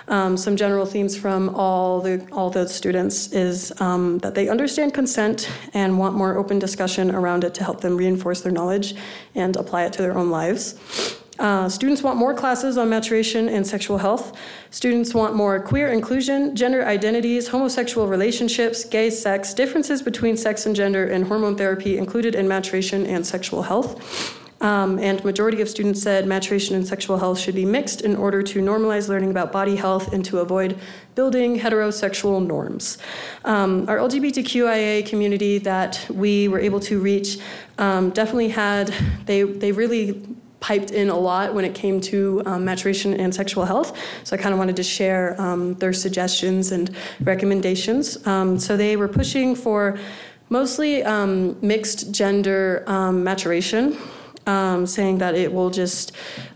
Um, 0.08 0.36
some 0.36 0.56
general 0.56 0.86
themes 0.86 1.16
from 1.16 1.54
all 1.54 2.00
the 2.00 2.26
all 2.32 2.50
the 2.50 2.68
students 2.68 3.32
is 3.32 3.72
um, 3.80 4.18
that 4.18 4.34
they 4.34 4.48
understand 4.48 4.94
consent 4.94 5.48
and 5.74 5.98
want 5.98 6.16
more 6.16 6.36
open 6.36 6.58
discussion 6.58 7.10
around 7.10 7.44
it 7.44 7.54
to 7.54 7.64
help 7.64 7.80
them 7.80 7.96
reinforce 7.96 8.40
their 8.40 8.52
knowledge 8.52 8.94
and 9.34 9.56
apply 9.56 9.84
it 9.84 9.92
to 9.94 10.02
their 10.02 10.16
own 10.16 10.30
lives. 10.30 11.18
Uh, 11.38 11.68
students 11.68 12.02
want 12.02 12.16
more 12.16 12.34
classes 12.34 12.76
on 12.76 12.88
maturation 12.88 13.48
and 13.48 13.66
sexual 13.66 13.98
health. 13.98 14.36
Students 14.70 15.14
want 15.14 15.34
more 15.34 15.58
queer 15.60 15.88
inclusion, 15.88 16.54
gender 16.54 16.84
identities, 16.84 17.48
homosexual 17.48 18.06
relationships, 18.06 18.84
gay 18.84 19.08
sex, 19.10 19.54
differences 19.54 20.02
between 20.02 20.36
sex 20.36 20.66
and 20.66 20.76
gender, 20.76 21.06
and 21.06 21.24
hormone 21.24 21.56
therapy 21.56 21.96
included 21.96 22.34
in 22.34 22.46
maturation 22.46 23.06
and 23.06 23.26
sexual 23.26 23.62
health. 23.62 24.41
Um, 24.62 25.00
and 25.00 25.22
majority 25.24 25.60
of 25.60 25.68
students 25.68 26.00
said 26.00 26.26
maturation 26.26 26.76
and 26.76 26.86
sexual 26.86 27.18
health 27.18 27.38
should 27.38 27.56
be 27.56 27.64
mixed 27.64 28.00
in 28.00 28.14
order 28.14 28.42
to 28.44 28.60
normalize 28.60 29.08
learning 29.08 29.30
about 29.30 29.50
body 29.50 29.74
health 29.74 30.12
and 30.12 30.24
to 30.26 30.38
avoid 30.38 30.78
building 31.16 31.58
heterosexual 31.58 32.46
norms. 32.46 32.96
Um, 33.44 33.88
our 33.88 33.98
LGBTQIA 33.98 35.04
community 35.04 35.58
that 35.58 36.06
we 36.08 36.46
were 36.46 36.60
able 36.60 36.78
to 36.80 37.00
reach 37.00 37.38
um, 37.78 38.10
definitely 38.10 38.50
had 38.50 38.94
they 39.26 39.42
they 39.42 39.72
really 39.72 40.22
piped 40.60 40.92
in 40.92 41.10
a 41.10 41.18
lot 41.18 41.52
when 41.52 41.64
it 41.64 41.74
came 41.74 42.00
to 42.00 42.40
um, 42.46 42.64
maturation 42.64 43.14
and 43.14 43.34
sexual 43.34 43.64
health. 43.64 43.98
So 44.22 44.36
I 44.36 44.38
kind 44.38 44.52
of 44.52 44.60
wanted 44.60 44.76
to 44.76 44.84
share 44.84 45.38
um, 45.40 45.74
their 45.74 45.92
suggestions 45.92 46.70
and 46.70 46.94
recommendations. 47.20 48.24
Um, 48.28 48.60
so 48.60 48.76
they 48.76 48.94
were 48.94 49.08
pushing 49.08 49.56
for 49.56 49.98
mostly 50.50 51.02
um, 51.02 51.58
mixed 51.60 52.12
gender 52.12 52.84
um, 52.86 53.24
maturation 53.24 53.98
um, 54.46 54.86
saying 54.86 55.18
that 55.18 55.34
it 55.34 55.52
will 55.52 55.70
just 55.70 56.12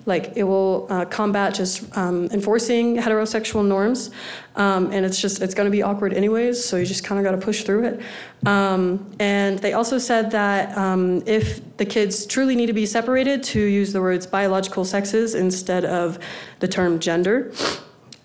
like 0.07 0.33
it 0.37 0.45
will 0.45 0.87
uh, 0.91 1.05
combat 1.05 1.55
just 1.55 1.97
um, 1.97 2.27
enforcing 2.33 2.97
heterosexual 2.97 3.67
norms. 3.67 4.11
Um, 4.57 4.91
and 4.91 5.05
it's 5.05 5.21
just 5.21 5.43
it's 5.43 5.55
going 5.55 5.67
to 5.67 5.71
be 5.71 5.83
awkward 5.83 6.15
anyways 6.15 6.65
so 6.65 6.79
you 6.79 6.87
just 6.87 7.05
kind 7.05 7.19
of 7.19 7.25
got 7.25 7.39
to 7.39 7.45
push 7.45 7.63
through 7.63 7.85
it. 7.85 8.01
Um, 8.47 9.15
and 9.21 9.59
they 9.59 9.75
also 9.75 9.99
said 9.99 10.31
that 10.31 10.77
um, 10.77 11.23
if 11.27 11.77
the 11.77 11.85
kids 11.85 12.27
truly 12.27 12.57
need 12.57 12.67
to 12.67 12.73
be 12.73 12.87
separated 12.87 13.43
to 13.45 13.61
use 13.61 13.93
the 13.93 14.01
words 14.01 14.27
biological 14.27 14.85
sexes 14.85 15.35
instead 15.35 15.85
of 15.85 16.19
the 16.61 16.69
term 16.69 16.99
gender. 16.99 17.53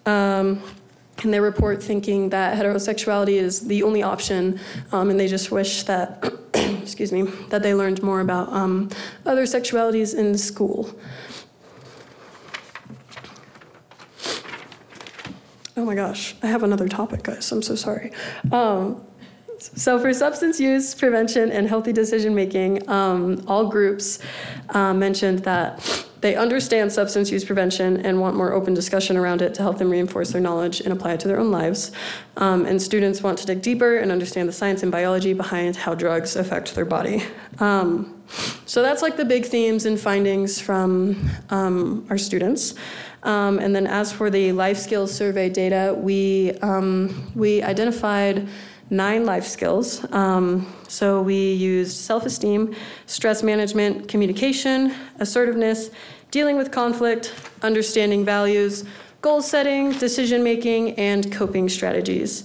Um, 0.06 0.64
and 1.24 1.34
they 1.34 1.40
report 1.40 1.82
thinking 1.84 2.30
that 2.30 2.58
heterosexuality 2.58 3.34
is 3.34 3.68
the 3.68 3.84
only 3.84 4.04
option, 4.04 4.60
um, 4.92 5.10
and 5.10 5.20
they 5.20 5.28
just 5.28 5.52
wish 5.52 5.84
that, 5.84 6.24
excuse 6.54 7.12
me, 7.12 7.24
that 7.50 7.64
they 7.64 7.74
learned 7.74 8.02
more 8.04 8.22
about 8.22 8.52
um, 8.52 8.90
other 9.26 9.44
sexualities 9.44 10.18
in 10.18 10.38
school. 10.38 10.90
Oh 15.78 15.86
my 15.86 15.96
gosh, 15.96 16.36
I 16.44 16.48
have 16.48 16.64
another 16.64 16.88
topic, 16.88 17.24
guys. 17.24 17.52
I'm 17.52 17.62
so 17.62 17.76
sorry. 17.76 18.12
Um, 18.52 19.04
so, 19.62 20.00
for 20.00 20.12
substance 20.14 20.60
use 20.60 20.96
prevention 20.96 21.52
and 21.52 21.68
healthy 21.68 21.94
decision 21.94 22.34
making, 22.34 22.90
um, 22.90 23.44
all 23.48 23.68
groups 23.68 24.20
uh, 24.70 24.94
mentioned 24.94 25.40
that 25.40 26.06
they 26.22 26.36
understand 26.36 26.92
substance 26.92 27.32
use 27.32 27.44
prevention 27.44 27.98
and 27.98 28.20
want 28.20 28.36
more 28.36 28.54
open 28.54 28.74
discussion 28.74 29.18
around 29.18 29.42
it 29.42 29.54
to 29.56 29.62
help 29.62 29.80
them 29.80 29.90
reinforce 29.90 30.32
their 30.32 30.42
knowledge 30.42 30.80
and 30.80 30.94
apply 30.94 31.14
it 31.14 31.20
to 31.22 31.28
their 31.28 31.40
own 31.40 31.52
lives. 31.52 31.92
Um, 32.38 32.66
and 32.66 32.82
students 32.82 33.22
want 33.22 33.40
to 33.40 33.46
dig 33.46 33.62
deeper 33.62 33.98
and 33.98 34.12
understand 34.12 34.48
the 34.48 34.54
science 34.54 34.84
and 34.84 34.92
biology 34.92 35.34
behind 35.34 35.76
how 35.76 35.96
drugs 35.96 36.36
affect 36.36 36.76
their 36.76 36.86
body. 36.86 37.24
Um, 37.60 38.24
so 38.66 38.82
that's 38.82 39.02
like 39.02 39.18
the 39.18 39.26
big 39.26 39.46
themes 39.46 39.86
and 39.86 40.00
findings 40.00 40.62
from 40.62 41.30
um, 41.50 42.06
our 42.10 42.18
students. 42.18 42.76
Um, 43.24 43.60
and 43.60 43.76
then 43.76 43.88
as 43.88 44.12
for 44.12 44.30
the 44.30 44.52
life 44.52 44.78
skills 44.78 45.14
survey 45.14 45.50
data, 45.50 45.94
we, 45.98 46.52
um, 46.62 47.32
we 47.36 47.62
identified 47.62 48.48
nine 48.92 49.26
life 49.26 49.46
skills. 49.46 50.06
Um, 50.14 50.72
so 50.88 51.22
we 51.22 51.54
used 51.54 51.98
self 51.98 52.26
esteem, 52.26 52.76
stress 53.08 53.42
management, 53.42 54.08
communication, 54.08 54.94
assertiveness, 55.20 55.90
dealing 56.30 56.58
with 56.58 56.72
conflict, 56.72 57.34
understanding 57.64 58.24
values, 58.24 58.84
goal 59.22 59.42
setting, 59.42 59.92
decision 59.94 60.44
making, 60.44 60.92
and 61.00 61.32
coping 61.32 61.70
strategies. 61.70 62.44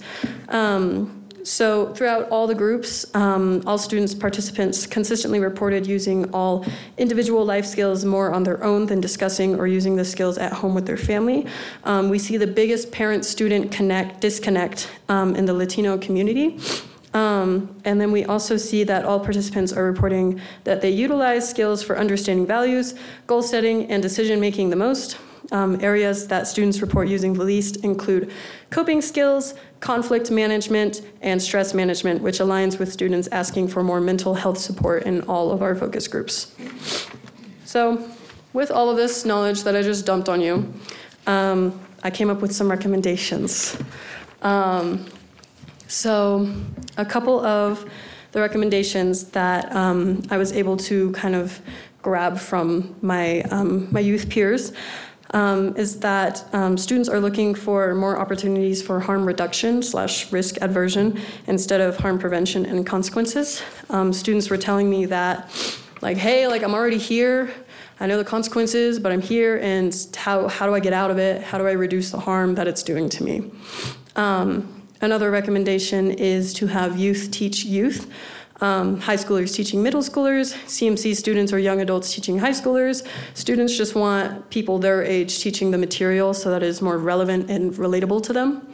Um, 0.48 1.15
so, 1.46 1.92
throughout 1.92 2.28
all 2.30 2.48
the 2.48 2.56
groups, 2.56 3.06
um, 3.14 3.62
all 3.68 3.78
students 3.78 4.12
participants 4.16 4.84
consistently 4.84 5.38
reported 5.38 5.86
using 5.86 6.28
all 6.34 6.66
individual 6.98 7.44
life 7.44 7.64
skills 7.64 8.04
more 8.04 8.32
on 8.32 8.42
their 8.42 8.64
own 8.64 8.86
than 8.86 9.00
discussing 9.00 9.54
or 9.54 9.68
using 9.68 9.94
the 9.94 10.04
skills 10.04 10.38
at 10.38 10.52
home 10.52 10.74
with 10.74 10.86
their 10.86 10.96
family. 10.96 11.46
Um, 11.84 12.10
we 12.10 12.18
see 12.18 12.36
the 12.36 12.48
biggest 12.48 12.90
parent 12.90 13.24
student 13.24 13.70
connect 13.70 14.20
disconnect 14.20 14.90
um, 15.08 15.36
in 15.36 15.44
the 15.44 15.54
Latino 15.54 15.96
community. 15.98 16.58
Um, 17.14 17.80
and 17.84 18.00
then 18.00 18.10
we 18.10 18.24
also 18.24 18.56
see 18.56 18.82
that 18.82 19.04
all 19.04 19.20
participants 19.20 19.72
are 19.72 19.84
reporting 19.84 20.40
that 20.64 20.80
they 20.80 20.90
utilize 20.90 21.48
skills 21.48 21.80
for 21.80 21.96
understanding 21.96 22.44
values, 22.44 22.96
goal 23.28 23.40
setting, 23.40 23.88
and 23.88 24.02
decision 24.02 24.40
making 24.40 24.70
the 24.70 24.76
most. 24.76 25.16
Um, 25.52 25.78
areas 25.80 26.26
that 26.26 26.48
students 26.48 26.80
report 26.80 27.06
using 27.06 27.34
the 27.34 27.44
least 27.44 27.76
include 27.84 28.32
coping 28.70 29.00
skills, 29.00 29.54
conflict 29.80 30.30
management, 30.30 31.02
and 31.20 31.40
stress 31.40 31.74
management, 31.74 32.22
which 32.22 32.38
aligns 32.38 32.78
with 32.78 32.92
students 32.92 33.28
asking 33.32 33.68
for 33.68 33.82
more 33.82 34.00
mental 34.00 34.34
health 34.34 34.58
support 34.58 35.02
in 35.04 35.20
all 35.22 35.52
of 35.52 35.62
our 35.62 35.74
focus 35.74 36.08
groups. 36.08 36.54
So, 37.64 38.08
with 38.52 38.70
all 38.70 38.88
of 38.88 38.96
this 38.96 39.24
knowledge 39.24 39.64
that 39.64 39.76
I 39.76 39.82
just 39.82 40.06
dumped 40.06 40.28
on 40.28 40.40
you, 40.40 40.72
um, 41.26 41.78
I 42.02 42.10
came 42.10 42.30
up 42.30 42.40
with 42.40 42.54
some 42.54 42.70
recommendations. 42.70 43.76
Um, 44.42 45.06
so, 45.88 46.50
a 46.96 47.04
couple 47.04 47.44
of 47.44 47.88
the 48.32 48.40
recommendations 48.40 49.24
that 49.30 49.74
um, 49.74 50.22
I 50.30 50.36
was 50.36 50.52
able 50.52 50.76
to 50.78 51.10
kind 51.12 51.34
of 51.34 51.60
grab 52.02 52.38
from 52.38 52.94
my, 53.02 53.40
um, 53.42 53.88
my 53.92 54.00
youth 54.00 54.30
peers 54.30 54.72
um, 55.30 55.76
is 55.76 55.98
that 56.00 56.44
um, 56.54 56.76
students 56.76 57.08
are 57.08 57.20
looking 57.20 57.54
for 57.54 57.94
more 57.94 58.18
opportunities 58.18 58.82
for 58.82 59.00
harm 59.00 59.26
reduction 59.26 59.82
slash 59.82 60.32
risk 60.32 60.56
aversion 60.60 61.20
instead 61.46 61.80
of 61.80 61.96
harm 61.96 62.18
prevention 62.18 62.66
and 62.66 62.86
consequences. 62.86 63.62
Um, 63.90 64.12
students 64.12 64.50
were 64.50 64.56
telling 64.56 64.88
me 64.88 65.06
that, 65.06 65.50
like, 66.02 66.16
hey, 66.16 66.46
like 66.46 66.62
I'm 66.62 66.74
already 66.74 66.98
here. 66.98 67.52
I 67.98 68.06
know 68.06 68.18
the 68.18 68.24
consequences, 68.24 68.98
but 68.98 69.10
I'm 69.10 69.22
here, 69.22 69.58
and 69.62 69.94
how, 70.16 70.48
how 70.48 70.66
do 70.66 70.74
I 70.74 70.80
get 70.80 70.92
out 70.92 71.10
of 71.10 71.18
it? 71.18 71.42
How 71.42 71.56
do 71.56 71.66
I 71.66 71.72
reduce 71.72 72.10
the 72.10 72.20
harm 72.20 72.54
that 72.56 72.68
it's 72.68 72.82
doing 72.82 73.08
to 73.08 73.24
me? 73.24 73.50
Um, 74.16 74.82
another 75.00 75.30
recommendation 75.30 76.10
is 76.10 76.52
to 76.54 76.66
have 76.66 76.98
youth 76.98 77.30
teach 77.30 77.64
youth. 77.64 78.10
Um, 78.60 79.00
high 79.00 79.16
schoolers 79.16 79.54
teaching 79.54 79.82
middle 79.82 80.02
schoolers, 80.02 80.54
CMC 80.66 81.14
students 81.16 81.52
or 81.52 81.58
young 81.58 81.80
adults 81.80 82.14
teaching 82.14 82.38
high 82.38 82.50
schoolers. 82.50 83.06
Students 83.34 83.76
just 83.76 83.94
want 83.94 84.48
people 84.50 84.78
their 84.78 85.02
age 85.02 85.40
teaching 85.40 85.70
the 85.70 85.78
material 85.78 86.32
so 86.34 86.50
that 86.50 86.62
it 86.62 86.68
is 86.68 86.80
more 86.80 86.98
relevant 86.98 87.50
and 87.50 87.74
relatable 87.74 88.22
to 88.24 88.32
them. 88.32 88.66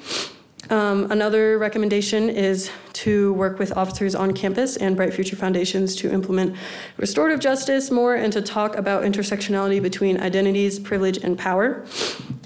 Um, 0.70 1.10
another 1.10 1.58
recommendation 1.58 2.30
is 2.30 2.70
to 2.94 3.34
work 3.34 3.58
with 3.58 3.76
officers 3.76 4.14
on 4.14 4.32
campus 4.32 4.76
and 4.76 4.96
Bright 4.96 5.12
Future 5.12 5.36
Foundations 5.36 5.96
to 5.96 6.10
implement 6.10 6.56
restorative 6.96 7.40
justice 7.40 7.90
more 7.90 8.14
and 8.14 8.32
to 8.32 8.40
talk 8.40 8.76
about 8.76 9.02
intersectionality 9.02 9.82
between 9.82 10.20
identities, 10.20 10.78
privilege, 10.78 11.18
and 11.18 11.36
power. 11.36 11.84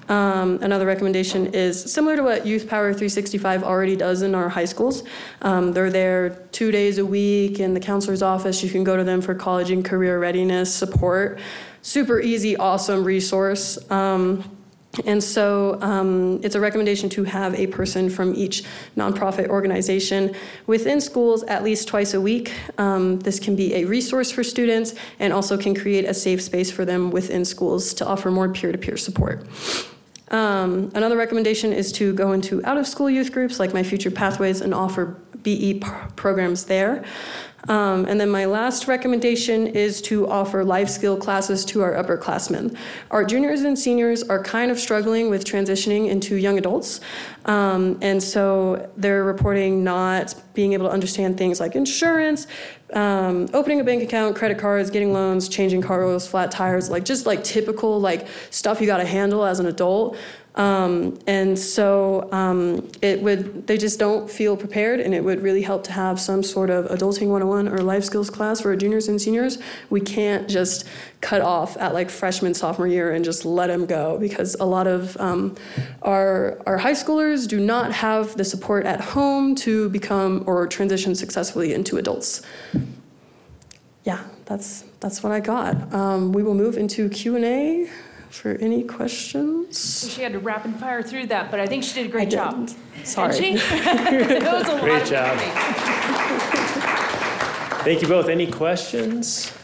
Um, 0.08 0.58
another 0.62 0.86
recommendation 0.86 1.46
is 1.54 1.92
similar 1.92 2.16
to 2.16 2.22
what 2.22 2.46
Youth 2.46 2.68
Power 2.68 2.92
365 2.92 3.64
already 3.64 3.96
does 3.96 4.22
in 4.22 4.34
our 4.34 4.48
high 4.48 4.64
schools. 4.64 5.02
Um, 5.42 5.72
they're 5.72 5.90
there 5.90 6.30
two 6.52 6.70
days 6.70 6.98
a 6.98 7.06
week 7.06 7.60
in 7.60 7.74
the 7.74 7.80
counselor's 7.80 8.22
office. 8.22 8.62
You 8.62 8.70
can 8.70 8.84
go 8.84 8.96
to 8.96 9.04
them 9.04 9.20
for 9.20 9.34
college 9.34 9.70
and 9.70 9.84
career 9.84 10.18
readiness 10.18 10.72
support. 10.72 11.40
Super 11.82 12.20
easy, 12.20 12.56
awesome 12.56 13.04
resource. 13.04 13.78
Um, 13.90 14.56
and 15.04 15.22
so 15.22 15.78
um, 15.82 16.40
it's 16.42 16.54
a 16.54 16.60
recommendation 16.60 17.10
to 17.10 17.24
have 17.24 17.54
a 17.54 17.66
person 17.66 18.08
from 18.08 18.34
each 18.34 18.64
nonprofit 18.96 19.48
organization 19.48 20.34
within 20.66 21.00
schools 21.00 21.42
at 21.44 21.62
least 21.62 21.88
twice 21.88 22.14
a 22.14 22.20
week. 22.20 22.52
Um, 22.78 23.18
this 23.20 23.38
can 23.38 23.56
be 23.56 23.74
a 23.74 23.84
resource 23.84 24.30
for 24.30 24.42
students 24.42 24.94
and 25.18 25.32
also 25.32 25.58
can 25.58 25.74
create 25.74 26.06
a 26.06 26.14
safe 26.14 26.40
space 26.40 26.70
for 26.70 26.84
them 26.84 27.10
within 27.10 27.44
schools 27.44 27.92
to 27.94 28.06
offer 28.06 28.30
more 28.30 28.48
peer 28.48 28.72
to 28.72 28.78
peer 28.78 28.96
support. 28.96 29.46
Um, 30.30 30.90
another 30.94 31.16
recommendation 31.16 31.72
is 31.72 31.92
to 31.92 32.12
go 32.12 32.32
into 32.32 32.64
out 32.64 32.76
of 32.76 32.86
school 32.86 33.08
youth 33.08 33.32
groups 33.32 33.60
like 33.60 33.72
My 33.72 33.82
Future 33.82 34.10
Pathways 34.10 34.60
and 34.60 34.74
offer 34.74 35.16
BE 35.42 35.80
programs 36.16 36.64
there. 36.64 37.04
Um, 37.68 38.04
and 38.06 38.20
then 38.20 38.30
my 38.30 38.44
last 38.44 38.86
recommendation 38.86 39.66
is 39.66 40.00
to 40.02 40.28
offer 40.28 40.64
life 40.64 40.88
skill 40.88 41.16
classes 41.16 41.64
to 41.66 41.82
our 41.82 41.94
upperclassmen. 41.94 42.76
Our 43.10 43.24
juniors 43.24 43.62
and 43.62 43.78
seniors 43.78 44.22
are 44.22 44.42
kind 44.42 44.70
of 44.70 44.78
struggling 44.78 45.30
with 45.30 45.44
transitioning 45.44 46.08
into 46.08 46.36
young 46.36 46.58
adults. 46.58 47.00
Um, 47.46 47.98
and 48.02 48.22
so 48.22 48.90
they're 48.96 49.24
reporting 49.24 49.84
not 49.84 50.34
being 50.52 50.72
able 50.72 50.86
to 50.86 50.92
understand 50.92 51.38
things 51.38 51.60
like 51.60 51.76
insurance, 51.76 52.46
um, 52.92 53.48
opening 53.54 53.80
a 53.80 53.84
bank 53.84 54.02
account, 54.02 54.36
credit 54.36 54.58
cards, 54.58 54.90
getting 54.90 55.12
loans, 55.12 55.48
changing 55.48 55.80
car 55.80 56.04
oils, 56.04 56.26
flat 56.28 56.50
tires, 56.50 56.90
like 56.90 57.04
just 57.04 57.24
like 57.24 57.44
typical 57.44 58.00
like 58.00 58.26
stuff 58.50 58.80
you 58.80 58.86
got 58.86 58.98
to 58.98 59.06
handle 59.06 59.44
as 59.44 59.60
an 59.60 59.66
adult. 59.66 60.16
Um, 60.56 61.18
and 61.26 61.58
so 61.58 62.32
um, 62.32 62.88
it 63.02 63.20
would, 63.20 63.66
they 63.66 63.76
just 63.76 63.98
don't 63.98 64.28
feel 64.30 64.56
prepared, 64.56 65.00
and 65.00 65.14
it 65.14 65.22
would 65.22 65.42
really 65.42 65.60
help 65.60 65.84
to 65.84 65.92
have 65.92 66.18
some 66.18 66.42
sort 66.42 66.70
of 66.70 66.86
adulting 66.86 67.28
101 67.28 67.68
or 67.68 67.78
life 67.78 68.04
skills 68.04 68.30
class 68.30 68.62
for 68.62 68.74
juniors 68.74 69.06
and 69.08 69.20
seniors. 69.20 69.58
We 69.90 70.00
can't 70.00 70.48
just 70.48 70.86
cut 71.20 71.40
off 71.40 71.76
at 71.78 71.94
like 71.94 72.10
freshman, 72.10 72.54
sophomore 72.54 72.86
year 72.86 73.12
and 73.12 73.24
just 73.24 73.44
let 73.44 73.68
them 73.68 73.86
go 73.86 74.18
because 74.18 74.54
a 74.56 74.64
lot 74.64 74.86
of 74.86 75.16
um, 75.18 75.54
our, 76.02 76.58
our 76.66 76.78
high 76.78 76.92
schoolers 76.92 77.48
do 77.48 77.58
not 77.58 77.92
have 77.92 78.36
the 78.36 78.44
support 78.44 78.84
at 78.86 79.00
home 79.00 79.54
to 79.54 79.88
become 79.88 80.44
or 80.46 80.66
transition 80.66 81.14
successfully 81.14 81.72
into 81.72 81.96
adults. 81.96 82.42
Yeah, 84.04 84.22
that's, 84.44 84.82
that's 85.00 85.22
what 85.22 85.32
I 85.32 85.40
got. 85.40 85.92
Um, 85.92 86.32
we 86.32 86.42
will 86.42 86.54
move 86.54 86.76
into 86.76 87.08
Q&A 87.08 87.88
for 88.30 88.52
any 88.56 88.84
questions. 88.84 90.12
She 90.12 90.22
had 90.22 90.32
to 90.32 90.38
rapid 90.38 90.76
fire 90.76 91.02
through 91.02 91.26
that, 91.26 91.50
but 91.50 91.58
I 91.58 91.66
think 91.66 91.82
she 91.82 91.94
did 91.94 92.06
a 92.06 92.12
great 92.12 92.30
job. 92.30 92.70
Sorry. 93.02 93.32
Didn't 93.32 93.60
she? 93.60 93.76
That 93.76 94.52
was 94.52 94.68
a 94.68 94.72
lot 94.72 94.80
Great 94.82 95.02
of 95.02 95.08
job. 95.08 95.38
Thank 97.82 98.02
you 98.02 98.08
both. 98.08 98.28
Any 98.28 98.50
questions? 98.50 99.55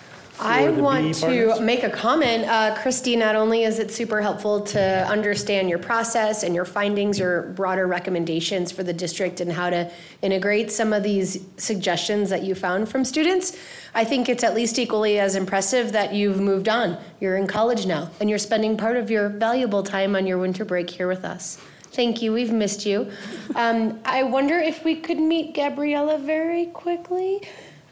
I 0.45 0.71
the 0.71 0.83
want 0.83 1.05
BE 1.05 1.13
to 1.15 1.21
partners? 1.21 1.61
make 1.61 1.83
a 1.83 1.91
comment. 1.91 2.45
Uh, 2.45 2.75
Christy, 2.81 3.17
not 3.17 3.37
only 3.37 3.65
is 3.65 3.79
it 3.79 3.91
super 3.91 4.21
helpful 4.21 4.61
to 4.63 5.07
understand 5.09 5.69
your 5.69 5.79
process 5.79 6.43
and 6.43 6.55
your 6.55 6.65
findings, 6.65 7.19
your 7.19 7.43
broader 7.55 7.87
recommendations 7.87 8.73
for 8.73 8.83
the 8.83 8.93
district 8.93 9.41
and 9.41 9.53
how 9.53 9.71
to 9.71 9.91
integrate 10.23 10.71
some 10.71 10.93
of 10.93 11.03
these 11.03 11.45
suggestions 11.57 12.31
that 12.31 12.43
you 12.43 12.55
found 12.55 12.89
from 12.89 13.05
students, 13.05 13.57
I 13.95 14.05
think 14.05 14.29
it's 14.29 14.45
at 14.45 14.55
least 14.55 14.79
equally 14.79 15.19
as 15.19 15.37
impressive 15.37 15.93
that 15.93 16.15
you've 16.15 16.41
moved 16.41 16.69
on. 16.69 16.99
You're 17.21 17.37
in 17.37 17.47
college 17.47 17.87
now 17.87 18.11
and 18.21 18.29
you're 18.29 18.39
spending 18.39 18.77
part 18.77 18.97
of 18.97 19.11
your 19.11 19.29
valuable 19.29 19.83
time 19.83 20.17
on 20.17 20.27
your 20.27 20.39
winter 20.39 20.65
break 20.65 20.91
here 20.91 21.09
with 21.09 21.25
us. 21.25 21.59
Thank 21.93 22.23
you. 22.23 22.33
We've 22.33 22.53
missed 22.53 22.87
you. 22.87 23.11
Um, 23.55 24.01
I 24.07 24.23
wonder 24.23 24.59
if 24.59 24.83
we 24.83 24.97
could 24.97 25.19
meet 25.19 25.55
Gabriella 25.55 26.17
very 26.17 26.67
quickly. 26.67 27.43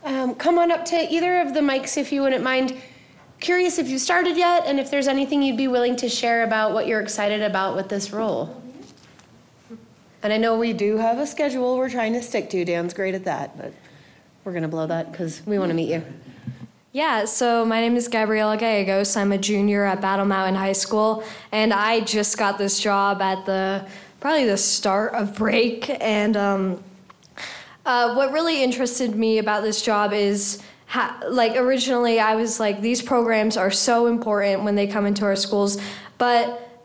Um, 0.04 0.34
come 0.34 0.58
on 0.58 0.70
up 0.70 0.84
to 0.86 0.96
either 0.96 1.40
of 1.40 1.52
the 1.54 1.60
mics 1.60 1.96
if 1.96 2.12
you 2.12 2.22
wouldn't 2.22 2.42
mind. 2.42 2.76
Curious 3.38 3.78
if 3.78 3.88
you 3.88 3.98
started 3.98 4.36
yet 4.36 4.64
and 4.66 4.78
if 4.78 4.90
there's 4.90 5.08
anything 5.08 5.42
you'd 5.42 5.56
be 5.56 5.68
willing 5.68 5.96
to 5.96 6.08
share 6.08 6.42
about 6.42 6.72
what 6.72 6.86
you're 6.86 7.00
excited 7.00 7.42
about 7.42 7.76
with 7.76 7.88
this 7.88 8.12
role. 8.12 8.60
And 10.22 10.32
I 10.32 10.36
know 10.36 10.58
we 10.58 10.72
do 10.72 10.98
have 10.98 11.18
a 11.18 11.26
schedule 11.26 11.76
we're 11.76 11.88
trying 11.88 12.12
to 12.12 12.22
stick 12.22 12.50
to. 12.50 12.64
Dan's 12.64 12.92
great 12.92 13.14
at 13.14 13.24
that, 13.24 13.56
but 13.56 13.72
we're 14.44 14.52
going 14.52 14.62
to 14.62 14.68
blow 14.68 14.86
that 14.86 15.10
because 15.10 15.40
we 15.46 15.58
want 15.58 15.70
to 15.70 15.74
meet 15.74 15.90
you. 15.90 16.04
Yeah, 16.92 17.24
so 17.24 17.64
my 17.64 17.80
name 17.80 17.96
is 17.96 18.08
Gabriela 18.08 18.56
Gallegos. 18.56 19.16
I'm 19.16 19.32
a 19.32 19.38
junior 19.38 19.84
at 19.84 20.00
Battle 20.00 20.26
Mountain 20.26 20.56
High 20.56 20.72
School, 20.72 21.22
and 21.52 21.72
I 21.72 22.00
just 22.00 22.36
got 22.36 22.58
this 22.58 22.80
job 22.80 23.22
at 23.22 23.46
the 23.46 23.86
probably 24.18 24.44
the 24.44 24.56
start 24.56 25.14
of 25.14 25.36
break. 25.36 25.88
And 25.88 26.36
um, 26.36 26.84
uh, 27.90 28.14
what 28.14 28.30
really 28.32 28.62
interested 28.62 29.16
me 29.16 29.38
about 29.38 29.62
this 29.62 29.82
job 29.82 30.12
is. 30.12 30.62
Ha- 30.86 31.20
like 31.28 31.54
originally, 31.54 32.18
I 32.18 32.34
was 32.34 32.58
like, 32.58 32.80
these 32.80 33.00
programs 33.00 33.56
are 33.56 33.70
so 33.70 34.08
important 34.08 34.64
when 34.64 34.74
they 34.74 34.88
come 34.88 35.06
into 35.06 35.24
our 35.24 35.36
schools, 35.36 35.78
but 36.18 36.42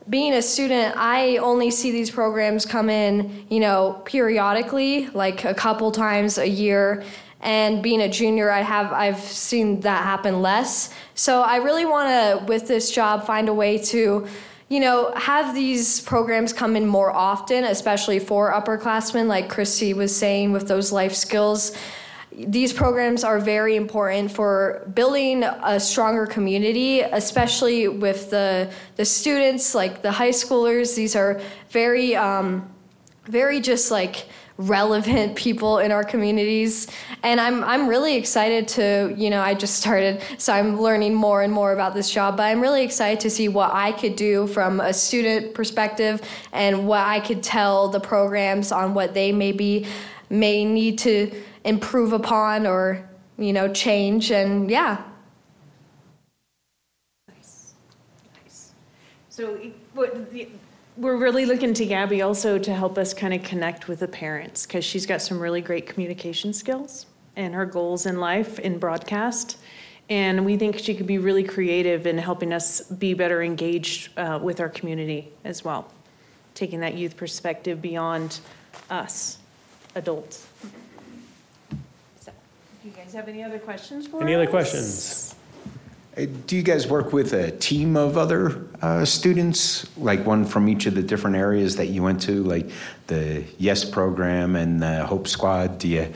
being 0.08 0.32
a 0.32 0.42
student, 0.42 0.94
I 0.96 1.38
only 1.38 1.70
see 1.72 1.90
these 1.90 2.10
programs 2.10 2.64
come 2.64 2.88
in, 2.88 3.46
you 3.48 3.58
know, 3.58 4.00
periodically, 4.04 5.08
like 5.08 5.44
a 5.44 5.54
couple 5.54 5.90
times 5.90 6.38
a 6.38 6.48
year. 6.48 7.02
And 7.40 7.82
being 7.82 8.00
a 8.00 8.08
junior, 8.08 8.48
I 8.50 8.62
have 8.62 8.92
I've 8.92 9.20
seen 9.50 9.80
that 9.80 10.04
happen 10.04 10.40
less. 10.40 10.90
So 11.14 11.42
I 11.42 11.56
really 11.56 11.84
want 11.84 12.08
to, 12.08 12.44
with 12.46 12.68
this 12.68 12.92
job, 12.92 13.26
find 13.26 13.48
a 13.48 13.54
way 13.54 13.78
to, 13.92 14.26
you 14.68 14.80
know, 14.80 15.12
have 15.14 15.54
these 15.54 16.00
programs 16.00 16.52
come 16.52 16.74
in 16.74 16.86
more 16.86 17.12
often, 17.14 17.64
especially 17.64 18.18
for 18.18 18.52
upperclassmen, 18.52 19.26
like 19.26 19.48
Christy 19.48 19.94
was 19.94 20.14
saying 20.14 20.52
with 20.52 20.66
those 20.66 20.90
life 20.92 21.14
skills 21.14 21.76
these 22.36 22.72
programs 22.72 23.24
are 23.24 23.38
very 23.38 23.76
important 23.76 24.30
for 24.30 24.86
building 24.94 25.42
a 25.42 25.80
stronger 25.80 26.26
community, 26.26 27.00
especially 27.00 27.88
with 27.88 28.30
the 28.30 28.70
the 28.96 29.04
students, 29.04 29.74
like 29.74 30.02
the 30.02 30.12
high 30.12 30.30
schoolers. 30.30 30.94
These 30.94 31.16
are 31.16 31.40
very, 31.70 32.14
um, 32.14 32.68
very 33.24 33.60
just 33.60 33.90
like 33.90 34.26
relevant 34.58 35.36
people 35.36 35.78
in 35.78 35.92
our 35.92 36.04
communities, 36.04 36.86
and 37.22 37.40
I'm 37.40 37.62
I'm 37.64 37.88
really 37.88 38.16
excited 38.16 38.68
to 38.68 39.14
you 39.16 39.30
know 39.30 39.40
I 39.40 39.54
just 39.54 39.76
started, 39.76 40.22
so 40.38 40.52
I'm 40.52 40.80
learning 40.80 41.14
more 41.14 41.42
and 41.42 41.52
more 41.52 41.72
about 41.72 41.94
this 41.94 42.10
job. 42.10 42.36
But 42.36 42.44
I'm 42.44 42.60
really 42.60 42.82
excited 42.82 43.20
to 43.20 43.30
see 43.30 43.48
what 43.48 43.72
I 43.74 43.92
could 43.92 44.16
do 44.16 44.46
from 44.46 44.80
a 44.80 44.92
student 44.92 45.54
perspective 45.54 46.22
and 46.52 46.86
what 46.88 47.06
I 47.06 47.20
could 47.20 47.42
tell 47.42 47.88
the 47.88 48.00
programs 48.00 48.72
on 48.72 48.94
what 48.94 49.14
they 49.14 49.32
maybe 49.32 49.86
may 50.30 50.64
need 50.64 50.98
to 50.98 51.30
improve 51.64 52.12
upon 52.12 52.66
or 52.66 53.08
you 53.38 53.52
know 53.52 53.72
change 53.72 54.30
and 54.30 54.70
yeah 54.70 55.02
Nice. 57.28 57.74
Nice. 58.42 58.72
So 59.28 59.58
what 59.92 60.30
the- 60.32 60.48
we're 60.96 61.16
really 61.16 61.44
looking 61.44 61.74
to 61.74 61.84
Gabby 61.86 62.22
also 62.22 62.58
to 62.58 62.74
help 62.74 62.96
us 62.96 63.12
kind 63.12 63.34
of 63.34 63.42
connect 63.42 63.88
with 63.88 64.00
the 64.00 64.08
parents 64.08 64.66
because 64.66 64.84
she's 64.84 65.06
got 65.06 65.20
some 65.20 65.38
really 65.38 65.60
great 65.60 65.86
communication 65.86 66.52
skills 66.52 67.06
and 67.36 67.54
her 67.54 67.66
goals 67.66 68.06
in 68.06 68.18
life 68.18 68.58
in 68.58 68.78
broadcast. 68.78 69.58
And 70.08 70.46
we 70.46 70.56
think 70.56 70.78
she 70.78 70.94
could 70.94 71.06
be 71.06 71.18
really 71.18 71.42
creative 71.42 72.06
in 72.06 72.16
helping 72.16 72.52
us 72.52 72.80
be 72.80 73.12
better 73.12 73.42
engaged 73.42 74.16
uh, 74.18 74.38
with 74.42 74.60
our 74.60 74.68
community 74.68 75.28
as 75.44 75.64
well, 75.64 75.92
taking 76.54 76.80
that 76.80 76.94
youth 76.94 77.16
perspective 77.16 77.82
beyond 77.82 78.40
us, 78.88 79.38
adults. 79.94 80.46
So, 82.20 82.32
do 82.82 82.88
you 82.88 82.94
guys 82.94 83.12
have 83.12 83.28
any 83.28 83.42
other 83.42 83.58
questions 83.58 84.06
for 84.06 84.22
Any 84.22 84.34
other 84.34 84.46
questions? 84.46 85.35
Do 86.16 86.56
you 86.56 86.62
guys 86.62 86.86
work 86.86 87.12
with 87.12 87.34
a 87.34 87.50
team 87.50 87.94
of 87.94 88.16
other 88.16 88.66
uh, 88.80 89.04
students, 89.04 89.86
like 89.98 90.24
one 90.24 90.46
from 90.46 90.66
each 90.66 90.86
of 90.86 90.94
the 90.94 91.02
different 91.02 91.36
areas 91.36 91.76
that 91.76 91.88
you 91.88 92.02
went 92.02 92.22
to, 92.22 92.42
like 92.42 92.70
the 93.06 93.44
Yes 93.58 93.84
program 93.84 94.56
and 94.56 94.82
the 94.82 95.04
Hope 95.04 95.28
Squad? 95.28 95.78
Do 95.78 95.88
you? 95.88 96.14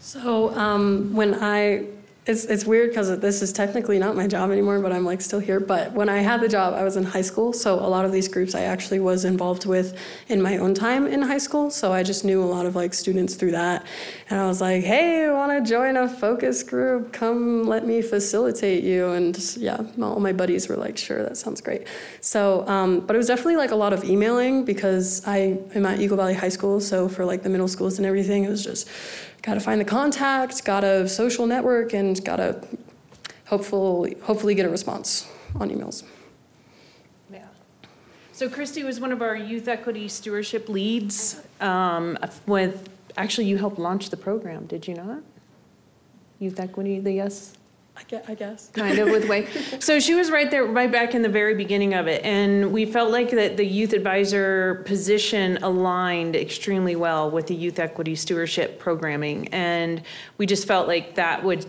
So 0.00 0.54
um, 0.54 1.14
when 1.14 1.34
I 1.42 1.86
it's, 2.26 2.44
it's 2.44 2.66
weird 2.66 2.90
because 2.90 3.18
this 3.20 3.40
is 3.40 3.52
technically 3.52 3.98
not 3.98 4.14
my 4.14 4.26
job 4.26 4.50
anymore, 4.50 4.78
but 4.80 4.92
I'm 4.92 5.06
like 5.06 5.22
still 5.22 5.38
here. 5.38 5.58
But 5.58 5.92
when 5.92 6.10
I 6.10 6.18
had 6.18 6.40
the 6.40 6.48
job, 6.48 6.74
I 6.74 6.84
was 6.84 6.96
in 6.96 7.04
high 7.04 7.22
school. 7.22 7.54
So 7.54 7.74
a 7.74 7.88
lot 7.88 8.04
of 8.04 8.12
these 8.12 8.28
groups 8.28 8.54
I 8.54 8.62
actually 8.62 9.00
was 9.00 9.24
involved 9.24 9.64
with 9.64 9.98
in 10.28 10.42
my 10.42 10.58
own 10.58 10.74
time 10.74 11.06
in 11.06 11.22
high 11.22 11.38
school. 11.38 11.70
So 11.70 11.92
I 11.92 12.02
just 12.02 12.24
knew 12.24 12.42
a 12.42 12.44
lot 12.44 12.66
of 12.66 12.76
like 12.76 12.92
students 12.92 13.36
through 13.36 13.52
that. 13.52 13.86
And 14.28 14.38
I 14.38 14.46
was 14.46 14.60
like, 14.60 14.84
hey, 14.84 15.30
want 15.30 15.64
to 15.64 15.68
join 15.68 15.96
a 15.96 16.06
focus 16.06 16.62
group. 16.62 17.12
Come 17.12 17.64
let 17.64 17.86
me 17.86 18.02
facilitate 18.02 18.84
you. 18.84 19.08
And 19.08 19.34
just, 19.34 19.56
yeah, 19.56 19.82
all 20.02 20.20
my 20.20 20.32
buddies 20.32 20.68
were 20.68 20.76
like, 20.76 20.98
sure, 20.98 21.22
that 21.22 21.38
sounds 21.38 21.62
great. 21.62 21.86
So, 22.20 22.68
um, 22.68 23.00
but 23.00 23.16
it 23.16 23.18
was 23.18 23.28
definitely 23.28 23.56
like 23.56 23.70
a 23.70 23.76
lot 23.76 23.94
of 23.94 24.04
emailing 24.04 24.64
because 24.64 25.26
I 25.26 25.58
am 25.74 25.86
at 25.86 26.00
Eagle 26.00 26.18
Valley 26.18 26.34
High 26.34 26.50
School. 26.50 26.80
So 26.80 27.08
for 27.08 27.24
like 27.24 27.42
the 27.42 27.48
middle 27.48 27.68
schools 27.68 27.96
and 27.96 28.06
everything, 28.06 28.44
it 28.44 28.50
was 28.50 28.62
just 28.62 28.90
got 29.42 29.54
to 29.54 29.60
find 29.60 29.80
the 29.80 29.84
contact, 29.84 30.64
got 30.64 30.80
to 30.80 31.08
social 31.08 31.46
network, 31.46 31.92
and 31.92 32.22
got 32.24 32.36
to 32.36 32.66
hopefully 33.46 34.16
hopefully 34.22 34.54
get 34.54 34.66
a 34.66 34.68
response 34.68 35.28
on 35.56 35.70
emails. 35.70 36.04
Yeah. 37.32 37.46
So 38.32 38.48
Christy 38.48 38.84
was 38.84 39.00
one 39.00 39.12
of 39.12 39.22
our 39.22 39.36
youth 39.36 39.68
equity 39.68 40.08
stewardship 40.08 40.68
leads. 40.68 41.40
Um, 41.60 42.18
with 42.46 42.88
actually, 43.16 43.46
you 43.46 43.58
helped 43.58 43.78
launch 43.78 44.10
the 44.10 44.16
program, 44.16 44.66
did 44.66 44.86
you 44.86 44.94
not? 44.94 45.22
Youth 46.38 46.58
equity, 46.60 47.00
the 47.00 47.12
yes. 47.12 47.54
I 48.28 48.34
guess. 48.34 48.68
Kind 48.74 48.98
of 48.98 49.10
with 49.10 49.28
way. 49.28 49.46
So 49.78 50.00
she 50.00 50.14
was 50.14 50.30
right 50.30 50.50
there, 50.50 50.64
right 50.64 50.90
back 50.90 51.14
in 51.14 51.22
the 51.22 51.28
very 51.28 51.54
beginning 51.54 51.94
of 51.94 52.06
it, 52.06 52.24
and 52.24 52.72
we 52.72 52.86
felt 52.86 53.10
like 53.10 53.30
that 53.30 53.56
the 53.56 53.64
youth 53.64 53.92
advisor 53.92 54.82
position 54.86 55.58
aligned 55.62 56.36
extremely 56.36 56.96
well 56.96 57.30
with 57.30 57.46
the 57.46 57.54
youth 57.54 57.78
equity 57.78 58.14
stewardship 58.14 58.78
programming, 58.78 59.48
and 59.48 60.02
we 60.38 60.46
just 60.46 60.66
felt 60.66 60.88
like 60.88 61.14
that 61.16 61.42
would. 61.42 61.66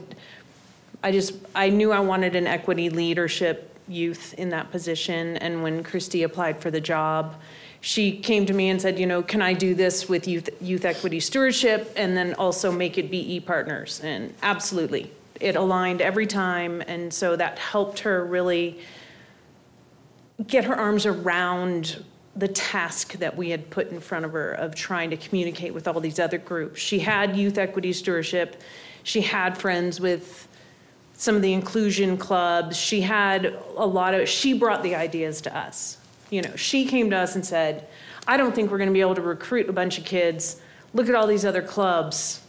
I 1.04 1.12
just 1.12 1.34
I 1.56 1.70
knew 1.70 1.92
I 1.92 2.00
wanted 2.00 2.36
an 2.36 2.48
equity 2.48 2.90
leadership 2.90 3.76
youth 3.88 4.34
in 4.36 4.50
that 4.50 4.72
position, 4.72 5.38
and 5.38 5.64
when 5.64 5.84
Christy 5.84 6.24
applied 6.24 6.62
for 6.62 6.72
the 6.72 6.82
job. 6.82 7.36
She 7.84 8.20
came 8.20 8.46
to 8.46 8.54
me 8.54 8.70
and 8.70 8.80
said, 8.80 9.00
you 9.00 9.08
know, 9.08 9.24
can 9.24 9.42
I 9.42 9.54
do 9.54 9.74
this 9.74 10.08
with 10.08 10.28
youth, 10.28 10.50
youth 10.62 10.86
equity 10.86 11.20
stewardship 11.20 11.92
and 11.96 12.16
then 12.16 12.36
also 12.36 12.72
make 12.72 13.00
it 13.00 13.10
BE 13.10 13.40
partners? 13.40 14.00
And 14.04 14.36
absolutely, 14.44 15.12
it 15.42 15.56
aligned 15.56 16.02
every 16.02 16.28
time, 16.28 16.82
and 16.88 17.14
so 17.14 17.36
that 17.36 17.60
helped 17.60 18.00
her 18.00 18.24
really 18.26 18.80
get 20.48 20.66
her 20.66 20.76
arms 20.76 21.06
around 21.06 22.04
the 22.36 22.48
task 22.48 23.14
that 23.14 23.36
we 23.36 23.50
had 23.50 23.70
put 23.70 23.92
in 23.92 24.00
front 24.00 24.24
of 24.24 24.32
her 24.32 24.54
of 24.54 24.74
trying 24.74 25.10
to 25.10 25.18
communicate 25.18 25.74
with 25.74 25.88
all 25.88 26.00
these 26.00 26.20
other 26.20 26.38
groups. 26.38 26.80
She 26.80 27.00
had 27.00 27.36
youth 27.36 27.58
equity 27.58 27.94
stewardship, 27.94 28.62
she 29.04 29.22
had 29.22 29.58
friends 29.58 30.00
with 30.00 30.48
some 31.14 31.36
of 31.36 31.42
the 31.42 31.54
inclusion 31.54 32.18
clubs, 32.18 32.78
she 32.78 33.02
had 33.02 33.58
a 33.78 33.86
lot 33.86 34.14
of, 34.14 34.28
she 34.30 34.54
brought 34.54 34.82
the 34.82 34.96
ideas 34.96 35.42
to 35.42 35.56
us. 35.56 35.98
You 36.30 36.42
know, 36.42 36.56
she 36.56 36.86
came 36.86 37.10
to 37.10 37.18
us 37.18 37.36
and 37.36 37.46
said, 37.46 37.88
I 38.28 38.38
don't 38.38 38.56
think 38.56 38.72
we're 38.72 38.78
going 38.78 38.90
to 38.90 38.94
be 38.94 39.02
able 39.02 39.16
to 39.16 39.22
recruit 39.22 39.70
a 39.70 39.74
bunch 39.74 39.98
of 39.98 40.06
kids. 40.06 40.62
Look 40.94 41.10
at 41.10 41.16
all 41.16 41.28
these 41.28 41.46
other 41.46 41.62
clubs. 41.62 42.42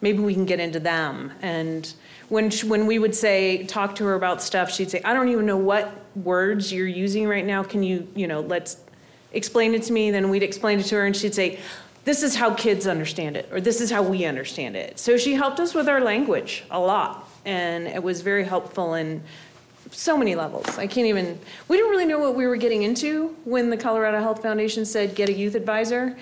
Maybe 0.00 0.18
we 0.18 0.34
can 0.34 0.44
get 0.44 0.60
into 0.60 0.78
them. 0.78 1.32
And 1.42 1.92
when 2.28 2.50
she, 2.50 2.66
when 2.66 2.86
we 2.86 2.98
would 2.98 3.14
say 3.14 3.64
talk 3.64 3.94
to 3.96 4.04
her 4.04 4.14
about 4.14 4.42
stuff, 4.42 4.70
she'd 4.70 4.90
say, 4.90 5.00
"I 5.04 5.12
don't 5.12 5.28
even 5.28 5.46
know 5.46 5.56
what 5.56 5.92
words 6.16 6.72
you're 6.72 6.86
using 6.86 7.28
right 7.28 7.44
now. 7.44 7.62
Can 7.62 7.82
you, 7.82 8.08
you 8.14 8.26
know, 8.26 8.40
let's 8.40 8.78
explain 9.32 9.74
it 9.74 9.82
to 9.84 9.92
me." 9.92 10.10
Then 10.10 10.30
we'd 10.30 10.42
explain 10.42 10.78
it 10.78 10.84
to 10.86 10.96
her, 10.96 11.06
and 11.06 11.16
she'd 11.16 11.34
say, 11.34 11.58
"This 12.04 12.22
is 12.22 12.34
how 12.34 12.54
kids 12.54 12.86
understand 12.86 13.36
it, 13.36 13.48
or 13.52 13.60
this 13.60 13.80
is 13.80 13.90
how 13.90 14.02
we 14.02 14.24
understand 14.24 14.76
it." 14.76 14.98
So 14.98 15.16
she 15.16 15.34
helped 15.34 15.60
us 15.60 15.74
with 15.74 15.88
our 15.88 16.00
language 16.00 16.64
a 16.70 16.78
lot, 16.80 17.28
and 17.44 17.86
it 17.86 18.02
was 18.02 18.20
very 18.20 18.44
helpful 18.44 18.94
in 18.94 19.22
so 19.90 20.16
many 20.16 20.34
levels. 20.34 20.78
I 20.78 20.86
can't 20.86 21.06
even. 21.06 21.38
We 21.68 21.76
didn't 21.76 21.90
really 21.90 22.06
know 22.06 22.18
what 22.18 22.34
we 22.34 22.46
were 22.46 22.56
getting 22.56 22.82
into 22.82 23.36
when 23.44 23.70
the 23.70 23.76
Colorado 23.76 24.20
Health 24.20 24.42
Foundation 24.42 24.84
said 24.84 25.14
get 25.14 25.28
a 25.28 25.32
youth 25.32 25.54
advisor, 25.54 26.16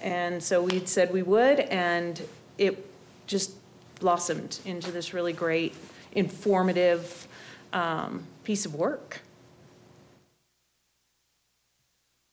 and 0.00 0.42
so 0.42 0.62
we 0.62 0.84
said 0.86 1.12
we 1.12 1.22
would, 1.22 1.60
and 1.60 2.22
it 2.58 2.86
just 3.26 3.52
blossomed 3.98 4.60
into 4.64 4.90
this 4.90 5.12
really 5.12 5.32
great, 5.32 5.74
informative 6.12 7.28
um, 7.72 8.24
piece 8.44 8.64
of 8.64 8.74
work. 8.74 9.20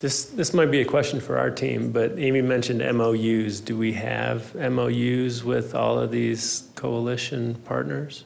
This, 0.01 0.26
this 0.26 0.53
might 0.53 0.72
be 0.72 0.82
a 0.82 0.86
question 0.86 1.20
for 1.22 1.38
our 1.38 1.49
team, 1.49 1.91
but 1.91 2.20
Amy 2.20 2.41
mentioned 2.41 2.80
MOUs. 2.80 3.59
Do 3.61 3.78
we 3.78 3.93
have 3.93 4.53
MOUs 4.53 5.43
with 5.43 5.74
all 5.74 5.97
of 5.97 6.11
these 6.11 6.70
coalition 6.76 7.55
partners? 7.66 8.26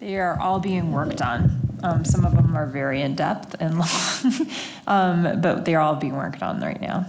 They 0.00 0.18
are 0.18 0.38
all 0.40 0.58
being 0.58 0.90
worked 0.90 1.22
on. 1.22 1.60
Um, 1.84 2.04
some 2.04 2.24
of 2.24 2.34
them 2.34 2.56
are 2.56 2.66
very 2.66 3.02
in 3.02 3.14
depth 3.14 3.54
and 3.60 3.78
long, 3.78 4.48
um, 4.88 5.40
but 5.40 5.64
they're 5.64 5.80
all 5.80 5.94
being 5.94 6.16
worked 6.16 6.42
on 6.42 6.60
right 6.60 6.80
now. 6.80 7.06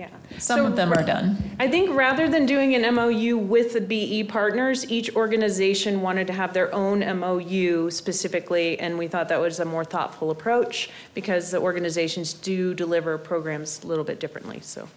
Yeah. 0.00 0.08
Some 0.38 0.60
So 0.60 0.66
of 0.66 0.76
them 0.76 0.94
are 0.94 1.02
done. 1.02 1.36
I 1.58 1.68
think 1.68 1.94
rather 1.94 2.26
than 2.26 2.46
doing 2.46 2.74
an 2.74 2.94
MOU 2.94 3.36
with 3.36 3.74
the 3.74 3.82
BE 3.82 4.24
partners, 4.24 4.90
each 4.90 5.14
organization 5.14 6.00
wanted 6.00 6.26
to 6.28 6.32
have 6.32 6.54
their 6.54 6.74
own 6.74 7.00
MOU 7.18 7.90
specifically, 7.90 8.80
and 8.80 8.96
we 8.96 9.08
thought 9.08 9.28
that 9.28 9.40
was 9.40 9.60
a 9.60 9.66
more 9.66 9.84
thoughtful 9.84 10.30
approach 10.30 10.88
because 11.12 11.50
the 11.50 11.60
organizations 11.60 12.32
do 12.32 12.72
deliver 12.72 13.18
programs 13.18 13.84
a 13.84 13.86
little 13.86 14.04
bit 14.04 14.20
differently. 14.20 14.60
So. 14.62 14.88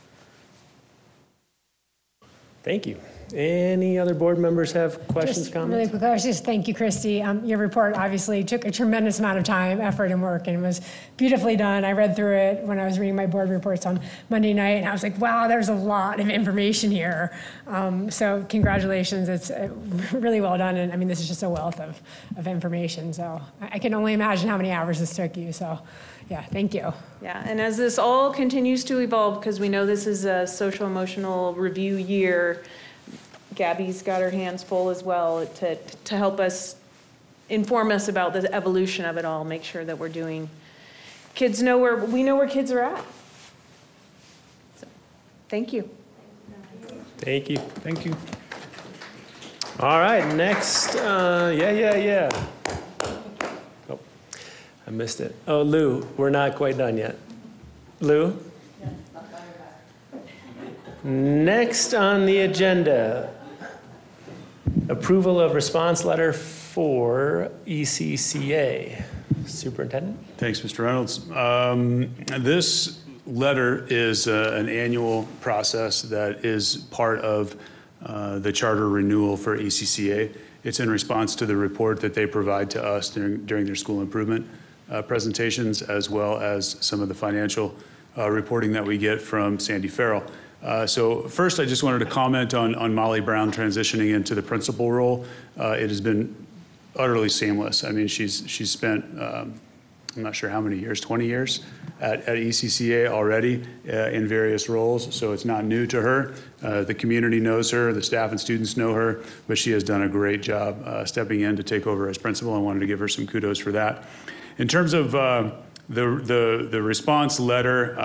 Thank 2.63 2.85
you. 2.85 2.97
Any 3.33 3.97
other 3.97 4.13
board 4.13 4.37
members 4.37 4.71
have 4.73 5.07
questions, 5.07 5.37
Just 5.47 5.55
really 5.55 5.67
comments? 5.67 5.89
quick, 5.91 6.03
I 6.03 6.11
was 6.11 6.23
just 6.23 6.45
thank 6.45 6.67
you, 6.67 6.73
Christy. 6.73 7.21
Um, 7.21 7.43
your 7.45 7.57
report 7.57 7.95
obviously 7.95 8.43
took 8.43 8.65
a 8.65 8.71
tremendous 8.71 9.19
amount 9.19 9.37
of 9.39 9.43
time, 9.43 9.81
effort, 9.81 10.11
and 10.11 10.21
work, 10.21 10.47
and 10.47 10.61
was 10.61 10.81
beautifully 11.17 11.55
done. 11.55 11.83
I 11.83 11.93
read 11.93 12.15
through 12.15 12.35
it 12.35 12.63
when 12.63 12.79
I 12.79 12.85
was 12.85 12.99
reading 12.99 13.15
my 13.15 13.25
board 13.25 13.49
reports 13.49 13.85
on 13.85 13.99
Monday 14.29 14.53
night, 14.53 14.77
and 14.77 14.87
I 14.87 14.91
was 14.91 15.03
like, 15.03 15.17
wow, 15.19 15.47
there's 15.47 15.69
a 15.69 15.73
lot 15.73 16.19
of 16.19 16.29
information 16.29 16.91
here. 16.91 17.35
Um, 17.65 18.11
so 18.11 18.45
congratulations, 18.49 19.29
it's 19.29 19.49
uh, 19.49 19.69
really 20.11 20.41
well 20.41 20.57
done, 20.57 20.77
and 20.77 20.93
I 20.93 20.95
mean, 20.95 21.07
this 21.07 21.19
is 21.19 21.27
just 21.27 21.43
a 21.43 21.49
wealth 21.49 21.79
of, 21.79 22.01
of 22.37 22.45
information. 22.45 23.13
So 23.13 23.41
I, 23.61 23.69
I 23.73 23.79
can 23.79 23.93
only 23.93 24.13
imagine 24.13 24.47
how 24.49 24.57
many 24.57 24.71
hours 24.71 24.99
this 24.99 25.15
took 25.15 25.35
you. 25.37 25.51
So, 25.53 25.79
yeah, 26.29 26.43
thank 26.43 26.73
you. 26.73 26.93
Yeah, 27.21 27.43
and 27.45 27.59
as 27.59 27.77
this 27.77 27.97
all 27.97 28.31
continues 28.31 28.83
to 28.85 28.99
evolve, 28.99 29.39
because 29.39 29.59
we 29.59 29.69
know 29.69 29.85
this 29.85 30.07
is 30.07 30.25
a 30.25 30.45
social 30.45 30.85
emotional 30.85 31.53
review 31.55 31.95
year, 31.95 32.63
Gabby's 33.55 34.01
got 34.01 34.21
her 34.21 34.29
hands 34.29 34.63
full 34.63 34.89
as 34.89 35.03
well 35.03 35.45
to, 35.45 35.75
to 35.75 36.17
help 36.17 36.39
us 36.39 36.75
inform 37.49 37.91
us 37.91 38.07
about 38.07 38.33
the 38.33 38.53
evolution 38.53 39.05
of 39.05 39.17
it 39.17 39.25
all, 39.25 39.43
make 39.43 39.63
sure 39.63 39.85
that 39.85 39.97
we're 39.97 40.09
doing, 40.09 40.49
kids 41.35 41.61
know 41.61 41.77
where, 41.77 41.97
we 41.97 42.23
know 42.23 42.35
where 42.35 42.47
kids 42.47 42.71
are 42.71 42.81
at. 42.81 43.03
So, 44.77 44.87
Thank 45.49 45.73
you. 45.73 45.89
Thank 47.17 47.49
you. 47.49 47.57
Thank 47.57 48.05
you. 48.05 48.15
All 49.79 49.99
right, 49.99 50.35
next, 50.35 50.95
uh, 50.95 51.53
yeah, 51.55 51.71
yeah, 51.71 51.95
yeah. 51.95 52.45
Oh, 53.89 53.99
I 54.87 54.91
missed 54.91 55.19
it. 55.19 55.35
Oh, 55.47 55.61
Lou, 55.61 56.07
we're 56.17 56.29
not 56.29 56.55
quite 56.55 56.77
done 56.77 56.97
yet. 56.97 57.17
Lou? 57.99 58.37
Next 61.03 61.93
on 61.93 62.25
the 62.25 62.39
agenda, 62.39 63.33
approval 65.03 65.37
of 65.37 65.53
response 65.53 66.05
letter 66.05 66.31
for 66.31 67.51
ECCA. 67.67 69.03
Superintendent? 69.45 70.17
Thanks, 70.37 70.61
Mr. 70.61 70.85
Reynolds. 70.85 71.29
Um, 71.31 72.09
This 72.39 73.01
letter 73.27 73.85
is 73.89 74.29
uh, 74.29 74.55
an 74.57 74.69
annual 74.69 75.27
process 75.41 76.03
that 76.03 76.45
is 76.45 76.77
part 76.89 77.19
of 77.19 77.57
uh, 78.05 78.39
the 78.39 78.53
charter 78.53 78.87
renewal 78.87 79.35
for 79.35 79.57
ECCA. 79.57 80.33
It's 80.63 80.79
in 80.79 80.89
response 80.89 81.35
to 81.35 81.45
the 81.45 81.57
report 81.57 81.99
that 81.99 82.13
they 82.13 82.25
provide 82.25 82.69
to 82.69 82.81
us 82.81 83.09
during 83.09 83.45
during 83.45 83.65
their 83.65 83.75
school 83.75 83.99
improvement 83.99 84.47
uh, 84.89 85.01
presentations, 85.01 85.81
as 85.81 86.09
well 86.09 86.39
as 86.39 86.77
some 86.79 87.01
of 87.01 87.09
the 87.09 87.13
financial 87.13 87.75
uh, 88.17 88.31
reporting 88.31 88.71
that 88.71 88.85
we 88.85 88.97
get 88.97 89.21
from 89.21 89.59
Sandy 89.59 89.89
Farrell. 89.89 90.23
Uh, 90.63 90.87
So 90.87 91.23
first, 91.27 91.59
I 91.59 91.65
just 91.65 91.83
wanted 91.83 91.99
to 91.99 92.05
comment 92.05 92.53
on 92.53 92.75
on 92.75 92.95
Molly 92.95 93.19
Brown 93.19 93.51
transitioning 93.51 94.13
into 94.13 94.33
the 94.33 94.41
principal 94.41 94.91
role. 94.91 95.25
Uh, 95.59 95.71
It 95.71 95.89
has 95.89 96.01
been 96.01 96.33
utterly 96.95 97.29
seamless. 97.29 97.83
I 97.83 97.91
mean, 97.91 98.07
she's, 98.07 98.43
she's 98.47 98.69
spent, 98.69 99.03
um, 99.19 99.59
I'm 100.15 100.21
not 100.21 100.35
sure 100.35 100.49
how 100.49 100.61
many 100.61 100.77
years, 100.77 101.01
20 101.01 101.25
years 101.25 101.61
at, 101.99 102.21
at 102.27 102.37
ECCA 102.37 103.07
already 103.07 103.63
uh, 103.91 104.09
in 104.09 104.27
various 104.27 104.69
roles, 104.69 105.13
so 105.13 105.31
it's 105.31 105.43
not 105.43 105.65
new 105.65 105.87
to 105.87 106.01
her. 106.01 106.35
Uh, 106.61 106.83
the 106.83 106.93
community 106.93 107.39
knows 107.39 107.71
her, 107.71 107.93
the 107.93 108.01
staff 108.03 108.29
and 108.29 108.39
students 108.39 108.77
know 108.77 108.93
her, 108.93 109.23
but 109.47 109.57
she 109.57 109.71
has 109.71 109.83
done 109.83 110.03
a 110.03 110.07
great 110.07 110.43
job 110.43 110.81
uh, 110.85 111.03
stepping 111.03 111.41
in 111.41 111.55
to 111.55 111.63
take 111.63 111.87
over 111.87 112.07
as 112.09 112.17
principal. 112.17 112.53
I 112.53 112.59
wanted 112.59 112.81
to 112.81 112.87
give 112.87 112.99
her 112.99 113.07
some 113.07 113.25
kudos 113.25 113.57
for 113.57 113.71
that. 113.71 114.03
In 114.59 114.67
terms 114.67 114.93
of 114.93 115.15
uh, 115.15 115.51
the, 115.89 116.21
the, 116.23 116.67
the 116.69 116.81
response 116.81 117.39
letter, 117.39 117.95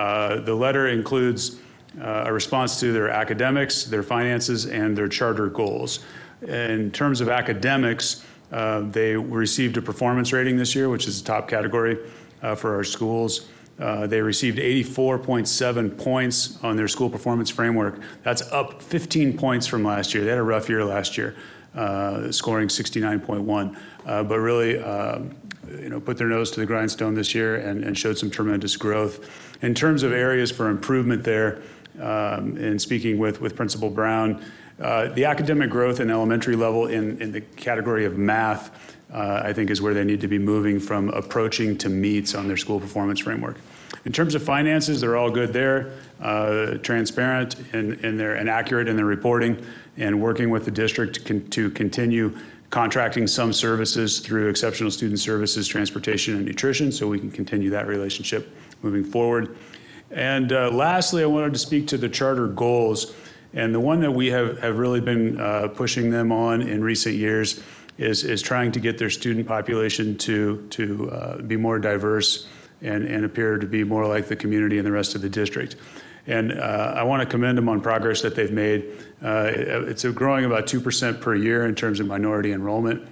the 0.43 0.55
letter 0.55 0.87
includes 0.87 1.57
uh, 1.99 2.23
a 2.27 2.33
response 2.33 2.79
to 2.79 2.91
their 2.91 3.09
academics, 3.09 3.85
their 3.85 4.03
finances, 4.03 4.65
and 4.65 4.97
their 4.97 5.07
charter 5.07 5.47
goals. 5.47 5.99
In 6.41 6.91
terms 6.91 7.21
of 7.21 7.29
academics, 7.29 8.23
uh, 8.51 8.81
they 8.81 9.15
received 9.15 9.77
a 9.77 9.81
performance 9.81 10.33
rating 10.33 10.57
this 10.57 10.75
year, 10.75 10.89
which 10.89 11.07
is 11.07 11.21
the 11.21 11.27
top 11.27 11.47
category 11.47 11.97
uh, 12.41 12.55
for 12.55 12.75
our 12.75 12.83
schools. 12.83 13.49
Uh, 13.79 14.07
they 14.07 14.21
received 14.21 14.57
84.7 14.57 15.97
points 15.97 16.61
on 16.63 16.75
their 16.75 16.87
school 16.87 17.09
performance 17.09 17.49
framework. 17.49 17.99
That's 18.23 18.41
up 18.51 18.81
15 18.81 19.37
points 19.37 19.67
from 19.67 19.83
last 19.83 20.13
year. 20.13 20.23
They 20.23 20.29
had 20.29 20.39
a 20.39 20.43
rough 20.43 20.67
year 20.67 20.83
last 20.83 21.17
year, 21.17 21.35
uh, 21.75 22.31
scoring 22.31 22.67
69.1. 22.67 23.77
Uh, 24.05 24.23
but 24.23 24.39
really, 24.39 24.79
um, 24.79 25.35
you 25.69 25.89
know, 25.89 25.99
put 25.99 26.17
their 26.17 26.27
nose 26.27 26.51
to 26.51 26.59
the 26.59 26.65
grindstone 26.65 27.13
this 27.13 27.33
year 27.33 27.55
and, 27.55 27.83
and 27.83 27.97
showed 27.97 28.17
some 28.17 28.29
tremendous 28.29 28.75
growth. 28.75 29.29
In 29.61 29.73
terms 29.73 30.03
of 30.03 30.11
areas 30.11 30.51
for 30.51 30.69
improvement 30.69 31.23
there, 31.23 31.61
um, 31.99 32.57
in 32.57 32.79
speaking 32.79 33.17
with, 33.17 33.41
with 33.41 33.55
Principal 33.55 33.89
Brown, 33.89 34.43
uh, 34.79 35.09
the 35.09 35.25
academic 35.25 35.69
growth 35.69 35.99
in 35.99 36.09
elementary 36.09 36.55
level 36.55 36.87
in, 36.87 37.21
in 37.21 37.31
the 37.31 37.41
category 37.41 38.05
of 38.05 38.17
math, 38.17 38.95
uh, 39.13 39.41
I 39.43 39.53
think, 39.53 39.69
is 39.69 39.81
where 39.81 39.93
they 39.93 40.03
need 40.03 40.21
to 40.21 40.27
be 40.27 40.39
moving 40.39 40.79
from 40.79 41.09
approaching 41.09 41.77
to 41.79 41.89
meets 41.89 42.33
on 42.35 42.47
their 42.47 42.57
school 42.57 42.79
performance 42.79 43.19
framework. 43.19 43.57
In 44.05 44.13
terms 44.13 44.35
of 44.35 44.43
finances, 44.43 45.01
they're 45.01 45.17
all 45.17 45.31
good 45.31 45.51
there, 45.51 45.91
uh, 46.21 46.75
transparent 46.77 47.55
in, 47.73 47.93
in 48.05 48.17
their, 48.17 48.35
and 48.35 48.49
accurate 48.49 48.87
in 48.87 48.95
their 48.95 49.05
reporting, 49.05 49.63
and 49.97 50.21
working 50.21 50.49
with 50.49 50.63
the 50.63 50.71
district 50.71 51.25
con- 51.25 51.45
to 51.49 51.69
continue 51.71 52.37
contracting 52.69 53.27
some 53.27 53.51
services 53.51 54.19
through 54.19 54.47
exceptional 54.47 54.91
student 54.91 55.19
services, 55.19 55.67
transportation, 55.67 56.35
and 56.35 56.45
nutrition, 56.45 56.91
so 56.91 57.07
we 57.07 57.19
can 57.19 57.31
continue 57.31 57.69
that 57.69 57.87
relationship 57.87 58.55
moving 58.83 59.03
forward. 59.03 59.57
And 60.11 60.51
uh, 60.51 60.71
lastly, 60.71 61.23
I 61.23 61.27
wanted 61.27 61.53
to 61.53 61.59
speak 61.59 61.87
to 61.87 61.97
the 61.97 62.09
charter 62.09 62.47
goals. 62.47 63.13
And 63.53 63.73
the 63.73 63.79
one 63.79 63.99
that 64.01 64.11
we 64.11 64.27
have, 64.27 64.59
have 64.59 64.77
really 64.77 65.01
been 65.01 65.39
uh, 65.39 65.69
pushing 65.69 66.09
them 66.09 66.31
on 66.31 66.61
in 66.61 66.83
recent 66.83 67.15
years 67.15 67.61
is, 67.97 68.23
is 68.23 68.41
trying 68.41 68.71
to 68.71 68.79
get 68.79 68.97
their 68.97 69.09
student 69.09 69.47
population 69.47 70.17
to, 70.19 70.65
to 70.69 71.11
uh, 71.11 71.41
be 71.41 71.57
more 71.57 71.79
diverse 71.79 72.47
and, 72.81 73.05
and 73.05 73.25
appear 73.25 73.57
to 73.57 73.67
be 73.67 73.83
more 73.83 74.07
like 74.07 74.27
the 74.27 74.35
community 74.35 74.77
and 74.77 74.85
the 74.85 74.91
rest 74.91 75.15
of 75.15 75.21
the 75.21 75.29
district. 75.29 75.75
And 76.27 76.53
uh, 76.53 76.93
I 76.95 77.03
want 77.03 77.21
to 77.21 77.25
commend 77.25 77.57
them 77.57 77.67
on 77.67 77.81
progress 77.81 78.21
that 78.21 78.35
they've 78.35 78.51
made. 78.51 78.85
Uh, 79.21 79.51
it's 79.53 80.05
growing 80.05 80.45
about 80.45 80.67
2% 80.67 81.21
per 81.21 81.35
year 81.35 81.65
in 81.65 81.75
terms 81.75 81.99
of 81.99 82.07
minority 82.07 82.51
enrollment. 82.51 83.07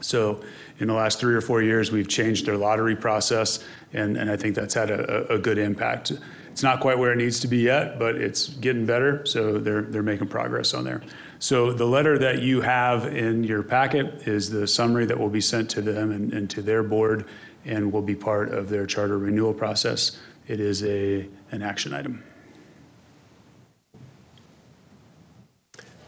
So 0.00 0.42
in 0.80 0.88
the 0.88 0.94
last 0.94 1.20
three 1.20 1.34
or 1.34 1.40
four 1.40 1.62
years, 1.62 1.92
we've 1.92 2.08
changed 2.08 2.46
their 2.46 2.56
lottery 2.56 2.96
process, 2.96 3.64
and, 3.92 4.16
and 4.16 4.30
I 4.30 4.36
think 4.36 4.54
that's 4.54 4.74
had 4.74 4.90
a, 4.90 5.32
a 5.32 5.38
good 5.38 5.58
impact. 5.58 6.12
It's 6.50 6.62
not 6.62 6.80
quite 6.80 6.98
where 6.98 7.12
it 7.12 7.16
needs 7.16 7.38
to 7.40 7.48
be 7.48 7.58
yet, 7.58 7.98
but 7.98 8.16
it's 8.16 8.48
getting 8.48 8.86
better, 8.86 9.24
so 9.24 9.58
they're, 9.58 9.82
they're 9.82 10.02
making 10.02 10.28
progress 10.28 10.74
on 10.74 10.84
there. 10.84 11.02
So 11.38 11.72
the 11.72 11.84
letter 11.84 12.18
that 12.18 12.42
you 12.42 12.62
have 12.62 13.06
in 13.06 13.44
your 13.44 13.62
packet 13.62 14.26
is 14.26 14.50
the 14.50 14.66
summary 14.66 15.06
that 15.06 15.18
will 15.18 15.30
be 15.30 15.40
sent 15.40 15.70
to 15.70 15.82
them 15.82 16.10
and, 16.10 16.32
and 16.32 16.50
to 16.50 16.62
their 16.62 16.82
board 16.82 17.26
and 17.64 17.92
will 17.92 18.02
be 18.02 18.14
part 18.14 18.52
of 18.52 18.68
their 18.68 18.86
charter 18.86 19.18
renewal 19.18 19.54
process. 19.54 20.18
It 20.48 20.60
is 20.60 20.82
a, 20.82 21.28
an 21.52 21.62
action 21.62 21.94
item. 21.94 22.24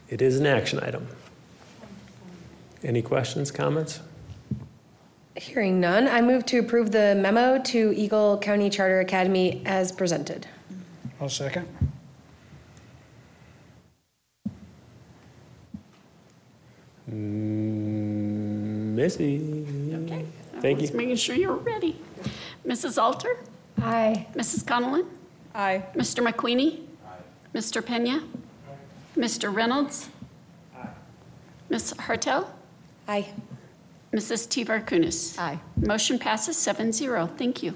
It 0.08 0.20
is 0.20 0.38
an 0.38 0.46
action 0.46 0.80
item. 0.80 1.06
Any 2.82 3.00
questions, 3.00 3.50
comments? 3.50 4.00
Hearing 5.36 5.80
none, 5.80 6.06
I 6.08 6.20
move 6.20 6.44
to 6.46 6.58
approve 6.58 6.92
the 6.92 7.14
memo 7.14 7.58
to 7.58 7.92
Eagle 7.96 8.38
County 8.38 8.68
Charter 8.68 9.00
Academy 9.00 9.62
as 9.64 9.90
presented. 9.90 10.46
I'll 11.20 11.28
second. 11.30 11.66
Mm, 17.10 18.94
Missy? 18.94 19.64
Okay. 20.04 20.24
Thank 20.60 20.80
Just 20.80 20.92
you. 20.92 20.98
making 20.98 21.16
sure 21.16 21.34
you're 21.34 21.54
ready. 21.56 21.98
Mrs. 22.66 23.00
Alter? 23.00 23.36
Aye. 23.80 24.26
Mrs. 24.34 24.64
Connellan? 24.64 25.06
Aye. 25.54 25.84
Mr. 25.94 26.26
McQueenie? 26.26 26.80
Aye. 27.06 27.10
Mr. 27.54 27.84
Pena? 27.84 28.22
Aye. 28.22 29.20
Mr. 29.20 29.54
Reynolds? 29.54 30.08
Aye. 30.76 30.88
Ms. 31.70 31.94
Hartel? 31.98 32.46
Aye. 33.08 33.26
Mrs. 34.12 34.46
Tivar 34.48 34.84
Kunis? 34.84 35.38
Aye. 35.38 35.58
Motion 35.76 36.18
passes 36.18 36.56
7-0. 36.56 37.36
Thank 37.38 37.62
you. 37.62 37.74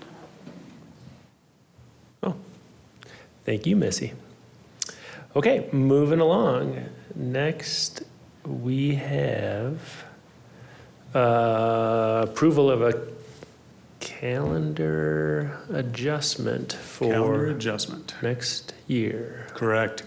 Oh, 2.22 2.36
thank 3.44 3.66
you, 3.66 3.74
Missy. 3.74 4.12
Okay, 5.34 5.68
moving 5.72 6.20
along. 6.20 6.84
Next, 7.14 8.02
we 8.44 8.94
have 8.96 10.04
uh, 11.14 12.26
approval 12.28 12.70
of 12.70 12.82
a 12.82 13.06
calendar 14.00 15.58
adjustment 15.72 16.74
for 16.74 17.10
Calendar 17.10 17.50
adjustment. 17.50 18.14
next 18.22 18.74
year. 18.86 19.46
Correct. 19.54 20.02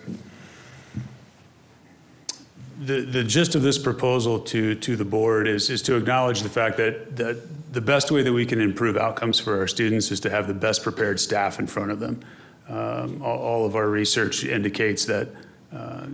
The, 2.79 3.01
the 3.01 3.23
gist 3.23 3.55
of 3.55 3.61
this 3.61 3.77
proposal 3.77 4.39
to, 4.39 4.73
to 4.75 4.95
the 4.95 5.03
board 5.05 5.47
is, 5.47 5.69
is 5.69 5.81
to 5.83 5.95
acknowledge 5.95 6.41
the 6.41 6.49
fact 6.49 6.77
that, 6.77 7.15
that 7.17 7.37
the 7.73 7.81
best 7.81 8.09
way 8.09 8.23
that 8.23 8.31
we 8.31 8.45
can 8.45 8.61
improve 8.61 8.95
outcomes 8.95 9.39
for 9.39 9.59
our 9.59 9.67
students 9.67 10.11
is 10.11 10.19
to 10.21 10.29
have 10.29 10.47
the 10.47 10.53
best 10.53 10.81
prepared 10.81 11.19
staff 11.19 11.59
in 11.59 11.67
front 11.67 11.91
of 11.91 11.99
them. 11.99 12.21
Um, 12.69 13.21
all, 13.21 13.39
all 13.39 13.65
of 13.65 13.75
our 13.75 13.89
research 13.89 14.45
indicates 14.45 15.05
that 15.05 15.27
uh, 15.75 16.07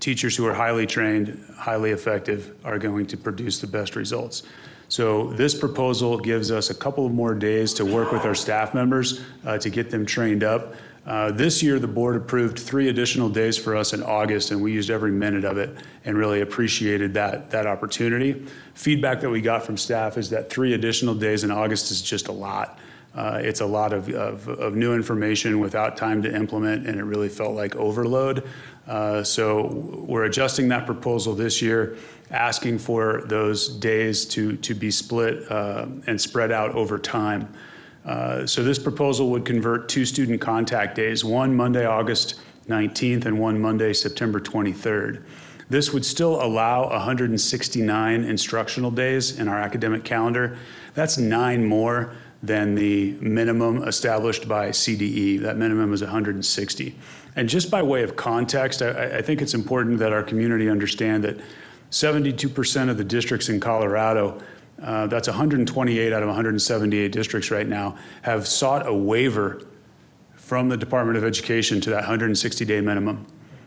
teachers 0.00 0.36
who 0.36 0.46
are 0.46 0.54
highly 0.54 0.86
trained, 0.86 1.42
highly 1.56 1.90
effective, 1.90 2.54
are 2.64 2.78
going 2.78 3.06
to 3.06 3.16
produce 3.16 3.58
the 3.58 3.66
best 3.66 3.96
results. 3.96 4.44
So 4.88 5.32
this 5.32 5.54
proposal 5.54 6.18
gives 6.18 6.50
us 6.50 6.70
a 6.70 6.74
couple 6.74 7.06
of 7.06 7.12
more 7.12 7.34
days 7.34 7.74
to 7.74 7.84
work 7.84 8.12
with 8.12 8.24
our 8.24 8.34
staff 8.34 8.74
members 8.74 9.20
uh, 9.44 9.58
to 9.58 9.70
get 9.70 9.90
them 9.90 10.06
trained 10.06 10.44
up. 10.44 10.74
Uh, 11.06 11.30
This 11.30 11.62
year, 11.62 11.78
the 11.78 11.86
board 11.86 12.16
approved 12.16 12.58
three 12.58 12.88
additional 12.88 13.28
days 13.28 13.58
for 13.58 13.76
us 13.76 13.92
in 13.92 14.02
August, 14.02 14.50
and 14.50 14.62
we 14.62 14.72
used 14.72 14.90
every 14.90 15.12
minute 15.12 15.44
of 15.44 15.58
it 15.58 15.76
and 16.04 16.16
really 16.16 16.40
appreciated 16.40 17.14
that, 17.14 17.50
that 17.50 17.66
opportunity. 17.66 18.46
Feedback 18.74 19.20
that 19.20 19.30
we 19.30 19.40
got 19.40 19.64
from 19.64 19.76
staff 19.76 20.16
is 20.16 20.30
that 20.30 20.48
three 20.48 20.72
additional 20.72 21.14
days 21.14 21.44
in 21.44 21.50
August 21.50 21.90
is 21.90 22.00
just 22.00 22.28
a 22.28 22.32
lot. 22.32 22.78
Uh, 23.14 23.38
It's 23.42 23.60
a 23.60 23.66
lot 23.66 23.92
of, 23.92 24.08
of, 24.08 24.48
of 24.48 24.74
new 24.74 24.94
information 24.94 25.60
without 25.60 25.96
time 25.96 26.22
to 26.22 26.34
implement, 26.34 26.86
and 26.86 26.98
it 26.98 27.04
really 27.04 27.28
felt 27.28 27.54
like 27.54 27.76
overload. 27.76 28.48
Uh, 28.88 29.22
So 29.22 29.66
we're 30.08 30.24
adjusting 30.24 30.68
that 30.68 30.86
proposal 30.86 31.34
this 31.34 31.60
year, 31.60 31.96
asking 32.30 32.78
for 32.78 33.22
those 33.26 33.68
days 33.68 34.24
to, 34.24 34.56
to 34.56 34.74
be 34.74 34.90
split 34.90 35.50
uh, 35.52 35.86
and 36.06 36.18
spread 36.18 36.50
out 36.50 36.74
over 36.74 36.98
time. 36.98 37.48
Uh, 38.04 38.46
So 38.46 38.62
this 38.62 38.78
proposal 38.78 39.30
would 39.30 39.44
convert 39.44 39.88
two 39.88 40.04
student 40.04 40.40
contact 40.40 40.94
days, 40.94 41.24
one 41.24 41.54
Monday, 41.56 41.86
August 41.86 42.40
19th, 42.68 43.26
and 43.26 43.38
one 43.38 43.60
Monday, 43.60 43.92
September 43.92 44.40
23rd. 44.40 45.22
This 45.70 45.92
would 45.92 46.04
still 46.04 46.42
allow 46.42 46.90
169 46.90 48.24
instructional 48.24 48.90
days 48.90 49.38
in 49.38 49.48
our 49.48 49.58
academic 49.58 50.04
calendar. 50.04 50.58
That's 50.94 51.16
nine 51.16 51.64
more 51.64 52.12
than 52.42 52.74
the 52.74 53.12
minimum 53.20 53.82
established 53.88 54.46
by 54.46 54.68
CDE. 54.68 55.40
That 55.40 55.56
minimum 55.56 55.94
is 55.94 56.02
160. 56.02 56.94
And 57.36 57.48
just 57.48 57.70
by 57.70 57.82
way 57.82 58.02
of 58.02 58.16
context, 58.16 58.82
I, 58.82 59.16
I 59.18 59.22
think 59.22 59.40
it's 59.40 59.54
important 59.54 59.98
that 60.00 60.12
our 60.12 60.22
community 60.22 60.68
understand 60.68 61.24
that 61.24 61.40
72% 61.90 62.90
of 62.90 62.98
the 62.98 63.04
districts 63.04 63.48
in 63.48 63.60
Colorado, 63.60 64.42
uh, 64.82 65.06
that's 65.06 65.28
128 65.28 66.12
out 66.12 66.22
of 66.22 66.28
178 66.28 67.12
districts 67.12 67.50
right 67.50 67.66
now, 67.66 67.96
have 68.22 68.46
sought 68.46 68.86
a 68.86 68.94
waiver 68.94 69.62
from 70.34 70.68
the 70.68 70.76
Department 70.76 71.16
of 71.16 71.24
Education 71.24 71.80
to 71.80 71.90
that 71.90 72.00
160 72.00 72.64
day 72.64 72.80
minimum. 72.80 73.26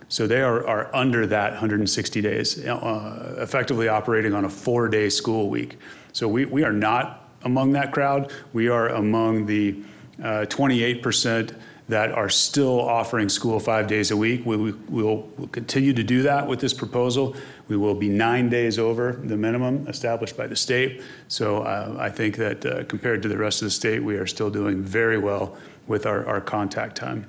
So 0.10 0.26
they 0.26 0.42
are, 0.42 0.66
are 0.66 0.96
under 0.96 1.28
that 1.28 1.52
160 1.52 2.22
days, 2.22 2.66
uh, 2.66 3.36
effectively 3.40 3.88
operating 3.88 4.34
on 4.34 4.46
a 4.46 4.50
four 4.50 4.88
day 4.88 5.10
school 5.10 5.50
week. 5.50 5.78
So 6.14 6.28
we, 6.28 6.46
we 6.46 6.64
are 6.64 6.74
not 6.74 7.30
among 7.44 7.74
that 7.74 7.92
crowd. 7.92 8.32
We 8.54 8.70
are 8.70 8.90
among 8.90 9.46
the 9.46 9.84
uh, 10.22 10.46
28% 10.50 11.56
that 11.90 12.12
are 12.12 12.30
still 12.30 12.82
offering 12.82 13.30
school 13.30 13.60
five 13.60 13.88
days 13.88 14.12
a 14.12 14.18
week. 14.18 14.46
We, 14.46 14.58
we, 14.58 14.72
will 14.90 15.30
we'll 15.38 15.48
continue 15.48 15.94
to 15.94 16.04
do 16.04 16.22
that 16.24 16.48
with 16.48 16.60
this 16.60 16.74
proposal. 16.74 17.36
We 17.68 17.78
will 17.78 17.96
be 17.96 18.10
nine 18.10 18.50
days 18.50 18.80
over 18.80 19.14
the 19.24 19.38
minimum 19.38 19.88
established 19.88 20.38
by 20.38 20.48
the 20.48 20.56
state. 20.56 21.02
So 21.28 21.64
uh, 21.64 21.96
I 22.00 22.10
think 22.10 22.38
that 22.38 22.66
uh, 22.66 22.84
compared 22.86 23.22
to 23.24 23.28
the 23.28 23.38
rest 23.38 23.62
of 23.62 23.66
the 23.66 23.72
state, 23.72 24.02
we 24.04 24.16
are 24.16 24.28
still 24.28 24.50
doing 24.50 24.82
very 24.82 25.18
well 25.18 25.58
with 25.88 26.06
our, 26.06 26.26
our 26.26 26.42
contact 26.42 26.96
time. 26.96 27.26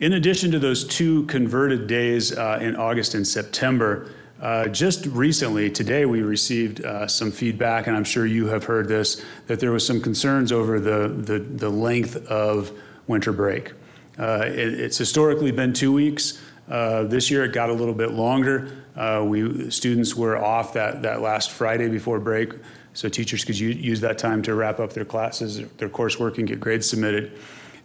In 0.00 0.12
addition 0.12 0.50
to 0.50 0.58
those 0.58 0.84
two 0.86 1.24
converted 1.24 1.86
days 1.86 2.36
uh, 2.36 2.58
in 2.60 2.76
August 2.76 3.14
and 3.14 3.26
September, 3.26 4.10
uh, 4.40 4.68
just 4.68 5.06
recently, 5.06 5.70
today, 5.70 6.04
we 6.04 6.20
received 6.20 6.84
uh, 6.84 7.06
some 7.06 7.30
feedback, 7.30 7.86
and 7.86 7.96
I'm 7.96 8.04
sure 8.04 8.26
you 8.26 8.46
have 8.48 8.64
heard 8.64 8.86
this, 8.86 9.24
that 9.46 9.60
there 9.60 9.72
was 9.72 9.86
some 9.86 9.98
concerns 10.02 10.52
over 10.52 10.78
the, 10.78 11.08
the, 11.08 11.38
the 11.38 11.70
length 11.70 12.16
of 12.26 12.70
winter 13.06 13.32
break. 13.32 13.72
Uh, 14.18 14.42
it- 14.44 14.78
It's 14.80 14.98
historically 14.98 15.52
been 15.52 15.72
two 15.72 15.92
weeks. 15.92 16.38
Uh, 16.68 17.04
This 17.04 17.30
year, 17.30 17.44
it 17.44 17.54
got 17.54 17.70
a 17.70 17.72
little 17.72 17.94
bit 17.94 18.10
longer. 18.10 18.68
Uh, 18.96 19.22
We, 19.24 19.70
students 19.70 20.14
were 20.16 20.36
off 20.36 20.72
that, 20.72 21.02
that 21.02 21.20
last 21.20 21.50
Friday 21.50 21.88
before 21.88 22.18
break, 22.18 22.52
so 22.94 23.08
teachers 23.08 23.44
could 23.44 23.58
u- 23.58 23.68
use 23.68 24.00
that 24.00 24.18
time 24.18 24.42
to 24.42 24.54
wrap 24.54 24.80
up 24.80 24.92
their 24.92 25.04
classes, 25.04 25.60
their 25.76 25.88
coursework, 25.90 26.38
and 26.38 26.48
get 26.48 26.58
grades 26.60 26.88
submitted. 26.88 27.32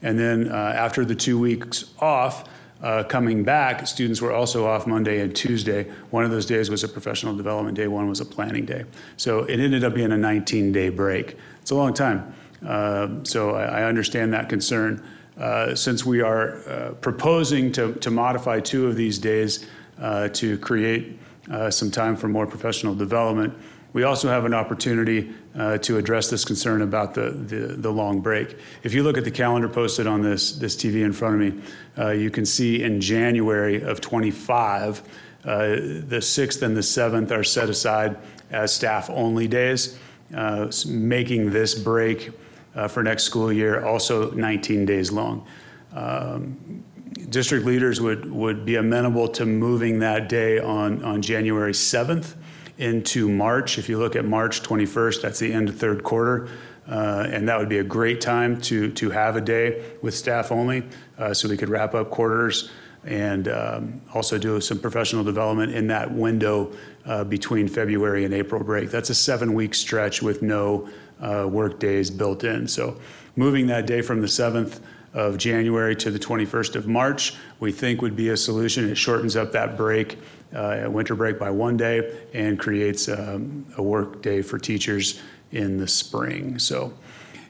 And 0.02 0.18
then 0.18 0.50
uh, 0.50 0.56
after 0.56 1.04
the 1.06 1.16
two 1.16 1.38
weeks 1.38 1.94
off, 2.00 2.48
uh, 2.82 3.04
coming 3.04 3.44
back, 3.44 3.86
students 3.86 4.22
were 4.22 4.32
also 4.32 4.66
off 4.66 4.88
Monday 4.88 5.20
and 5.20 5.36
Tuesday. 5.36 5.84
One 6.10 6.24
of 6.24 6.32
those 6.32 6.48
days 6.48 6.70
was 6.72 6.84
a 6.84 6.88
professional 6.88 7.36
development 7.36 7.78
day, 7.78 7.88
one 7.88 8.10
was 8.10 8.22
a 8.22 8.26
planning 8.26 8.66
day. 8.66 8.86
So 9.18 9.44
it 9.44 9.60
ended 9.60 9.84
up 9.84 9.94
being 9.94 10.12
a 10.12 10.16
19-day 10.16 10.90
break. 10.90 11.38
It's 11.62 11.72
a 11.72 11.76
long 11.76 11.94
time. 11.94 12.34
Uh, 12.66 13.24
So 13.24 13.52
I 13.52 13.82
I 13.82 13.84
understand 13.84 14.34
that 14.34 14.50
concern. 14.50 15.04
Uh, 15.38 15.76
Since 15.76 16.06
we 16.06 16.22
are 16.22 16.58
uh, 16.68 16.94
proposing 17.02 17.72
to 17.74 17.94
to 17.94 18.10
modify 18.12 18.60
two 18.62 18.88
of 18.88 18.96
these 18.96 19.20
days 19.20 19.66
to 20.02 20.58
create 20.58 21.20
uh, 21.50 21.70
some 21.70 21.92
time 21.92 22.16
for 22.16 22.28
more 22.28 22.48
professional 22.48 22.96
development, 22.96 23.54
we 23.94 24.04
also 24.04 24.30
have 24.30 24.46
an 24.46 24.54
opportunity 24.54 25.34
uh, 25.56 25.78
to 25.80 25.98
address 25.98 26.30
this 26.30 26.46
concern 26.46 26.82
about 26.82 27.14
the, 27.14 27.32
the, 27.32 27.56
the 27.76 27.92
long 27.92 28.22
break. 28.22 28.58
If 28.84 28.94
you 28.94 29.04
look 29.04 29.18
at 29.18 29.26
the 29.26 29.32
calendar 29.32 29.68
posted 29.68 30.08
on 30.08 30.22
this, 30.22 30.54
this 30.54 30.76
TV 30.76 31.04
in 31.04 31.12
front 31.12 31.36
of 31.36 31.42
me, 31.42 31.64
uh, 31.98 32.12
you 32.12 32.32
can 32.32 32.46
see 32.46 32.84
in 32.84 33.02
January 33.02 33.82
of 33.82 34.00
25, 34.00 35.02
uh, 35.44 35.58
the 35.58 36.20
6th 36.22 36.62
and 36.62 36.78
the 36.78 36.82
7th 36.82 37.32
are 37.32 37.44
set 37.44 37.70
aside 37.70 38.18
as 38.50 38.74
staff-only 38.74 39.48
days, 39.48 39.98
uh, 40.34 40.72
making 40.88 41.52
this 41.52 41.76
break 41.76 42.32
uh, 42.76 42.88
for 42.88 43.04
next 43.04 43.24
school 43.24 43.52
year 43.52 43.84
also 43.84 44.32
19 44.32 44.86
days 44.86 45.12
long. 45.12 45.46
Um, 45.94 46.86
District 47.32 47.66
leaders 47.66 48.02
would, 48.02 48.30
would 48.30 48.66
be 48.66 48.76
amenable 48.76 49.26
to 49.30 49.46
moving 49.46 50.00
that 50.00 50.28
day 50.28 50.60
on, 50.60 51.02
on 51.02 51.22
January 51.22 51.72
7th 51.72 52.36
into 52.78 53.30
March. 53.30 53.78
If 53.78 53.88
you 53.88 53.98
look 53.98 54.18
at 54.18 54.26
March 54.26 54.62
21st, 54.62 55.22
that's 55.22 55.40
the 55.40 55.54
end 55.54 55.70
of 55.70 55.78
third 55.78 56.04
quarter. 56.04 56.50
Uh, 56.90 57.26
and 57.32 57.48
that 57.48 57.58
would 57.58 57.70
be 57.70 57.78
a 57.78 57.86
great 57.86 58.20
time 58.20 58.60
to, 58.60 58.92
to 58.92 59.12
have 59.12 59.38
a 59.38 59.42
day 59.42 59.82
with 60.02 60.14
staff 60.14 60.52
only 60.52 60.84
uh, 61.18 61.34
so 61.34 61.48
we 61.48 61.56
could 61.56 61.70
wrap 61.70 61.96
up 61.96 62.10
quarters 62.10 62.70
and 63.06 63.48
um, 63.48 64.02
also 64.14 64.38
do 64.38 64.60
some 64.60 64.78
professional 64.78 65.24
development 65.24 65.74
in 65.74 65.88
that 65.88 66.12
window 66.12 66.74
uh, 67.06 67.24
between 67.24 67.66
February 67.70 68.26
and 68.26 68.34
April 68.34 68.62
break. 68.62 68.92
That's 68.92 69.10
a 69.10 69.16
seven 69.16 69.54
week 69.54 69.74
stretch 69.74 70.22
with 70.22 70.42
no 70.42 70.90
uh, 71.22 71.48
work 71.50 71.80
days 71.80 72.12
built 72.12 72.44
in. 72.44 72.68
So 72.68 73.00
moving 73.38 73.68
that 73.68 73.88
day 73.88 74.02
from 74.02 74.20
the 74.20 74.28
7th 74.28 74.82
of 75.14 75.38
January 75.38 75.96
to 75.98 76.12
the 76.12 76.20
21st 76.20 76.76
of 76.76 76.88
March, 76.88 77.36
we 77.60 77.72
think 77.72 78.02
would 78.02 78.16
be 78.16 78.30
a 78.30 78.38
solution. 78.38 78.90
It 78.90 78.96
shortens 78.96 79.36
up 79.36 79.52
that 79.52 79.76
break, 79.76 80.18
uh, 80.54 80.86
winter 80.88 81.16
break 81.16 81.38
by 81.38 81.50
one 81.50 81.78
day 81.78 82.18
and 82.34 82.58
creates 82.58 83.10
um, 83.10 83.66
a 83.78 83.84
work 83.84 84.22
day 84.22 84.42
for 84.42 84.58
teachers 84.58 85.22
in 85.52 85.78
the 85.78 85.88
spring. 85.88 86.60
So 86.60 86.94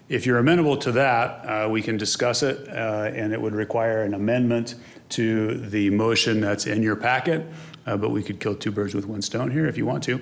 if 0.09 0.25
you're 0.25 0.39
amenable 0.39 0.75
to 0.77 0.91
that, 0.93 1.45
uh, 1.45 1.69
we 1.69 1.81
can 1.81 1.97
discuss 1.97 2.43
it, 2.43 2.67
uh, 2.67 3.11
and 3.13 3.31
it 3.31 3.41
would 3.41 3.53
require 3.53 4.03
an 4.03 4.13
amendment 4.13 4.75
to 5.09 5.57
the 5.69 5.89
motion 5.89 6.41
that's 6.41 6.65
in 6.65 6.83
your 6.83 6.95
packet. 6.95 7.45
Uh, 7.85 7.97
But 7.97 8.09
we 8.11 8.23
could 8.23 8.39
kill 8.39 8.55
two 8.55 8.71
birds 8.71 8.93
with 8.93 9.05
one 9.05 9.21
stone 9.21 9.51
here 9.51 9.67
if 9.67 9.77
you 9.77 9.85
want 9.85 10.03
to. 10.03 10.19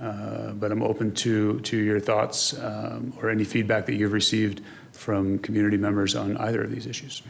Uh, 0.00 0.52
But 0.52 0.70
I'm 0.72 0.82
open 0.82 1.12
to, 1.14 1.58
to 1.60 1.76
your 1.76 2.00
thoughts 2.00 2.56
um, 2.58 3.12
or 3.20 3.30
any 3.30 3.44
feedback 3.44 3.86
that 3.86 3.94
you've 3.94 4.12
received 4.12 4.60
from 5.02 5.38
community 5.40 5.76
members 5.76 6.14
on 6.14 6.36
either 6.36 6.62
of 6.62 6.70
these 6.70 6.86
issues. 6.86 7.22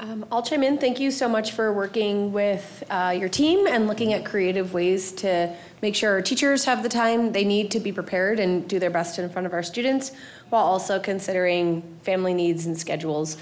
Um, 0.00 0.24
I'll 0.32 0.42
chime 0.42 0.62
in. 0.62 0.78
Thank 0.78 0.98
you 0.98 1.10
so 1.10 1.28
much 1.28 1.52
for 1.52 1.72
working 1.74 2.32
with 2.32 2.82
uh, 2.88 3.14
your 3.16 3.28
team 3.28 3.66
and 3.66 3.86
looking 3.86 4.14
at 4.14 4.24
creative 4.24 4.72
ways 4.72 5.12
to 5.12 5.54
make 5.82 5.94
sure 5.94 6.12
our 6.12 6.22
teachers 6.22 6.64
have 6.64 6.82
the 6.82 6.88
time 6.88 7.32
they 7.32 7.44
need 7.44 7.70
to 7.72 7.80
be 7.80 7.92
prepared 7.92 8.40
and 8.40 8.66
do 8.66 8.78
their 8.78 8.90
best 8.90 9.18
in 9.18 9.28
front 9.28 9.46
of 9.46 9.52
our 9.52 9.62
students 9.62 10.12
while 10.48 10.64
also 10.64 10.98
considering 10.98 11.82
family 12.02 12.32
needs 12.32 12.64
and 12.64 12.78
schedules. 12.78 13.36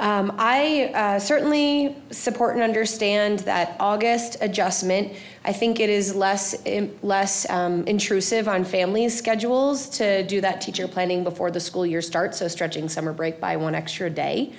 Um, 0.00 0.32
I 0.38 0.92
uh, 0.94 1.18
certainly 1.18 1.94
support 2.10 2.54
and 2.54 2.62
understand 2.62 3.40
that 3.40 3.76
August 3.78 4.38
adjustment. 4.40 5.12
I 5.44 5.52
think 5.52 5.78
it 5.78 5.90
is 5.90 6.14
less 6.14 6.56
less 7.02 7.48
um, 7.50 7.86
intrusive 7.86 8.48
on 8.48 8.64
families' 8.64 9.16
schedules 9.16 9.90
to 9.98 10.22
do 10.26 10.40
that 10.40 10.62
teacher 10.62 10.88
planning 10.88 11.22
before 11.22 11.50
the 11.50 11.60
school 11.60 11.84
year 11.84 12.00
starts, 12.00 12.38
so 12.38 12.48
stretching 12.48 12.88
summer 12.88 13.12
break 13.12 13.40
by 13.40 13.56
one 13.56 13.74
extra 13.74 14.08
day. 14.08 14.54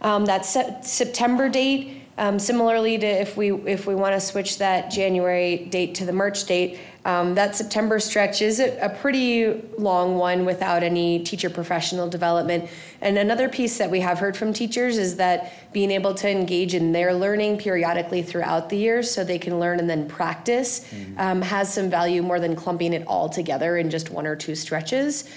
Um, 0.00 0.24
that 0.24 0.44
Sep- 0.44 0.84
September 0.84 1.48
date, 1.48 2.01
um, 2.18 2.38
similarly 2.38 2.98
to 2.98 3.06
if 3.06 3.36
we 3.36 3.52
if 3.52 3.86
we 3.86 3.94
want 3.94 4.14
to 4.14 4.20
switch 4.20 4.58
that 4.58 4.90
January 4.90 5.66
date 5.70 5.94
to 5.96 6.04
the 6.04 6.12
March 6.12 6.44
date, 6.44 6.78
um, 7.04 7.34
that 7.34 7.56
September 7.56 7.98
stretch 7.98 8.42
is 8.42 8.60
a, 8.60 8.78
a 8.78 8.88
pretty 8.88 9.62
long 9.78 10.16
one 10.16 10.44
without 10.44 10.82
any 10.82 11.24
teacher 11.24 11.50
professional 11.50 12.08
development. 12.08 12.70
And 13.00 13.18
another 13.18 13.48
piece 13.48 13.78
that 13.78 13.90
we 13.90 14.00
have 14.00 14.18
heard 14.18 14.36
from 14.36 14.52
teachers 14.52 14.98
is 14.98 15.16
that 15.16 15.72
being 15.72 15.90
able 15.90 16.14
to 16.14 16.28
engage 16.28 16.74
in 16.74 16.92
their 16.92 17.12
learning 17.14 17.58
periodically 17.58 18.22
throughout 18.22 18.68
the 18.68 18.76
year 18.76 19.02
so 19.02 19.24
they 19.24 19.38
can 19.38 19.58
learn 19.58 19.80
and 19.80 19.90
then 19.90 20.06
practice 20.06 20.86
um, 21.16 21.42
has 21.42 21.72
some 21.72 21.90
value 21.90 22.22
more 22.22 22.38
than 22.38 22.54
clumping 22.54 22.92
it 22.92 23.04
all 23.06 23.28
together 23.28 23.78
in 23.78 23.90
just 23.90 24.10
one 24.10 24.26
or 24.26 24.36
two 24.36 24.54
stretches. 24.54 25.28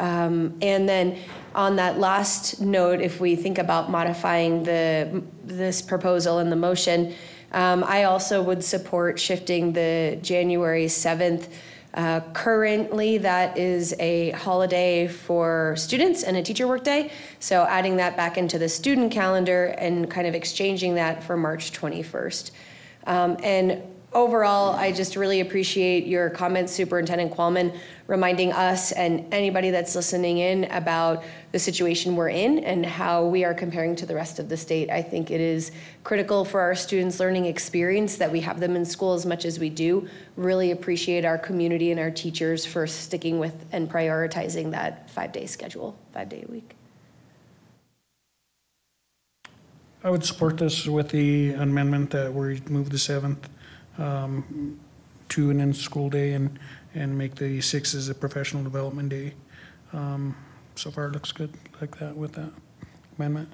Um, 0.00 0.56
and 0.60 0.88
then 0.88 1.18
on 1.54 1.76
that 1.76 1.98
last 1.98 2.60
note, 2.60 3.00
if 3.00 3.20
we 3.20 3.36
think 3.36 3.58
about 3.58 3.90
modifying 3.90 4.64
the 4.64 5.22
this 5.44 5.82
proposal 5.82 6.38
and 6.38 6.50
the 6.50 6.56
motion, 6.56 7.14
um, 7.52 7.84
I 7.84 8.04
also 8.04 8.42
would 8.42 8.64
support 8.64 9.20
shifting 9.20 9.72
the 9.72 10.18
January 10.22 10.86
7th. 10.86 11.48
Uh, 11.94 12.20
currently, 12.32 13.18
that 13.18 13.56
is 13.56 13.94
a 14.00 14.32
holiday 14.32 15.06
for 15.06 15.76
students 15.76 16.24
and 16.24 16.36
a 16.36 16.42
teacher 16.42 16.66
workday. 16.66 17.12
So, 17.38 17.64
adding 17.64 17.96
that 17.98 18.16
back 18.16 18.36
into 18.36 18.58
the 18.58 18.68
student 18.68 19.12
calendar 19.12 19.66
and 19.78 20.10
kind 20.10 20.26
of 20.26 20.34
exchanging 20.34 20.96
that 20.96 21.22
for 21.22 21.36
March 21.36 21.70
21st. 21.72 22.50
Um, 23.06 23.36
and 23.44 23.80
overall, 24.14 24.74
I 24.74 24.92
just 24.92 25.16
really 25.16 25.40
appreciate 25.40 26.06
your 26.06 26.30
comments, 26.30 26.72
Superintendent 26.72 27.32
Qualman, 27.32 27.72
reminding 28.06 28.52
us 28.52 28.92
and 28.92 29.26
anybody 29.34 29.70
that's 29.70 29.94
listening 29.94 30.38
in 30.38 30.64
about 30.66 31.24
the 31.52 31.58
situation 31.58 32.14
we're 32.14 32.28
in 32.28 32.60
and 32.60 32.86
how 32.86 33.24
we 33.26 33.44
are 33.44 33.54
comparing 33.54 33.96
to 33.96 34.06
the 34.06 34.14
rest 34.14 34.38
of 34.38 34.48
the 34.48 34.56
state. 34.56 34.88
I 34.88 35.02
think 35.02 35.30
it 35.30 35.40
is 35.40 35.72
critical 36.04 36.44
for 36.44 36.60
our 36.60 36.74
students' 36.74 37.18
learning 37.18 37.46
experience 37.46 38.16
that 38.16 38.30
we 38.30 38.40
have 38.40 38.60
them 38.60 38.76
in 38.76 38.84
school 38.84 39.14
as 39.14 39.26
much 39.26 39.44
as 39.44 39.58
we 39.58 39.68
do. 39.68 40.08
Really 40.36 40.70
appreciate 40.70 41.24
our 41.24 41.38
community 41.38 41.90
and 41.90 41.98
our 41.98 42.10
teachers 42.10 42.64
for 42.64 42.86
sticking 42.86 43.38
with 43.38 43.66
and 43.72 43.90
prioritizing 43.90 44.70
that 44.70 45.10
five 45.10 45.32
day 45.32 45.46
schedule, 45.46 45.96
five 46.12 46.28
day 46.28 46.44
a 46.48 46.50
week. 46.50 46.76
I 50.04 50.10
would 50.10 50.22
support 50.22 50.58
this 50.58 50.86
with 50.86 51.08
the 51.08 51.54
amendment 51.54 52.10
that 52.10 52.32
we 52.32 52.60
move 52.68 52.90
the 52.90 52.98
seventh 52.98 53.48
um, 53.98 54.78
to 55.30 55.50
an 55.50 55.60
in-school 55.60 56.10
day 56.10 56.32
and, 56.32 56.58
and 56.94 57.16
make 57.16 57.34
the 57.36 57.60
sixth 57.60 57.94
as 57.94 58.08
a 58.08 58.14
professional 58.14 58.62
development 58.62 59.08
day. 59.08 59.34
Um, 59.92 60.34
So 60.76 60.90
far, 60.90 61.06
it 61.06 61.12
looks 61.12 61.30
good 61.32 61.52
like 61.80 61.98
that 61.98 62.16
with 62.16 62.32
that 62.32 62.50
amendment. 63.16 63.48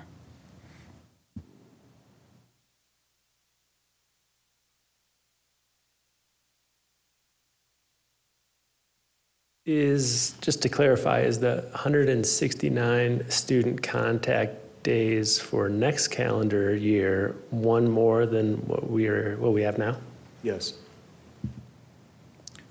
Is, 9.67 10.35
just 10.41 10.63
to 10.63 10.69
clarify, 10.69 11.21
is 11.21 11.39
the 11.41 11.67
169 11.73 13.31
student 13.31 13.83
contact 13.83 14.83
days 14.83 15.39
for 15.39 15.69
next 15.69 16.09
calendar 16.09 16.75
year 16.75 17.37
one 17.51 17.89
more 17.89 18.27
than 18.27 18.57
what 18.67 18.91
we 18.91 19.07
are, 19.07 19.37
what 19.37 19.53
we 19.53 19.63
have 19.63 19.79
now? 19.79 19.97
Yes. 20.43 20.75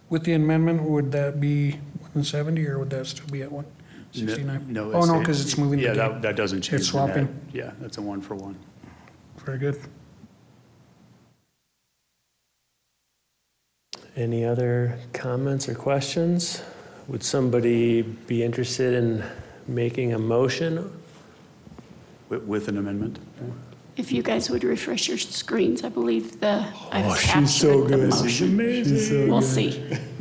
With 0.10 0.24
the 0.24 0.34
amendment, 0.34 0.84
would 0.84 1.12
that 1.12 1.40
be 1.40 1.72
170 2.02 2.68
or 2.68 2.80
would 2.80 2.90
that 2.90 3.06
still 3.06 3.28
be 3.28 3.44
at 3.44 3.52
169? 3.52 4.66
No. 4.74 4.92
Oh, 4.92 5.06
no, 5.06 5.20
because 5.20 5.42
it's 5.42 5.58
moving 5.58 5.80
the 5.80 5.86
Yeah, 5.86 5.94
date. 5.94 5.98
that, 5.98 6.22
that 6.24 6.36
doesn't 6.36 6.62
change. 6.62 6.82
It's 6.82 6.92
the 6.92 6.98
net. 7.06 7.06
swapping. 7.16 7.42
Yeah, 7.54 7.72
that's 7.80 7.98
a 7.98 8.02
one 8.02 8.22
for 8.22 8.36
one. 8.36 8.58
Very 9.46 9.60
good. 9.60 9.80
Any 14.16 14.44
other 14.44 14.98
comments 15.14 15.70
or 15.70 15.76
questions? 15.76 16.64
Would 17.08 17.24
somebody 17.24 18.02
be 18.02 18.44
interested 18.44 18.94
in 18.96 19.24
making 19.68 20.14
a 20.14 20.20
motion? 20.20 20.92
With, 22.30 22.44
with 22.44 22.68
an 22.68 22.78
amendment? 22.78 23.20
If 24.00 24.14
you 24.14 24.24
guys 24.24 24.50
would 24.50 24.64
refresh 24.64 25.10
your 25.10 25.18
screens, 25.18 25.84
I 25.84 25.90
believe 25.90 26.40
the, 26.40 26.66
I've 26.90 27.06
Oh, 27.06 27.16
she's 27.16 27.30
captured 27.32 27.48
so 27.50 27.82
the 27.84 27.98
good. 27.98 28.10
motion. 28.12 28.28
She's 28.30 28.42
amazing. 28.50 29.28
We'll 29.30 29.42
see. 29.42 29.84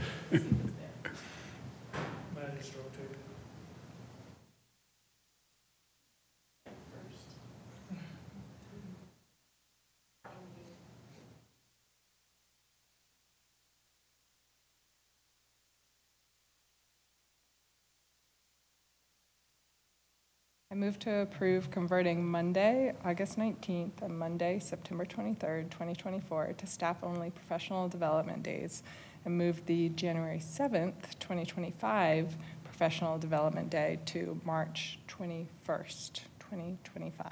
move 20.78 20.98
to 21.00 21.22
approve 21.22 21.70
converting 21.70 22.24
Monday, 22.24 22.92
August 23.04 23.36
19th, 23.36 24.00
and 24.00 24.16
Monday, 24.16 24.60
September 24.60 25.04
23rd, 25.04 25.70
2024, 25.70 26.54
to 26.56 26.66
staff-only 26.66 27.30
professional 27.30 27.88
development 27.88 28.44
days, 28.44 28.84
and 29.24 29.36
move 29.36 29.66
the 29.66 29.88
January 29.90 30.38
7th, 30.38 31.18
2025 31.18 32.36
professional 32.64 33.18
development 33.18 33.70
day 33.70 33.98
to 34.06 34.40
March 34.44 35.00
21st, 35.08 36.20
2025. 36.38 37.26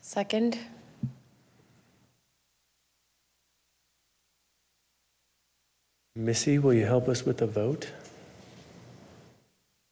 Second. 0.00 0.58
Missy, 6.14 6.58
will 6.58 6.74
you 6.74 6.86
help 6.86 7.08
us 7.08 7.24
with 7.24 7.38
the 7.38 7.46
vote? 7.46 7.90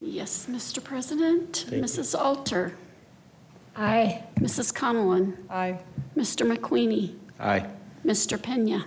Yes, 0.01 0.47
Mr. 0.49 0.83
President. 0.83 1.65
Thank 1.69 1.73
you. 1.73 1.81
Mrs. 1.83 2.17
Alter. 2.17 2.75
Aye. 3.75 4.23
Mrs. 4.39 4.73
Conlon. 4.73 5.35
Aye. 5.49 5.79
Mr. 6.15 6.49
McQueenie. 6.49 7.15
Aye. 7.39 7.65
Mr. 8.05 8.41
Pena. 8.41 8.85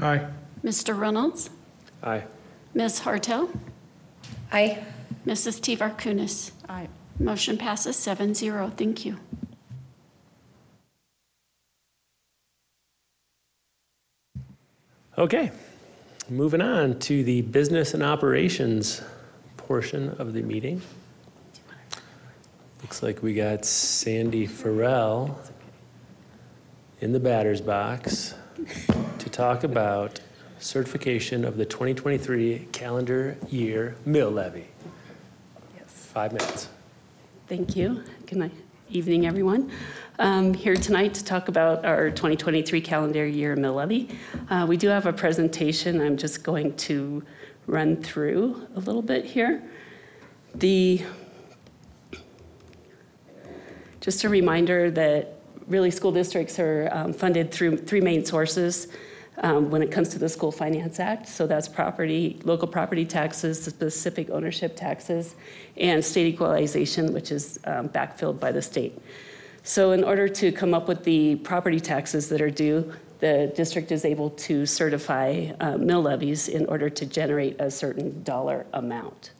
Aye. 0.00 0.26
Mr. 0.64 0.98
Reynolds. 0.98 1.50
Aye. 2.02 2.24
Ms. 2.74 3.00
Hartel. 3.00 3.50
Aye. 4.52 4.84
Mrs. 5.26 5.60
Tivar 5.60 5.96
Kunis. 5.98 6.52
Aye. 6.68 6.88
Motion 7.18 7.58
passes 7.58 7.96
7-0. 7.96 8.76
Thank 8.76 9.04
you. 9.04 9.18
Okay, 15.16 15.50
moving 16.28 16.60
on 16.60 16.98
to 17.00 17.24
the 17.24 17.42
business 17.42 17.92
and 17.92 18.04
operations 18.04 19.02
portion 19.68 20.08
of 20.18 20.32
the 20.32 20.40
meeting. 20.40 20.80
Looks 22.80 23.02
like 23.02 23.22
we 23.22 23.34
got 23.34 23.66
Sandy 23.66 24.46
Farrell 24.46 25.38
in 27.02 27.12
the 27.12 27.20
batter's 27.20 27.60
box 27.60 28.34
to 29.18 29.28
talk 29.28 29.64
about 29.64 30.20
certification 30.58 31.44
of 31.44 31.58
the 31.58 31.66
2023 31.66 32.68
calendar 32.72 33.36
year 33.50 33.94
mill 34.06 34.30
levy. 34.30 34.68
Yes. 35.76 35.90
Five 36.14 36.32
minutes. 36.32 36.70
Thank 37.46 37.76
you. 37.76 38.02
Good 38.24 38.38
night. 38.38 38.52
Evening, 38.88 39.26
everyone. 39.26 39.70
Um, 40.18 40.54
Here 40.54 40.76
tonight 40.76 41.12
to 41.12 41.24
talk 41.24 41.48
about 41.48 41.84
our 41.84 42.08
2023 42.08 42.80
calendar 42.80 43.26
year 43.26 43.54
mill 43.54 43.74
levy. 43.74 44.08
Uh, 44.48 44.64
We 44.66 44.78
do 44.78 44.88
have 44.88 45.04
a 45.04 45.12
presentation 45.12 46.00
I'm 46.00 46.16
just 46.16 46.42
going 46.42 46.74
to 46.88 47.22
run 47.68 48.02
through 48.02 48.66
a 48.74 48.80
little 48.80 49.02
bit 49.02 49.24
here. 49.24 49.62
The, 50.54 51.04
just 54.00 54.24
a 54.24 54.28
reminder 54.28 54.90
that 54.90 55.34
really 55.68 55.90
school 55.90 56.10
districts 56.10 56.58
are 56.58 56.88
um, 56.90 57.12
funded 57.12 57.52
through 57.52 57.76
three 57.76 58.00
main 58.00 58.24
sources 58.24 58.88
um, 59.42 59.70
when 59.70 59.82
it 59.82 59.92
comes 59.92 60.08
to 60.08 60.18
the 60.18 60.28
School 60.28 60.50
Finance 60.50 60.98
Act. 60.98 61.28
So 61.28 61.46
that's 61.46 61.68
property, 61.68 62.40
local 62.42 62.66
property 62.66 63.04
taxes, 63.04 63.62
specific 63.62 64.30
ownership 64.30 64.74
taxes, 64.74 65.36
and 65.76 66.02
state 66.04 66.26
equalization, 66.26 67.12
which 67.12 67.30
is 67.30 67.60
um, 67.64 67.90
backfilled 67.90 68.40
by 68.40 68.50
the 68.50 68.62
state. 68.62 68.98
So 69.62 69.92
in 69.92 70.02
order 70.02 70.26
to 70.28 70.50
come 70.50 70.72
up 70.72 70.88
with 70.88 71.04
the 71.04 71.36
property 71.36 71.78
taxes 71.78 72.30
that 72.30 72.40
are 72.40 72.50
due, 72.50 72.92
the 73.20 73.52
district 73.56 73.90
is 73.90 74.04
able 74.04 74.30
to 74.30 74.64
certify 74.64 75.50
uh, 75.60 75.76
mill 75.76 76.02
levies 76.02 76.48
in 76.48 76.66
order 76.66 76.88
to 76.88 77.06
generate 77.06 77.60
a 77.60 77.70
certain 77.70 78.22
dollar 78.22 78.66
amount. 78.72 79.32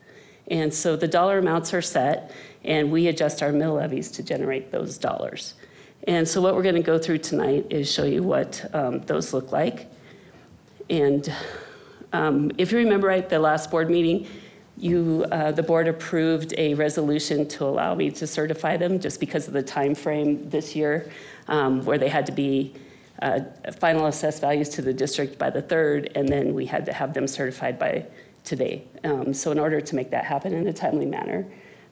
And 0.50 0.72
so 0.72 0.96
the 0.96 1.08
dollar 1.08 1.38
amounts 1.38 1.72
are 1.74 1.82
set, 1.82 2.32
and 2.64 2.90
we 2.90 3.08
adjust 3.08 3.42
our 3.42 3.52
mill 3.52 3.74
levies 3.74 4.10
to 4.12 4.22
generate 4.22 4.72
those 4.72 4.98
dollars. 4.98 5.54
And 6.06 6.26
so 6.26 6.40
what 6.40 6.54
we're 6.54 6.62
going 6.62 6.74
to 6.74 6.80
go 6.80 6.98
through 6.98 7.18
tonight 7.18 7.66
is 7.70 7.92
show 7.92 8.04
you 8.04 8.22
what 8.22 8.64
um, 8.74 9.00
those 9.02 9.32
look 9.32 9.52
like. 9.52 9.90
And 10.88 11.30
um, 12.12 12.50
if 12.56 12.72
you 12.72 12.78
remember 12.78 13.08
right, 13.08 13.28
the 13.28 13.38
last 13.38 13.70
board 13.70 13.90
meeting, 13.90 14.26
you, 14.76 15.26
uh, 15.30 15.52
the 15.52 15.62
board 15.62 15.86
approved 15.86 16.54
a 16.56 16.74
resolution 16.74 17.46
to 17.48 17.64
allow 17.64 17.94
me 17.94 18.10
to 18.12 18.26
certify 18.26 18.76
them 18.76 19.00
just 19.00 19.20
because 19.20 19.48
of 19.48 19.52
the 19.52 19.62
time 19.62 19.94
frame 19.94 20.48
this 20.48 20.74
year, 20.74 21.10
um, 21.48 21.84
where 21.84 21.98
they 21.98 22.08
had 22.08 22.24
to 22.26 22.32
be 22.32 22.74
uh, 23.22 23.40
final 23.78 24.06
assessed 24.06 24.40
values 24.40 24.68
to 24.70 24.82
the 24.82 24.92
district 24.92 25.38
by 25.38 25.50
the 25.50 25.62
third, 25.62 26.10
and 26.14 26.28
then 26.28 26.54
we 26.54 26.66
had 26.66 26.86
to 26.86 26.92
have 26.92 27.14
them 27.14 27.26
certified 27.26 27.78
by 27.78 28.06
today. 28.44 28.84
Um, 29.04 29.34
so 29.34 29.50
in 29.50 29.58
order 29.58 29.80
to 29.80 29.94
make 29.94 30.10
that 30.10 30.24
happen 30.24 30.52
in 30.52 30.66
a 30.68 30.72
timely 30.72 31.06
manner, 31.06 31.46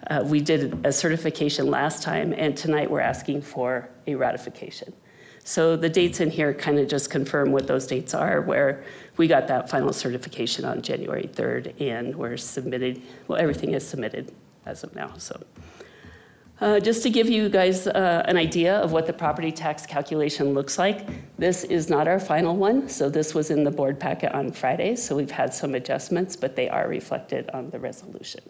uh, 0.09 0.23
we 0.25 0.41
did 0.41 0.87
a 0.87 0.93
certification 0.93 1.69
last 1.71 2.03
time, 2.03 2.33
and 2.33 2.57
tonight 2.57 2.91
we're 2.91 3.01
asking 3.01 3.43
for 3.43 3.89
a 4.07 4.15
ratification. 4.15 4.93
So 5.45 5.77
the 5.77 5.89
dates 5.89 6.21
in 6.21 6.31
here 6.31 6.53
kind 6.53 6.79
of 6.79 6.89
just 6.89 7.09
confirm 7.09 7.53
what 7.53 7.67
those 7.67 7.87
dates 7.87 8.15
are, 8.15 8.41
where 8.41 8.85
we 9.17 9.29
got 9.29 9.47
that 9.49 9.71
final 9.71 9.93
certification 9.93 10.65
on 10.65 10.83
January 10.83 11.31
3rd, 11.33 11.81
and 11.81 12.15
we're 12.17 12.37
submitted, 12.37 13.03
well, 13.29 13.39
everything 13.39 13.73
is 13.75 13.87
submitted 13.87 14.33
as 14.65 14.83
of 14.83 14.95
now, 14.95 15.13
so. 15.19 15.41
Uh, 16.59 16.81
Just 16.81 17.03
to 17.03 17.11
give 17.11 17.29
you 17.29 17.51
guys 17.51 17.87
uh, 17.87 18.23
an 18.25 18.39
idea 18.39 18.77
of 18.77 18.91
what 18.91 19.07
the 19.07 19.13
property 19.13 19.53
tax 19.53 19.85
calculation 19.85 20.55
looks 20.55 20.79
like, 20.79 21.07
this 21.39 21.65
is 21.65 21.91
not 21.91 22.09
our 22.09 22.19
final 22.19 22.57
one, 22.57 22.89
so 22.89 23.11
this 23.11 23.35
was 23.35 23.51
in 23.51 23.63
the 23.63 23.71
board 23.71 24.01
packet 24.01 24.33
on 24.33 24.51
Friday, 24.51 24.97
so 24.97 25.15
we've 25.15 25.31
had 25.31 25.53
some 25.53 25.75
adjustments, 25.75 26.35
but 26.35 26.57
they 26.57 26.71
are 26.71 26.89
reflected 26.89 27.51
on 27.51 27.69
the 27.69 27.79
resolution. 27.79 28.41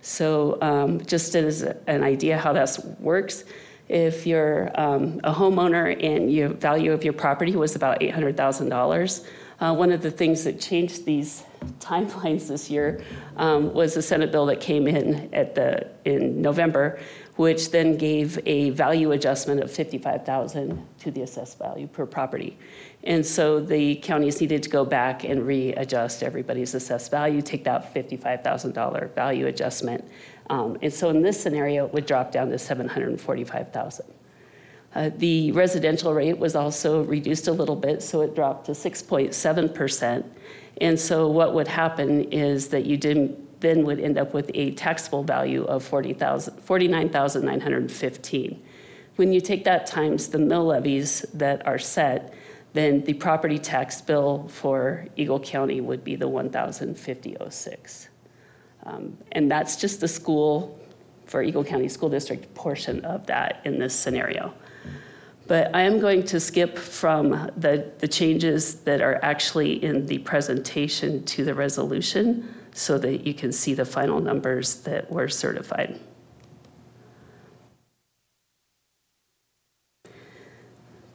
So 0.00 0.56
um, 0.62 1.04
just 1.04 1.34
as 1.34 1.60
an 1.86 2.02
idea 2.02 2.38
how 2.38 2.54
that 2.54 2.78
works, 2.98 3.44
if 3.90 4.26
you're 4.26 4.70
um, 4.80 5.20
a 5.22 5.34
homeowner 5.34 5.94
and 6.02 6.32
your 6.32 6.48
value 6.48 6.92
of 6.92 7.04
your 7.04 7.12
property 7.12 7.54
was 7.54 7.76
about 7.76 8.00
$800,000, 8.00 9.26
uh, 9.62 9.72
one 9.72 9.92
of 9.92 10.02
the 10.02 10.10
things 10.10 10.42
that 10.42 10.60
changed 10.60 11.04
these 11.04 11.44
timelines 11.78 12.48
this 12.48 12.68
year 12.68 13.00
um, 13.36 13.72
was 13.72 13.94
the 13.94 14.02
Senate 14.02 14.32
bill 14.32 14.44
that 14.46 14.60
came 14.60 14.88
in 14.88 15.32
at 15.32 15.54
the 15.54 15.88
in 16.04 16.42
November, 16.42 16.98
which 17.36 17.70
then 17.70 17.96
gave 17.96 18.40
a 18.44 18.70
value 18.70 19.12
adjustment 19.12 19.62
of 19.62 19.70
55,000 19.70 20.84
to 20.98 21.10
the 21.12 21.22
assessed 21.22 21.60
value 21.60 21.86
per 21.86 22.04
property. 22.04 22.58
And 23.04 23.24
so 23.24 23.60
the 23.60 23.96
counties 23.96 24.40
needed 24.40 24.64
to 24.64 24.68
go 24.68 24.84
back 24.84 25.22
and 25.22 25.46
readjust 25.46 26.24
everybody's 26.24 26.74
assessed 26.74 27.12
value, 27.12 27.40
take 27.40 27.62
that 27.62 27.94
$55,000 27.94 29.14
value 29.14 29.46
adjustment. 29.46 30.04
Um, 30.50 30.76
and 30.82 30.92
so 30.92 31.08
in 31.10 31.22
this 31.22 31.40
scenario, 31.40 31.86
it 31.86 31.92
would 31.92 32.06
drop 32.06 32.32
down 32.32 32.50
to 32.50 32.58
745,000. 32.58 34.06
Uh, 34.94 35.10
the 35.16 35.52
residential 35.52 36.12
rate 36.12 36.38
was 36.38 36.54
also 36.54 37.02
reduced 37.04 37.48
a 37.48 37.52
little 37.52 37.76
bit, 37.76 38.02
so 38.02 38.20
it 38.20 38.34
dropped 38.34 38.66
to 38.66 38.72
6.7%. 38.72 40.24
And 40.80 41.00
so 41.00 41.28
what 41.28 41.54
would 41.54 41.68
happen 41.68 42.24
is 42.32 42.68
that 42.68 42.84
you 42.84 42.98
then 42.98 43.84
would 43.84 44.00
end 44.00 44.18
up 44.18 44.34
with 44.34 44.50
a 44.54 44.72
taxable 44.72 45.22
value 45.22 45.64
of 45.64 45.84
40,000 45.84 46.60
49,915. 46.60 48.62
When 49.16 49.32
you 49.32 49.40
take 49.40 49.64
that 49.64 49.86
times 49.86 50.28
the 50.28 50.38
mill 50.38 50.66
levies 50.66 51.24
that 51.34 51.66
are 51.66 51.78
set, 51.78 52.34
then 52.72 53.02
the 53.04 53.14
property 53.14 53.58
tax 53.58 54.00
bill 54.00 54.48
for 54.48 55.06
Eagle 55.16 55.40
County 55.40 55.80
would 55.80 56.02
be 56.02 56.16
the 56.16 56.28
1,050.06. 56.28 58.08
Um, 58.84 59.16
and 59.32 59.50
that's 59.50 59.76
just 59.76 60.00
the 60.00 60.08
school 60.08 60.78
for 61.26 61.42
Eagle 61.42 61.64
County 61.64 61.88
School 61.88 62.08
District 62.08 62.52
portion 62.54 63.04
of 63.04 63.26
that 63.26 63.60
in 63.64 63.78
this 63.78 63.94
scenario. 63.94 64.54
But 65.52 65.74
I 65.74 65.82
am 65.82 66.00
going 66.00 66.22
to 66.24 66.40
skip 66.40 66.78
from 66.78 67.50
the, 67.58 67.92
the 67.98 68.08
changes 68.08 68.76
that 68.84 69.02
are 69.02 69.20
actually 69.22 69.84
in 69.84 70.06
the 70.06 70.16
presentation 70.20 71.22
to 71.26 71.44
the 71.44 71.52
resolution 71.52 72.54
so 72.72 72.96
that 72.96 73.26
you 73.26 73.34
can 73.34 73.52
see 73.52 73.74
the 73.74 73.84
final 73.84 74.18
numbers 74.18 74.76
that 74.84 75.12
were 75.12 75.28
certified. 75.28 76.00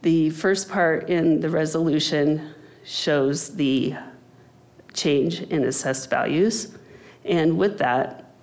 The 0.03 0.30
first 0.30 0.69
part 0.69 1.09
in 1.09 1.39
the 1.39 1.49
resolution 1.49 2.53
shows 2.85 3.55
the 3.55 3.95
change 4.93 5.41
in 5.41 5.64
assessed 5.64 6.11
values. 6.11 6.77
And 7.26 7.57
with 7.57 7.80
that, 7.80 8.35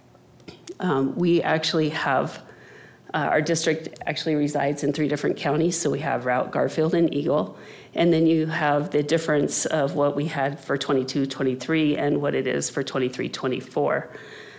um, 0.80 1.14
we 1.14 1.40
actually 1.40 1.90
have 1.90 2.43
uh, 3.14 3.28
our 3.30 3.40
district 3.40 3.88
actually 4.06 4.34
resides 4.34 4.82
in 4.82 4.92
three 4.92 5.06
different 5.06 5.36
counties, 5.36 5.80
so 5.80 5.88
we 5.88 6.00
have 6.00 6.26
Routt, 6.26 6.50
Garfield, 6.50 6.94
and 6.94 7.14
Eagle. 7.14 7.56
And 7.94 8.12
then 8.12 8.26
you 8.26 8.46
have 8.46 8.90
the 8.90 9.04
difference 9.04 9.66
of 9.66 9.94
what 9.94 10.16
we 10.16 10.26
had 10.26 10.58
for 10.58 10.76
22 10.76 11.26
23 11.26 11.96
and 11.96 12.20
what 12.20 12.34
it 12.34 12.48
is 12.48 12.68
for 12.68 12.82
23 12.82 13.28
24. 13.28 14.10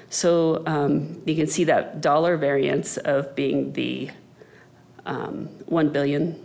So 0.09 0.63
um, 0.65 1.21
you 1.25 1.35
can 1.35 1.47
see 1.47 1.65
that 1.65 1.99
dollar 1.99 2.37
variance 2.37 2.95
of 2.95 3.35
being 3.35 3.73
the 3.73 4.09
um, 5.05 5.47
1 5.65 5.89
billion 5.89 6.41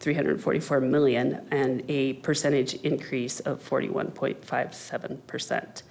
344 0.00 0.80
million 0.80 1.40
and 1.50 1.82
a 1.88 2.12
percentage 2.14 2.74
increase 2.82 3.38
of 3.40 3.66
41.57%. 3.66 5.82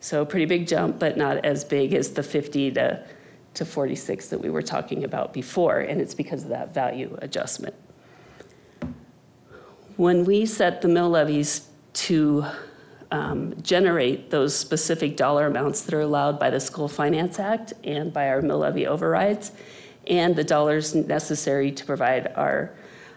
So 0.00 0.24
pretty 0.24 0.46
big 0.46 0.66
jump, 0.66 0.98
but 0.98 1.16
not 1.16 1.44
as 1.44 1.62
big 1.62 1.94
as 1.94 2.10
the 2.10 2.24
50 2.24 2.72
to 2.72 3.06
to 3.54 3.64
46 3.64 4.28
that 4.28 4.40
we 4.40 4.50
were 4.50 4.62
talking 4.62 5.04
about 5.04 5.32
before, 5.32 5.80
and 5.80 6.00
it's 6.00 6.14
because 6.14 6.44
of 6.44 6.50
that 6.50 6.72
value 6.72 7.16
adjustment. 7.20 7.74
When 9.96 10.24
we 10.24 10.46
set 10.46 10.82
the 10.82 10.88
mill 10.88 11.10
levies 11.10 11.68
to 11.92 12.46
um, 13.10 13.60
generate 13.60 14.30
those 14.30 14.56
specific 14.56 15.16
dollar 15.16 15.46
amounts 15.46 15.82
that 15.82 15.94
are 15.94 16.00
allowed 16.00 16.38
by 16.38 16.50
the 16.50 16.60
School 16.60 16.88
Finance 16.88 17.38
Act 17.38 17.72
and 17.82 18.12
by 18.12 18.28
our 18.28 18.40
mill 18.40 18.58
levy 18.58 18.86
overrides, 18.86 19.52
and 20.06 20.36
the 20.36 20.44
dollars 20.44 20.94
necessary 20.94 21.70
to 21.72 21.84
provide 21.84 22.32
our 22.36 22.72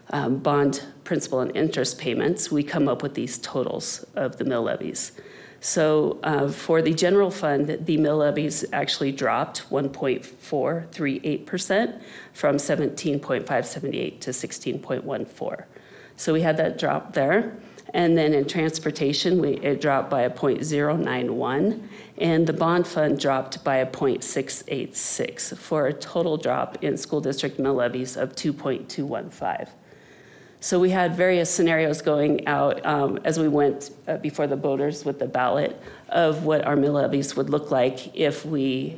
um, 0.10 0.38
bond 0.38 0.84
principal 1.04 1.40
and 1.40 1.56
interest 1.56 1.98
payments, 1.98 2.52
we 2.52 2.64
come 2.64 2.88
up 2.88 3.02
with 3.02 3.14
these 3.14 3.38
totals 3.40 4.06
of 4.16 4.38
the 4.38 4.44
mill 4.44 4.64
levies. 4.64 5.14
So 5.64 6.20
uh, 6.24 6.48
for 6.50 6.82
the 6.82 6.94
general 6.94 7.32
fund, 7.32 7.86
the 7.86 7.96
mill 7.96 8.18
levies 8.18 8.66
actually 8.74 9.14
dropped 9.14 9.70
1.438% 9.70 12.02
from 12.34 12.58
17.578 12.58 14.20
to 14.20 14.32
16.14. 14.32 15.64
So 16.18 16.34
we 16.34 16.42
had 16.42 16.58
that 16.58 16.78
drop 16.78 17.14
there. 17.14 17.56
And 17.94 18.18
then 18.18 18.34
in 18.34 18.46
transportation, 18.46 19.40
we, 19.40 19.52
it 19.60 19.80
dropped 19.80 20.10
by 20.10 20.24
a 20.24 20.30
0.091, 20.30 21.88
and 22.18 22.46
the 22.46 22.52
bond 22.52 22.86
fund 22.86 23.18
dropped 23.18 23.64
by 23.64 23.78
a 23.78 23.86
0.686 23.86 25.58
for 25.58 25.88
a 25.88 25.94
total 25.94 26.36
drop 26.36 26.84
in 26.84 26.98
school 26.98 27.22
district 27.22 27.58
mill 27.58 27.76
levies 27.76 28.18
of 28.18 28.36
2.215. 28.36 29.70
So 30.64 30.80
we 30.80 30.92
had 30.92 31.14
various 31.14 31.54
scenarios 31.54 32.02
going 32.02 32.48
out 32.48 32.86
um, 32.86 33.20
as 33.26 33.38
we 33.38 33.50
went 33.50 33.92
uh, 34.08 34.16
before 34.16 34.48
the 34.48 34.56
voters 34.56 35.04
with 35.04 35.20
the 35.20 35.28
ballot 35.28 35.78
of 36.08 36.46
what 36.46 36.66
our 36.66 36.78
mill 36.78 36.94
levies 36.94 37.36
would 37.36 37.50
look 37.50 37.70
like 37.70 38.16
if 38.16 38.46
we 38.46 38.98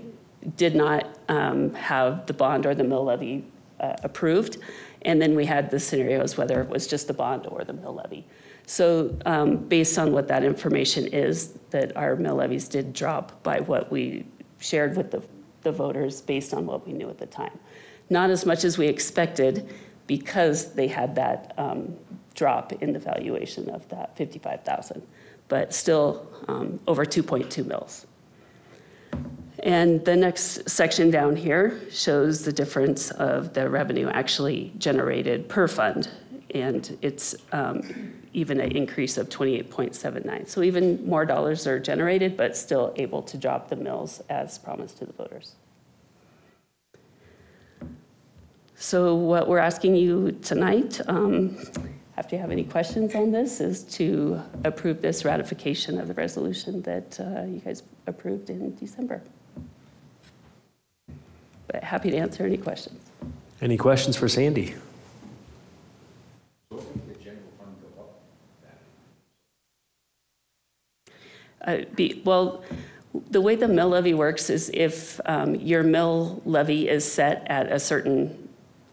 did 0.57 0.75
not 0.75 1.07
um, 1.27 1.73
have 1.73 2.27
the 2.27 2.33
bond 2.33 2.67
or 2.67 2.75
the 2.75 2.83
mill 2.83 3.05
levy 3.05 3.45
uh, 3.79 3.95
approved. 4.03 4.59
And 5.01 5.19
then 5.19 5.33
we 5.33 5.43
had 5.43 5.71
the 5.71 5.79
scenarios 5.79 6.37
whether 6.37 6.61
it 6.61 6.69
was 6.69 6.85
just 6.85 7.07
the 7.07 7.15
bond 7.15 7.47
or 7.47 7.63
the 7.63 7.73
mill 7.73 7.95
levy. 7.95 8.27
So 8.67 9.17
um, 9.25 9.57
based 9.57 9.97
on 9.97 10.11
what 10.11 10.27
that 10.27 10.43
information 10.43 11.07
is, 11.07 11.53
that 11.71 11.97
our 11.97 12.15
mill 12.15 12.35
levies 12.35 12.67
did 12.67 12.93
drop 12.93 13.41
by 13.41 13.61
what 13.61 13.91
we 13.91 14.27
shared 14.59 14.95
with 14.95 15.09
the, 15.09 15.23
the 15.63 15.71
voters 15.71 16.21
based 16.21 16.53
on 16.53 16.67
what 16.67 16.85
we 16.85 16.93
knew 16.93 17.09
at 17.09 17.17
the 17.17 17.25
time. 17.25 17.57
Not 18.11 18.29
as 18.29 18.45
much 18.45 18.63
as 18.63 18.77
we 18.77 18.85
expected 18.85 19.67
because 20.07 20.73
they 20.73 20.87
had 20.87 21.15
that 21.15 21.53
um, 21.57 21.95
drop 22.33 22.73
in 22.73 22.93
the 22.93 22.99
valuation 22.99 23.69
of 23.69 23.87
that 23.89 24.15
55,000, 24.17 25.01
but 25.47 25.73
still 25.73 26.27
um, 26.47 26.79
over 26.87 27.05
2.2 27.05 27.65
mils. 27.65 28.05
And 29.63 30.03
the 30.05 30.15
next 30.15 30.69
section 30.69 31.09
down 31.09 31.35
here 31.35 31.79
shows 31.89 32.43
the 32.43 32.53
difference 32.53 33.09
of 33.11 33.53
the 33.53 33.69
revenue 33.69 34.09
actually 34.09 34.71
generated 34.77 35.49
per 35.49 35.67
fund, 35.67 36.09
and 36.53 36.97
it's 37.01 37.35
um, 37.51 38.13
even 38.33 38.59
an 38.59 38.73
increase 38.73 39.17
of 39.17 39.29
28.79. 39.29 40.47
So 40.47 40.61
even 40.61 41.03
more 41.07 41.25
dollars 41.25 41.65
are 41.65 41.79
generated, 41.79 42.37
but 42.37 42.55
still 42.55 42.93
able 42.97 43.23
to 43.23 43.37
drop 43.37 43.69
the 43.69 43.75
mills 43.75 44.21
as 44.29 44.57
promised 44.57 44.97
to 44.99 45.05
the 45.05 45.13
voters. 45.13 45.55
So 48.85 49.15
what 49.15 49.47
we're 49.47 49.57
asking 49.57 49.95
you 49.95 50.33
tonight, 50.43 51.01
um, 51.07 51.57
after 52.17 52.35
you 52.35 52.39
have 52.39 52.51
any 52.51 52.63
questions 52.63 53.15
on 53.15 53.31
this, 53.31 53.59
is 53.59 53.81
to 53.95 54.39
approve 54.63 55.01
this 55.01 55.25
ratification 55.25 55.99
of 55.99 56.07
the 56.07 56.13
resolution 56.13 56.83
that 56.83 57.19
uh, 57.19 57.45
you 57.47 57.61
guys 57.65 57.81
approved 58.05 58.51
in 58.51 58.75
December. 58.75 59.23
But 61.65 61.83
happy 61.83 62.11
to 62.11 62.17
answer 62.17 62.45
any 62.45 62.57
questions. 62.57 63.01
Any 63.59 63.75
questions 63.75 64.17
for 64.17 64.29
Sandy? 64.29 64.75
Uh, 71.59 71.77
be, 71.95 72.21
well, 72.23 72.63
the 73.31 73.41
way 73.41 73.55
the 73.55 73.67
mill 73.67 73.89
levy 73.89 74.13
works 74.13 74.51
is 74.51 74.69
if 74.75 75.19
um, 75.25 75.55
your 75.55 75.81
mill 75.81 76.39
levy 76.45 76.87
is 76.87 77.11
set 77.11 77.47
at 77.49 77.71
a 77.71 77.79
certain 77.79 78.44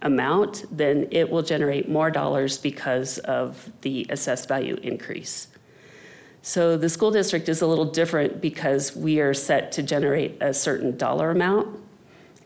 amount, 0.02 0.64
then 0.70 1.08
it 1.10 1.30
will 1.30 1.42
generate 1.42 1.88
more 1.88 2.10
dollars 2.10 2.58
because 2.58 3.18
of 3.18 3.70
the 3.80 4.06
assessed 4.10 4.48
value 4.48 4.76
increase. 4.82 5.48
So 6.42 6.76
the 6.76 6.88
school 6.88 7.12
district 7.12 7.48
is 7.48 7.62
a 7.62 7.66
little 7.66 7.84
different 7.84 8.40
because 8.40 8.96
we 8.96 9.20
are 9.20 9.32
set 9.32 9.70
to 9.72 9.82
generate 9.82 10.36
a 10.42 10.52
certain 10.52 10.96
dollar 10.96 11.30
amount. 11.30 11.78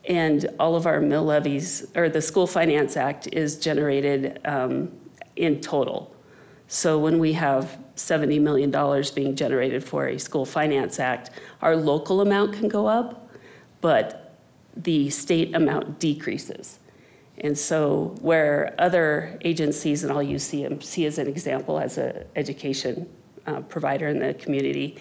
And 0.04 0.46
all 0.60 0.76
of 0.76 0.86
our 0.86 1.00
mill 1.00 1.24
levies, 1.24 1.86
or 1.96 2.08
the 2.08 2.20
School 2.20 2.46
Finance 2.46 2.96
Act, 2.96 3.28
is 3.32 3.58
generated 3.58 4.38
um, 4.44 4.92
in 5.34 5.60
total. 5.60 6.14
So 6.68 6.98
when 6.98 7.18
we 7.18 7.32
have 7.32 7.78
$70 7.96 8.40
million 8.40 8.70
being 9.14 9.34
generated 9.34 9.82
for 9.82 10.08
a 10.08 10.18
School 10.18 10.44
Finance 10.44 11.00
Act, 11.00 11.30
our 11.62 11.74
local 11.74 12.20
amount 12.20 12.52
can 12.52 12.68
go 12.68 12.86
up, 12.86 13.30
but 13.80 14.34
the 14.76 15.08
state 15.10 15.54
amount 15.54 15.98
decreases. 15.98 16.78
And 17.38 17.56
so 17.56 18.14
where 18.20 18.74
other 18.78 19.38
agencies, 19.42 20.02
and 20.02 20.12
I'll 20.12 20.22
use 20.22 20.50
CMC 20.50 21.06
as 21.06 21.18
an 21.18 21.28
example 21.28 21.78
as 21.78 21.98
an 21.98 22.24
education 22.34 23.08
uh, 23.46 23.60
provider 23.60 24.08
in 24.08 24.18
the 24.18 24.34
community, 24.34 24.96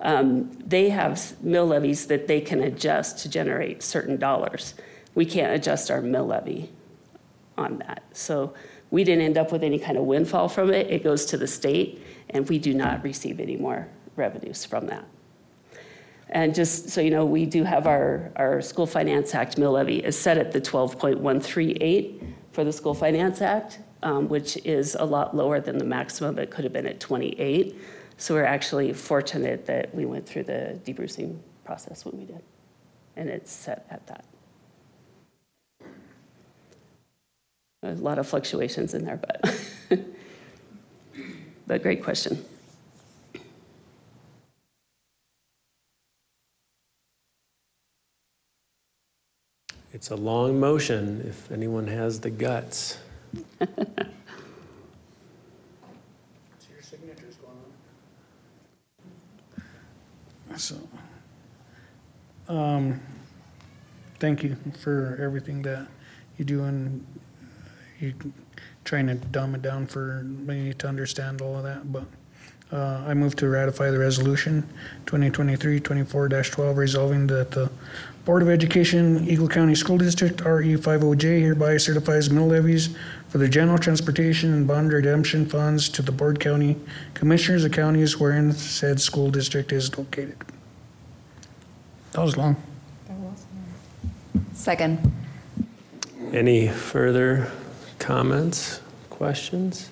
um, 0.00 0.50
they 0.64 0.90
have 0.90 1.40
mill 1.42 1.66
levies 1.66 2.06
that 2.06 2.26
they 2.26 2.40
can 2.40 2.62
adjust 2.62 3.18
to 3.20 3.28
generate 3.28 3.82
certain 3.82 4.16
dollars. 4.18 4.74
We 5.14 5.24
can't 5.24 5.52
adjust 5.52 5.90
our 5.90 6.00
mill 6.00 6.26
levy 6.26 6.70
on 7.56 7.78
that. 7.78 8.02
So 8.12 8.54
we 8.90 9.04
didn't 9.04 9.24
end 9.24 9.38
up 9.38 9.52
with 9.52 9.62
any 9.62 9.78
kind 9.78 9.96
of 9.96 10.04
windfall 10.04 10.48
from 10.48 10.70
it. 10.70 10.90
It 10.90 11.04
goes 11.04 11.26
to 11.26 11.36
the 11.36 11.46
state, 11.46 12.02
and 12.30 12.48
we 12.48 12.58
do 12.58 12.74
not 12.74 13.02
receive 13.02 13.40
any 13.40 13.56
more 13.56 13.88
revenues 14.16 14.64
from 14.64 14.86
that. 14.86 15.04
And 16.30 16.54
just 16.54 16.88
so 16.88 17.00
you 17.00 17.10
know, 17.10 17.24
we 17.24 17.46
do 17.46 17.64
have 17.64 17.86
our, 17.86 18.32
our 18.36 18.62
School 18.62 18.86
Finance 18.86 19.34
Act 19.34 19.58
mill 19.58 19.72
levy 19.72 19.98
is 19.98 20.18
set 20.18 20.38
at 20.38 20.52
the 20.52 20.60
12.138 20.60 22.22
for 22.52 22.64
the 22.64 22.72
School 22.72 22.94
Finance 22.94 23.42
Act, 23.42 23.78
um, 24.02 24.28
which 24.28 24.56
is 24.64 24.96
a 24.98 25.04
lot 25.04 25.36
lower 25.36 25.60
than 25.60 25.78
the 25.78 25.84
maximum. 25.84 26.38
It 26.38 26.50
could 26.50 26.64
have 26.64 26.72
been 26.72 26.86
at 26.86 27.00
28. 27.00 27.76
So 28.16 28.34
we're 28.34 28.44
actually 28.44 28.92
fortunate 28.92 29.66
that 29.66 29.94
we 29.94 30.06
went 30.06 30.26
through 30.26 30.44
the 30.44 30.80
debrucing 30.84 31.38
process 31.64 32.04
when 32.04 32.18
we 32.18 32.24
did, 32.24 32.42
and 33.16 33.28
it's 33.28 33.50
set 33.50 33.86
at 33.90 34.06
that. 34.06 34.24
There's 37.82 38.00
a 38.00 38.02
lot 38.02 38.18
of 38.18 38.26
fluctuations 38.26 38.94
in 38.94 39.04
there, 39.04 39.18
but 39.18 39.60
but 41.66 41.82
great 41.82 42.02
question. 42.02 42.42
It's 49.94 50.10
a 50.10 50.16
long 50.16 50.58
motion 50.58 51.24
if 51.24 51.52
anyone 51.52 51.86
has 51.86 52.18
the 52.18 52.28
guts. 52.28 52.98
So, 60.56 60.76
um, 62.48 63.00
thank 64.18 64.42
you 64.42 64.56
for 64.80 65.16
everything 65.22 65.62
that 65.62 65.86
you 66.38 66.44
do 66.44 66.64
and 66.64 67.06
you 68.00 68.14
trying 68.84 69.06
to 69.06 69.14
dumb 69.14 69.54
it 69.54 69.62
down 69.62 69.86
for 69.86 70.24
me 70.24 70.74
to 70.74 70.88
understand 70.88 71.40
all 71.40 71.56
of 71.56 71.62
that, 71.62 71.92
but 71.92 72.04
uh, 72.72 73.04
I 73.06 73.14
move 73.14 73.36
to 73.36 73.48
ratify 73.48 73.90
the 73.90 73.98
resolution 73.98 74.68
2023-24-12 75.06 76.76
resolving 76.76 77.26
that 77.28 77.52
the 77.52 77.70
Board 78.24 78.40
of 78.40 78.48
Education, 78.48 79.28
Eagle 79.28 79.48
County 79.48 79.74
School 79.74 79.98
District, 79.98 80.38
RE50J 80.38 81.40
hereby 81.40 81.76
certifies 81.76 82.30
mill 82.30 82.46
levies 82.46 82.96
for 83.28 83.36
the 83.36 83.48
general 83.48 83.76
transportation 83.76 84.54
and 84.54 84.66
bond 84.66 84.92
redemption 84.92 85.44
funds 85.44 85.90
to 85.90 86.00
the 86.00 86.12
Board 86.12 86.40
County 86.40 86.76
Commissioners 87.12 87.64
of 87.64 87.72
counties 87.72 88.18
wherein 88.18 88.52
said 88.52 88.98
school 88.98 89.30
district 89.30 89.72
is 89.72 89.96
located. 89.98 90.36
That 92.12 92.22
was 92.22 92.38
long. 92.38 92.56
Second. 94.54 95.12
Any 96.32 96.68
further 96.68 97.52
comments, 97.98 98.80
questions? 99.10 99.90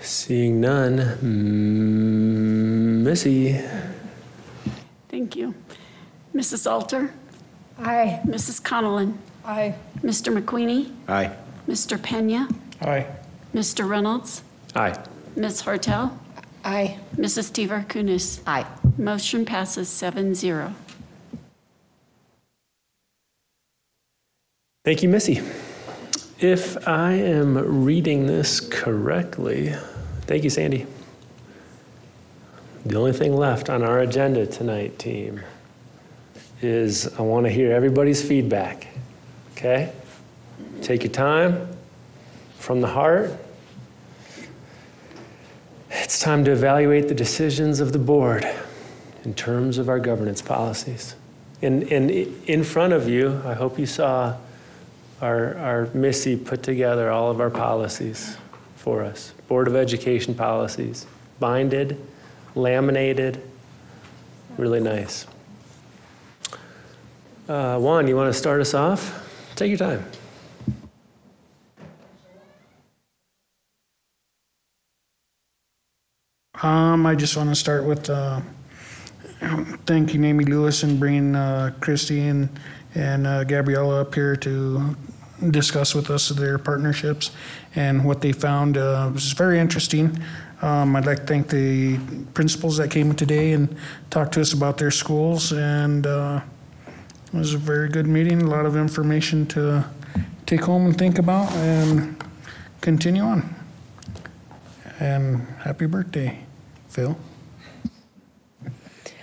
Seeing 0.00 0.60
none, 0.60 0.98
mm, 0.98 1.22
Missy. 3.04 3.60
Thank 5.08 5.36
you. 5.36 5.54
Mrs. 6.34 6.70
Alter? 6.70 7.12
Aye. 7.78 8.20
Mrs. 8.26 8.60
Connellan? 8.62 9.16
Aye. 9.44 9.74
Mr. 10.02 10.36
McQueenie? 10.36 10.92
Aye. 11.08 11.30
Mr. 11.68 12.00
Pena? 12.02 12.48
Aye. 12.80 13.06
Mr. 13.54 13.88
Reynolds? 13.88 14.42
Aye. 14.74 14.98
Ms. 15.36 15.62
Hartel? 15.62 16.18
Aye. 16.64 16.98
Mrs. 17.16 17.52
Teever 17.52 17.84
Kunis? 17.88 18.40
Aye. 18.46 18.66
Motion 18.98 19.44
passes 19.44 19.88
seven 19.88 20.34
zero. 20.34 20.74
Thank 24.84 25.02
you, 25.02 25.08
Missy. 25.08 25.40
If 26.40 26.86
I 26.86 27.12
am 27.12 27.84
reading 27.84 28.26
this 28.26 28.60
correctly, 28.60 29.74
thank 30.22 30.44
you, 30.44 30.50
Sandy. 30.50 30.86
The 32.84 32.96
only 32.96 33.12
thing 33.12 33.34
left 33.34 33.70
on 33.70 33.82
our 33.82 34.00
agenda 34.00 34.46
tonight, 34.46 34.98
team, 34.98 35.40
is 36.64 37.12
I 37.18 37.22
want 37.22 37.46
to 37.46 37.50
hear 37.50 37.72
everybody's 37.72 38.26
feedback. 38.26 38.88
Okay? 39.52 39.92
Take 40.82 41.02
your 41.02 41.12
time 41.12 41.68
from 42.58 42.80
the 42.80 42.88
heart. 42.88 43.32
It's 45.90 46.18
time 46.18 46.44
to 46.44 46.50
evaluate 46.50 47.08
the 47.08 47.14
decisions 47.14 47.80
of 47.80 47.92
the 47.92 47.98
board 47.98 48.46
in 49.24 49.34
terms 49.34 49.78
of 49.78 49.88
our 49.88 50.00
governance 50.00 50.42
policies. 50.42 51.14
And, 51.62 51.84
and 51.92 52.10
in 52.10 52.64
front 52.64 52.92
of 52.92 53.08
you, 53.08 53.40
I 53.44 53.54
hope 53.54 53.78
you 53.78 53.86
saw 53.86 54.36
our, 55.22 55.56
our 55.56 55.88
Missy 55.94 56.36
put 56.36 56.62
together 56.62 57.10
all 57.10 57.30
of 57.30 57.40
our 57.40 57.50
policies 57.50 58.36
for 58.76 59.02
us 59.02 59.32
Board 59.48 59.66
of 59.68 59.76
Education 59.76 60.34
policies, 60.34 61.06
binded, 61.40 61.98
laminated, 62.54 63.40
really 64.58 64.80
nice. 64.80 65.26
Uh, 67.46 67.78
Juan, 67.78 68.08
you 68.08 68.16
want 68.16 68.32
to 68.32 68.38
start 68.38 68.62
us 68.62 68.72
off? 68.72 69.52
Take 69.54 69.68
your 69.68 69.76
time. 69.76 70.02
Um, 76.62 77.04
I 77.04 77.14
just 77.14 77.36
want 77.36 77.50
to 77.50 77.54
start 77.54 77.84
with 77.84 78.08
uh, 78.08 78.40
thanking 79.84 80.24
Amy 80.24 80.46
Lewis 80.46 80.84
and 80.84 80.98
bringing 80.98 81.36
uh, 81.36 81.74
Christy 81.80 82.28
and, 82.28 82.48
and 82.94 83.26
uh, 83.26 83.44
Gabriella 83.44 84.00
up 84.00 84.14
here 84.14 84.36
to 84.36 84.96
discuss 85.50 85.94
with 85.94 86.08
us 86.10 86.30
their 86.30 86.56
partnerships 86.56 87.32
and 87.74 88.02
what 88.02 88.22
they 88.22 88.32
found. 88.32 88.78
Uh, 88.78 89.10
was 89.12 89.32
very 89.32 89.58
interesting. 89.58 90.16
Um, 90.62 90.96
I'd 90.96 91.04
like 91.04 91.18
to 91.18 91.26
thank 91.26 91.48
the 91.48 91.98
principals 92.32 92.78
that 92.78 92.90
came 92.90 93.14
today 93.14 93.52
and 93.52 93.76
talked 94.08 94.32
to 94.34 94.40
us 94.40 94.54
about 94.54 94.78
their 94.78 94.90
schools, 94.90 95.52
and 95.52 96.06
uh, 96.06 96.40
it 97.34 97.38
was 97.38 97.52
a 97.52 97.58
very 97.58 97.88
good 97.88 98.06
meeting. 98.06 98.42
A 98.42 98.46
lot 98.46 98.64
of 98.64 98.76
information 98.76 99.44
to 99.46 99.84
take 100.46 100.60
home 100.60 100.86
and 100.86 100.96
think 100.96 101.18
about 101.18 101.50
and 101.54 102.22
continue 102.80 103.22
on. 103.22 103.54
And 105.00 105.40
happy 105.58 105.86
birthday, 105.86 106.38
Phil. 106.88 107.18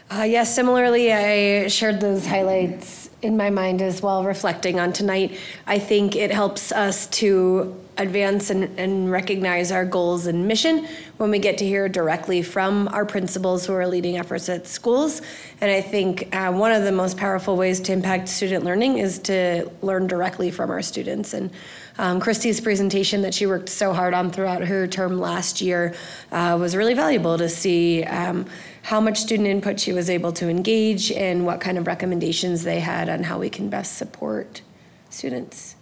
Uh, 0.10 0.24
yes, 0.24 0.54
similarly, 0.54 1.14
I 1.14 1.70
shared 1.70 2.02
those 2.02 2.26
highlights 2.26 3.10
in 3.22 3.38
my 3.38 3.50
mind 3.50 3.82
as 3.82 4.02
well, 4.02 4.26
reflecting 4.26 4.78
on 4.78 4.92
tonight. 4.92 5.38
I 5.66 5.80
think 5.80 6.18
it 6.18 6.32
helps 6.32 6.74
us 6.74 7.08
to 7.08 7.81
advance 7.98 8.50
and, 8.50 8.64
and 8.80 9.12
recognize 9.12 9.72
our 9.72 9.86
goals 9.86 10.26
and 10.26 10.48
mission 10.48 10.88
when 11.18 11.30
we 11.30 11.40
get 11.40 11.58
to 11.58 11.66
hear 11.66 11.90
directly 11.90 12.42
from 12.42 12.88
our 12.90 13.06
principals 13.06 13.66
who 13.66 13.74
are 13.74 13.88
leading 13.88 14.18
efforts 14.18 14.50
at 14.50 14.66
schools. 14.66 15.22
And 15.60 15.70
I 15.70 15.82
think 15.82 16.34
uh, 16.36 16.52
one 16.52 16.72
of 16.72 16.84
the 16.84 16.92
most 16.92 17.18
powerful 17.18 17.58
ways 17.58 17.80
to 17.82 17.94
impact 17.94 18.28
student 18.28 18.64
learning 18.64 18.98
is 18.98 19.20
to 19.20 19.70
learn 19.82 20.08
directly 20.08 20.52
from 20.52 20.70
our 20.70 20.82
students. 20.82 21.34
And 21.34 21.52
um, 21.98 22.20
Christy's 22.20 22.62
presentation 22.62 23.22
that 23.24 23.34
she 23.34 23.46
worked 23.46 23.70
so 23.70 23.94
hard 23.94 24.14
on 24.14 24.32
throughout 24.32 24.64
her 24.64 24.88
term 24.88 25.20
last 25.20 25.62
year 25.62 25.94
uh, 26.32 26.58
was 26.60 26.76
really 26.76 26.94
valuable 26.94 27.38
to 27.38 27.50
see. 27.50 28.04
Um, 28.04 28.46
how 28.84 29.00
much 29.00 29.20
student 29.20 29.48
input 29.48 29.80
she 29.80 29.94
was 29.94 30.10
able 30.10 30.32
to 30.34 30.50
engage 30.50 31.12
and 31.12 31.46
what 31.46 31.62
kind 31.62 31.78
of 31.78 31.88
recommendations 31.88 32.64
they 32.64 32.80
had 32.80 33.10
on 33.10 33.24
how 33.24 33.38
we 33.38 33.50
can 33.50 33.70
best 33.70 33.96
support 33.98 34.62
students. 35.10 35.76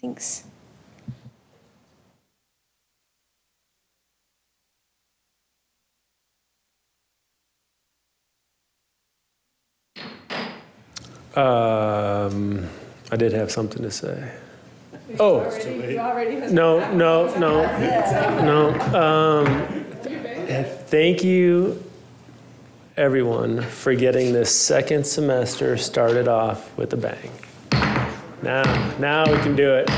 Thanks. 0.00 0.43
Um, 11.36 12.68
I 13.10 13.16
did 13.16 13.32
have 13.32 13.50
something 13.50 13.82
to 13.82 13.90
say. 13.90 14.32
Oh, 15.18 15.40
no, 16.50 16.92
no, 16.92 17.36
no, 17.38 17.62
no. 18.42 18.70
Um, 18.98 19.84
thank 20.86 21.22
you, 21.22 21.82
everyone, 22.96 23.62
for 23.62 23.94
getting 23.94 24.32
this 24.32 24.54
second 24.58 25.04
semester 25.06 25.76
started 25.76 26.28
off 26.28 26.76
with 26.78 26.92
a 26.92 26.96
bang. 26.96 27.30
Now, 28.42 28.96
now 28.98 29.30
we 29.30 29.38
can 29.38 29.56
do 29.56 29.74
it. 29.74 29.90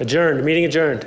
Adjourned, 0.00 0.44
meeting 0.44 0.64
adjourned. 0.64 1.06